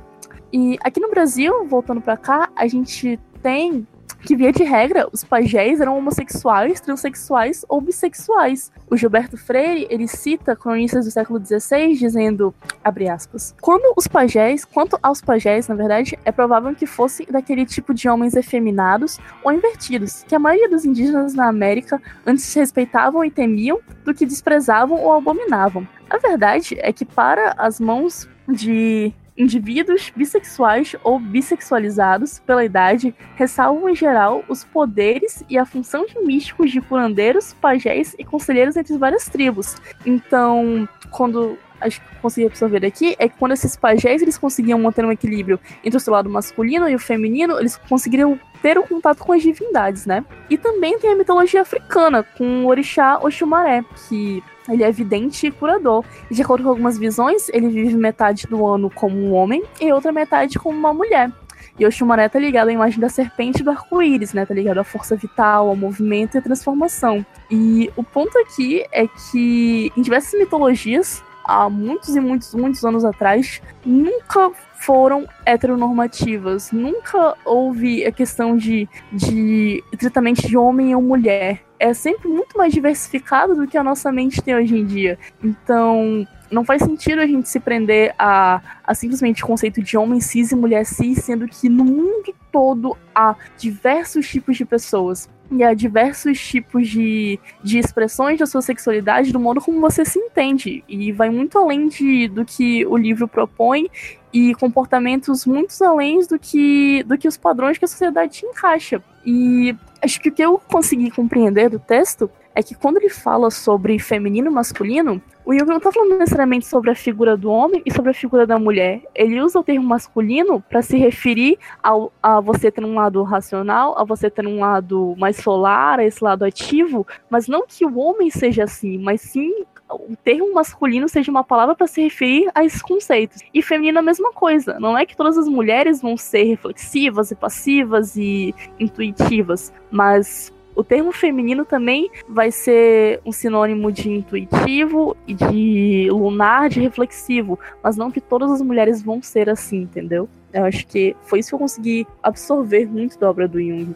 E 0.53 0.77
aqui 0.81 0.99
no 0.99 1.09
Brasil, 1.09 1.65
voltando 1.65 2.01
para 2.01 2.15
cá, 2.15 2.49
a 2.55 2.67
gente 2.67 3.19
tem 3.41 3.87
que 4.21 4.35
via 4.35 4.51
de 4.51 4.63
regra 4.63 5.07
os 5.11 5.23
pajés 5.23 5.79
eram 5.79 5.97
homossexuais, 5.97 6.79
transexuais 6.79 7.65
ou 7.67 7.81
bissexuais. 7.81 8.71
O 8.89 8.97
Gilberto 8.97 9.37
Freire, 9.37 9.87
ele 9.89 10.07
cita 10.07 10.55
cronistas 10.55 11.05
do 11.05 11.11
século 11.11 11.43
XVI 11.43 11.93
dizendo, 11.93 12.53
abre 12.83 13.09
aspas, 13.09 13.55
como 13.61 13.93
os 13.95 14.07
pajés, 14.07 14.65
quanto 14.65 14.97
aos 15.01 15.21
pajés, 15.21 15.67
na 15.67 15.75
verdade, 15.75 16.17
é 16.25 16.31
provável 16.31 16.73
que 16.75 16.85
fossem 16.85 17.25
daquele 17.29 17.65
tipo 17.65 17.93
de 17.93 18.07
homens 18.09 18.35
efeminados 18.35 19.19
ou 19.43 19.51
invertidos, 19.51 20.23
que 20.23 20.35
a 20.35 20.39
maioria 20.39 20.69
dos 20.69 20.85
indígenas 20.85 21.33
na 21.33 21.47
América 21.47 22.01
antes 22.25 22.53
respeitavam 22.53 23.23
e 23.23 23.31
temiam 23.31 23.79
do 24.03 24.13
que 24.13 24.25
desprezavam 24.25 25.01
ou 25.01 25.13
abominavam. 25.13 25.87
A 26.09 26.17
verdade 26.17 26.77
é 26.79 26.93
que 26.93 27.05
para 27.05 27.53
as 27.57 27.79
mãos 27.79 28.29
de 28.47 29.13
Indivíduos 29.37 30.11
bissexuais 30.15 30.95
ou 31.03 31.19
bissexualizados 31.19 32.39
pela 32.39 32.65
idade 32.65 33.13
ressalvam 33.35 33.87
em 33.87 33.95
geral 33.95 34.43
os 34.49 34.63
poderes 34.63 35.43
e 35.47 35.57
a 35.57 35.65
função 35.65 36.05
de 36.07 36.19
místicos 36.19 36.71
de 36.71 36.81
curandeiros, 36.81 37.53
pajés 37.53 38.15
e 38.17 38.25
conselheiros 38.25 38.75
entre 38.75 38.97
várias 38.97 39.29
tribos. 39.29 39.75
Então, 40.05 40.89
quando 41.11 41.57
acho 41.79 42.01
que 42.01 42.15
consegui 42.21 42.47
absorver 42.47 42.85
aqui 42.85 43.15
é 43.19 43.27
que 43.27 43.37
quando 43.37 43.53
esses 43.53 43.75
pajés 43.75 44.21
eles 44.21 44.37
conseguiam 44.37 44.79
manter 44.79 45.05
um 45.05 45.11
equilíbrio 45.11 45.59
entre 45.83 45.97
o 45.97 45.99
seu 45.99 46.13
lado 46.13 46.29
masculino 46.29 46.89
e 46.89 46.95
o 46.95 46.99
feminino, 46.99 47.59
eles 47.59 47.77
conseguiriam 47.77 48.39
ter 48.61 48.77
o 48.77 48.83
contato 48.83 49.19
com 49.19 49.33
as 49.33 49.41
divindades, 49.41 50.05
né? 50.05 50.25
E 50.49 50.57
também 50.57 50.97
tem 50.99 51.11
a 51.11 51.15
mitologia 51.15 51.61
africana, 51.61 52.23
com 52.23 52.65
o 52.65 52.67
orixá 52.67 53.19
Oxumaré, 53.21 53.83
que 54.07 54.43
ele 54.69 54.83
é 54.83 54.91
vidente 54.91 55.47
e 55.47 55.51
curador. 55.51 56.03
E 56.29 56.33
de 56.33 56.41
acordo 56.41 56.63
com 56.63 56.69
algumas 56.69 56.97
visões, 56.97 57.49
ele 57.49 57.69
vive 57.69 57.95
metade 57.95 58.47
do 58.47 58.65
ano 58.65 58.89
como 58.89 59.15
um 59.15 59.33
homem 59.33 59.63
e 59.79 59.91
outra 59.91 60.11
metade 60.11 60.59
como 60.59 60.77
uma 60.77 60.93
mulher. 60.93 61.31
E 61.79 61.85
Oxumaré 61.85 62.27
tá 62.27 62.39
ligado 62.39 62.69
à 62.69 62.73
imagem 62.73 62.99
da 62.99 63.07
serpente 63.07 63.63
do 63.63 63.69
arco-íris, 63.69 64.33
né? 64.33 64.45
Tá 64.45 64.53
ligado 64.53 64.79
à 64.79 64.83
força 64.83 65.15
vital, 65.15 65.69
ao 65.69 65.75
movimento 65.75 66.35
e 66.35 66.37
à 66.39 66.41
transformação. 66.41 67.23
E 67.51 67.91
o 67.95 68.03
ponto 68.03 68.37
aqui 68.39 68.83
é 68.91 69.07
que 69.07 69.91
em 69.95 70.01
diversas 70.01 70.39
mitologias, 70.39 71.23
há 71.47 71.69
muitos 71.69 72.15
e 72.15 72.19
muitos, 72.19 72.53
muitos 72.53 72.83
anos 72.83 73.05
atrás, 73.05 73.61
nunca 73.85 74.51
foram 74.75 75.27
heteronormativas. 75.45 76.71
Nunca 76.71 77.35
houve 77.45 78.05
a 78.05 78.11
questão 78.11 78.57
de, 78.57 78.87
de 79.11 79.83
tratamento 79.97 80.45
de 80.47 80.57
homem 80.57 80.93
ou 80.93 81.01
mulher. 81.01 81.63
É 81.79 81.93
sempre 81.93 82.27
muito 82.27 82.57
mais 82.57 82.73
diversificado 82.73 83.55
do 83.55 83.67
que 83.67 83.77
a 83.77 83.83
nossa 83.83 84.11
mente 84.11 84.41
tem 84.41 84.55
hoje 84.55 84.77
em 84.77 84.85
dia. 84.85 85.17
Então, 85.43 86.27
não 86.51 86.63
faz 86.63 86.81
sentido 86.81 87.21
a 87.21 87.27
gente 87.27 87.49
se 87.49 87.59
prender 87.59 88.13
a, 88.17 88.61
a 88.83 88.95
simplesmente 88.95 89.43
o 89.43 89.47
conceito 89.47 89.81
de 89.81 89.97
homem 89.97 90.19
cis 90.19 90.51
e 90.51 90.55
mulher 90.55 90.85
cis, 90.85 91.23
sendo 91.23 91.47
que 91.47 91.69
no 91.69 91.85
mundo 91.85 92.33
todo 92.51 92.97
há 93.13 93.35
diversos 93.57 94.27
tipos 94.27 94.57
de 94.57 94.65
pessoas 94.65 95.29
e 95.51 95.63
há 95.63 95.73
diversos 95.73 96.39
tipos 96.39 96.87
de, 96.87 97.39
de 97.63 97.79
expressões 97.79 98.39
da 98.39 98.45
sua 98.45 98.61
sexualidade, 98.61 99.31
do 99.31 99.39
modo 99.39 99.61
como 99.61 99.79
você 99.79 100.03
se 100.03 100.19
entende. 100.19 100.83
E 100.87 101.11
vai 101.11 101.29
muito 101.29 101.57
além 101.57 101.87
de, 101.87 102.27
do 102.27 102.43
que 102.43 102.85
o 102.85 102.97
livro 102.97 103.27
propõe 103.27 103.87
e 104.33 104.53
comportamentos 104.55 105.45
muito 105.45 105.73
além 105.83 106.19
do 106.27 106.37
que, 106.37 107.03
do 107.03 107.17
que 107.17 107.27
os 107.27 107.37
padrões 107.37 107.77
que 107.77 107.85
a 107.85 107.87
sociedade 107.87 108.45
encaixa. 108.45 109.01
E 109.25 109.75
acho 110.01 110.19
que 110.19 110.29
o 110.29 110.31
que 110.31 110.43
eu 110.43 110.61
consegui 110.67 111.09
compreender 111.09 111.69
do 111.69 111.79
texto 111.79 112.29
é 112.57 112.63
que 112.63 112.73
quando 112.73 112.97
ele 112.97 113.09
fala 113.09 113.51
sobre 113.51 113.99
feminino 113.99 114.47
e 114.47 114.49
masculino, 114.49 115.21
o 115.45 115.53
Jung 115.53 115.67
não 115.67 115.77
está 115.77 115.91
falando 115.91 116.17
necessariamente 116.17 116.65
sobre 116.65 116.89
a 116.89 116.95
figura 116.95 117.37
do 117.37 117.51
homem 117.51 117.83
e 117.85 117.93
sobre 117.93 118.09
a 118.09 118.13
figura 118.15 118.47
da 118.47 118.57
mulher. 118.57 119.03
Ele 119.13 119.39
usa 119.39 119.59
o 119.59 119.63
termo 119.63 119.85
masculino 119.85 120.59
para 120.59 120.81
se 120.81 120.97
referir 120.97 121.59
ao, 121.83 122.11
a 122.21 122.39
você 122.41 122.71
ter 122.71 122.83
um 122.83 122.95
lado 122.95 123.21
racional, 123.21 123.93
a 123.95 124.03
você 124.03 124.27
ter 124.27 124.47
um 124.47 124.59
lado 124.59 125.13
mais 125.19 125.35
solar, 125.37 125.99
a 125.99 126.03
esse 126.03 126.23
lado 126.23 126.43
ativo, 126.43 127.05
mas 127.29 127.47
não 127.47 127.63
que 127.67 127.85
o 127.85 127.99
homem 127.99 128.31
seja 128.31 128.63
assim, 128.63 128.97
mas 128.97 129.21
sim 129.21 129.53
o 129.87 130.15
termo 130.15 130.51
masculino 130.51 131.07
seja 131.07 131.29
uma 131.29 131.43
palavra 131.43 131.75
para 131.75 131.85
se 131.85 132.01
referir 132.01 132.49
a 132.55 132.65
esses 132.65 132.81
conceitos. 132.81 133.43
E 133.53 133.61
feminino 133.61 133.99
é 133.99 134.01
a 134.01 134.03
mesma 134.03 134.33
coisa. 134.33 134.79
Não 134.79 134.97
é 134.97 135.05
que 135.05 135.15
todas 135.15 135.37
as 135.37 135.47
mulheres 135.47 136.01
vão 136.01 136.17
ser 136.17 136.43
reflexivas 136.43 137.29
e 137.29 137.35
passivas 137.35 138.17
e 138.17 138.53
intuitivas, 138.79 139.71
mas 139.91 140.51
o 140.77 140.83
termo 140.83 141.11
feminino 141.11 141.65
também 141.65 142.07
vai 142.29 142.51
ser 142.51 143.19
um 143.25 143.31
sinônimo 143.31 143.91
de 143.91 144.11
intuitivo 144.11 145.17
e 145.27 145.33
de 145.33 146.07
lunar, 146.11 146.69
de 146.69 146.79
reflexivo, 146.79 147.59
mas 147.81 147.97
não 147.97 148.11
que 148.11 148.21
todas 148.21 148.51
as 148.51 148.61
mulheres 148.61 149.01
vão 149.01 149.19
ser 149.21 149.49
assim, 149.49 149.81
entendeu? 149.81 150.29
Eu 150.53 150.65
acho 150.65 150.85
que 150.85 151.15
foi 151.23 151.39
isso 151.39 151.49
que 151.49 151.55
eu 151.55 151.59
consegui 151.59 152.07
absorver 152.21 152.85
muito 152.85 153.17
da 153.17 153.27
obra 153.27 153.47
do 153.47 153.59
Jung. 153.59 153.95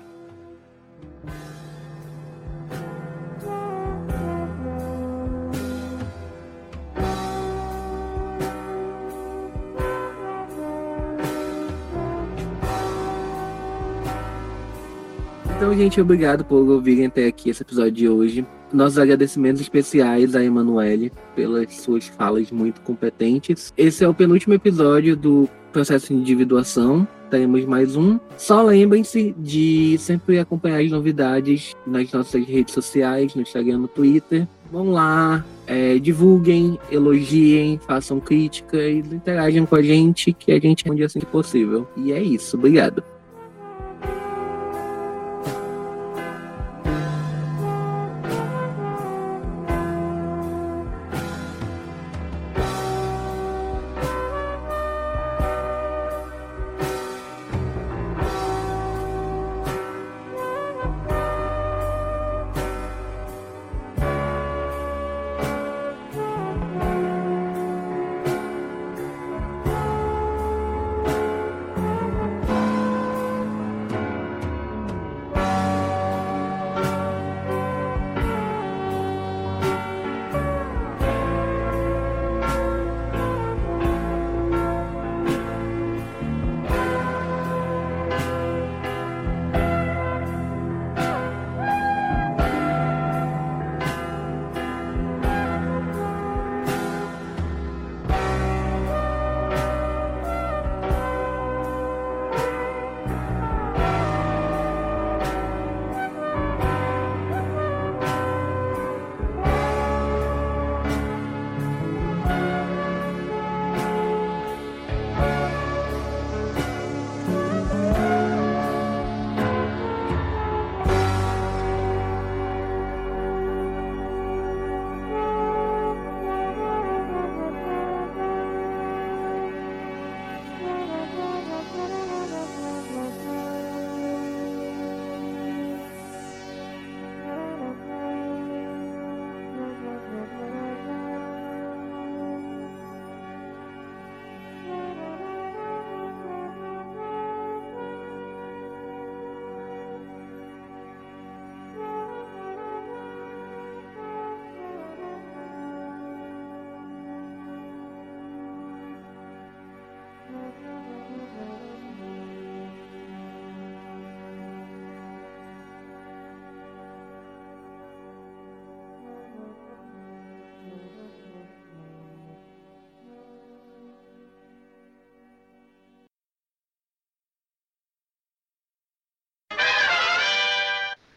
Então, 15.62 15.78
gente, 15.78 16.01
obrigado 16.01 16.43
por 16.43 16.68
ouvirem 16.68 17.05
até 17.05 17.28
aqui 17.28 17.51
esse 17.51 17.62
episódio 17.62 17.91
de 17.91 18.09
hoje. 18.09 18.43
Nossos 18.74 18.97
agradecimentos 18.97 19.62
especiais 19.62 20.36
a 20.36 20.43
Emanuele 20.43 21.12
pelas 21.36 21.72
suas 21.76 22.07
falas 22.07 22.49
muito 22.49 22.82
competentes. 22.82 23.72
Esse 23.78 24.03
é 24.03 24.07
o 24.07 24.14
penúltimo 24.14 24.55
episódio 24.55 25.16
do 25.16 25.47
processo 25.72 26.07
de 26.07 26.16
individuação. 26.16 27.07
Teremos 27.30 27.64
mais 27.66 27.95
um. 27.95 28.20
Só 28.39 28.64
lembrem-se 28.64 29.36
de 29.38 29.97
sempre 29.99 30.39
acompanhar 30.39 30.82
as 30.82 30.89
novidades 30.89 31.76
nas 31.86 32.12
nossas 32.12 32.43
redes 32.43 32.74
sociais, 32.74 33.36
no 33.36 33.43
Instagram, 33.43 33.78
no 33.78 33.88
Twitter. 33.88 34.47
Vão 34.72 34.89
lá, 34.89 35.45
é, 35.68 35.99
divulguem, 35.99 36.80
elogiem, 36.91 37.80
façam 37.86 38.20
críticas, 38.20 39.14
interajam 39.14 39.68
com 39.68 39.76
a 39.76 39.82
gente, 39.84 40.34
que 40.34 40.53
a 40.53 40.59
gente 40.59 40.84
responde 40.84 41.03
assim 41.03 41.20
que 41.20 41.26
possível. 41.28 41.88
E 41.95 42.12
é 42.12 42.20
isso. 42.20 42.57
Obrigado. 42.57 43.03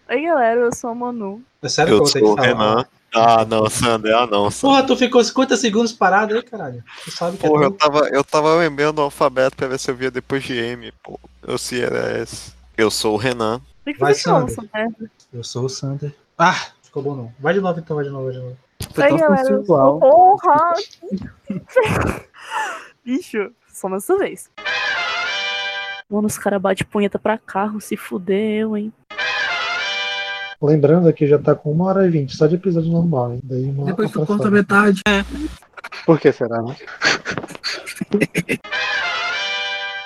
Oi, 0.09 0.23
galera, 0.23 0.61
eu 0.61 0.75
sou 0.75 0.91
a 0.91 0.95
Manu. 0.95 1.43
É 1.63 1.69
sério 1.69 1.95
eu 1.95 2.03
que 2.03 2.03
eu 2.03 2.05
vou 2.05 2.13
ter 2.13 2.21
que 2.21 2.27
sou 2.27 2.35
o 2.35 2.37
falar? 2.37 2.49
Renan. 2.49 2.87
Ah, 3.15 3.45
não, 3.45 3.71
Sander, 3.71 4.15
ah, 4.15 4.27
não. 4.27 4.51
Sander. 4.51 4.61
Porra, 4.61 4.87
tu 4.87 4.97
ficou 4.97 5.23
50 5.23 5.57
segundos 5.57 5.93
parado 5.93 6.35
aí, 6.35 6.43
caralho. 6.43 6.85
Tu 7.05 7.11
sabe 7.11 7.37
que 7.37 7.47
Porra, 7.47 7.65
é 7.65 7.67
eu 7.67 7.73
tava, 7.73 8.09
eu 8.09 8.25
tava 8.25 8.55
lembrando 8.57 8.99
o 8.99 9.03
alfabeto 9.03 9.57
pra 9.57 9.69
ver 9.69 9.79
se 9.79 9.91
eu 9.91 9.95
via 9.95 10.11
depois 10.11 10.43
de 10.43 10.55
M, 10.59 10.93
pô. 11.03 11.19
Eu 11.43 11.57
se 11.57 11.81
era 11.81 12.19
S. 12.19 12.53
Eu 12.77 12.91
sou 12.91 13.15
o 13.15 13.17
Renan. 13.17 13.61
Tem 13.85 13.95
que 13.95 14.01
Vai, 14.01 14.15
Sander. 14.15 14.57
merda. 14.75 15.11
Eu 15.33 15.45
sou 15.45 15.65
o 15.65 15.69
Sander. 15.69 16.15
Ah, 16.37 16.67
ficou 16.83 17.03
bom 17.03 17.15
não. 17.15 17.33
Vai 17.39 17.55
de 17.55 17.61
novo 17.61 17.79
então, 17.79 17.97
vai 17.97 18.05
de 18.05 18.11
novo, 18.11 18.25
vai 18.25 18.33
de 18.33 18.41
novo. 18.41 18.57
Foi 18.93 19.09
tão 19.09 19.17
galera, 19.17 19.63
Porra! 19.63 20.75
Bicho, 23.05 23.53
só 23.73 23.89
nessa 23.89 24.19
vez. 24.19 24.51
Mano, 26.11 26.27
os 26.27 26.37
caras 26.37 26.61
batem 26.61 26.87
punheta 26.87 27.19
pra 27.19 27.39
carro, 27.39 27.81
se 27.81 27.97
fudeu, 27.97 28.77
hein? 28.77 28.93
Lembrando 30.61 31.13
que 31.13 31.27
já 31.27 31.39
tá 31.39 31.55
com 31.55 31.73
uma 31.73 31.87
hora 31.87 32.07
e 32.07 32.11
vinte, 32.11 32.37
só 32.37 32.47
de 32.47 32.55
episódio 32.57 32.91
normal, 32.91 33.35
hein? 33.35 33.41
Daí 33.43 33.65
uma 33.65 33.87
Depois 33.87 34.11
tu 34.11 34.25
conta 34.25 34.51
metade. 34.51 35.03
Por 36.07 36.19
que 36.21 36.33
será, 36.33 36.63
né? 36.63 36.77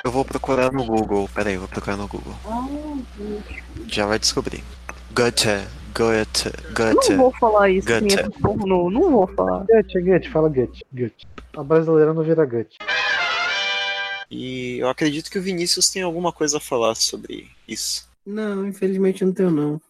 Eu 0.05 0.13
vou 0.13 0.25
procurar 0.25 0.73
no 0.73 0.85
Google. 0.87 1.29
Pera 1.35 1.49
aí, 1.51 1.57
eu 1.57 1.61
vou 1.61 1.69
procurar 1.69 1.97
no 1.97 2.09
Google. 2.09 2.35
Já 3.87 4.07
vai 4.07 4.19
descobrir. 4.19 4.63
Goethe, 5.15 5.67
Goethe, 5.95 6.47
Eu 6.47 6.75
Goethe. 6.95 7.11
não 7.11 7.17
vou 7.19 7.33
falar 7.39 7.69
isso, 7.69 7.87
Goethe. 7.87 8.31
pornô, 8.41 8.89
não 8.91 9.11
vou 9.11 9.27
falar. 9.27 9.67
Gut, 9.67 10.01
Gut, 10.01 10.31
fala 10.31 10.49
Gut, 10.49 10.83
Gut. 10.95 11.15
A 11.57 11.63
brasileira 11.63 12.15
não 12.15 12.23
vira 12.23 12.47
Gut. 12.47 12.77
E 14.31 14.79
eu 14.79 14.89
acredito 14.89 15.31
que 15.31 15.39
o 15.39 15.43
Vinícius 15.43 15.91
tem 15.91 16.03
alguma 16.03 16.33
coisa 16.33 16.57
a 16.59 16.61
falar 16.61 16.95
sobre 16.95 17.49
isso. 17.67 18.09
Não, 18.25 18.67
infelizmente 18.67 19.25
não 19.25 19.33
tenho 19.33 19.51
não. 19.51 19.81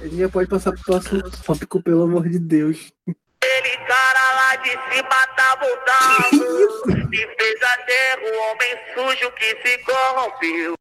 Ele 0.00 0.18
já 0.18 0.28
pode 0.28 0.48
passar 0.48 0.72
pro 0.72 0.82
próximo 0.82 1.22
tópico, 1.44 1.82
pelo 1.82 2.04
amor 2.04 2.28
de 2.28 2.38
Deus. 2.38 2.92
Aquele 3.06 3.76
cara 3.86 4.34
lá 4.34 4.56
de 4.56 4.70
cima 4.70 5.26
tá 5.36 5.58
voltando. 5.60 7.12
E 7.12 7.16
fez 7.16 7.62
até 7.62 8.16
o 8.20 8.28
homem 8.44 8.76
sujo 8.94 9.30
que 9.32 9.56
se 9.62 9.78
corrompeu. 9.78 10.74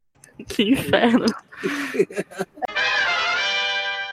Que 0.48 0.64
inferno. 0.74 1.26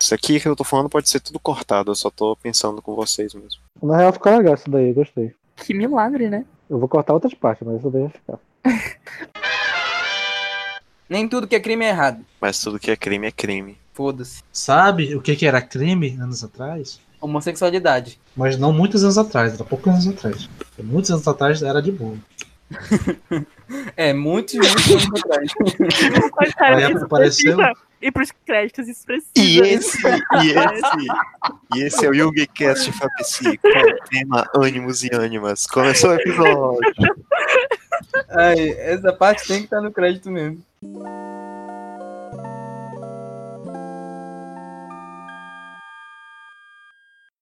Isso 0.00 0.14
aqui 0.14 0.40
que 0.40 0.48
eu 0.48 0.56
tô 0.56 0.64
falando 0.64 0.88
pode 0.88 1.08
ser 1.08 1.20
tudo 1.20 1.38
cortado, 1.38 1.90
eu 1.90 1.94
só 1.94 2.10
tô 2.10 2.34
pensando 2.36 2.80
com 2.80 2.94
vocês 2.94 3.34
mesmo. 3.34 3.60
Na 3.82 3.98
real 3.98 4.12
ficou 4.12 4.36
legal 4.36 4.54
isso 4.54 4.70
daí, 4.70 4.92
gostei. 4.92 5.34
Que 5.56 5.74
milagre, 5.74 6.28
né? 6.28 6.44
Eu 6.70 6.78
vou 6.78 6.88
cortar 6.88 7.12
outras 7.12 7.34
partes, 7.34 7.66
mas 7.66 7.78
isso 7.78 7.90
daí 7.90 8.02
vai 8.02 8.10
ficar. 8.10 8.38
Nem 11.12 11.28
tudo 11.28 11.46
que 11.46 11.54
é 11.54 11.60
crime 11.60 11.84
é 11.84 11.90
errado. 11.90 12.24
Mas 12.40 12.58
tudo 12.58 12.78
que 12.78 12.90
é 12.90 12.96
crime 12.96 13.26
é 13.26 13.30
crime. 13.30 13.76
Foda-se. 13.92 14.42
Sabe 14.50 15.14
o 15.14 15.20
que, 15.20 15.36
que 15.36 15.46
era 15.46 15.60
crime 15.60 16.16
anos 16.18 16.42
atrás? 16.42 16.98
Homossexualidade. 17.20 18.18
Mas 18.34 18.56
não 18.56 18.72
muitos 18.72 19.04
anos 19.04 19.18
atrás, 19.18 19.52
era 19.52 19.62
poucos 19.62 19.92
anos 19.92 20.08
atrás. 20.08 20.48
Muitos 20.82 21.10
anos 21.10 21.28
atrás 21.28 21.62
era 21.62 21.82
de 21.82 21.92
boa. 21.92 22.16
É, 23.96 24.12
muitos, 24.12 24.54
muitos 24.58 24.90
anos 24.90 25.20
atrás. 25.24 25.50
Aí 26.58 26.92
isso 26.94 27.04
apareceu- 27.04 27.56
precisa 27.56 27.72
ir 28.02 28.12
pros 28.12 28.30
créditos 28.44 28.86
expressivos. 28.86 29.32
E 29.36 29.60
esse, 29.60 29.98
e 30.06 30.50
esse, 30.50 31.06
e 31.74 31.82
esse 31.82 32.04
é 32.04 32.10
o 32.10 32.14
YugiCast 32.14 32.92
Fapsi, 32.92 33.56
com 33.56 33.68
o 33.68 34.08
tema 34.10 34.46
Ânimos 34.54 35.02
e 35.04 35.10
Ânimas. 35.14 35.66
Começou 35.66 36.10
o 36.10 36.14
episódio. 36.14 36.78
Ai, 38.28 38.70
essa 38.78 39.12
parte 39.12 39.46
tem 39.46 39.58
que 39.58 39.64
estar 39.64 39.80
no 39.80 39.92
crédito 39.92 40.30
mesmo. 40.30 40.62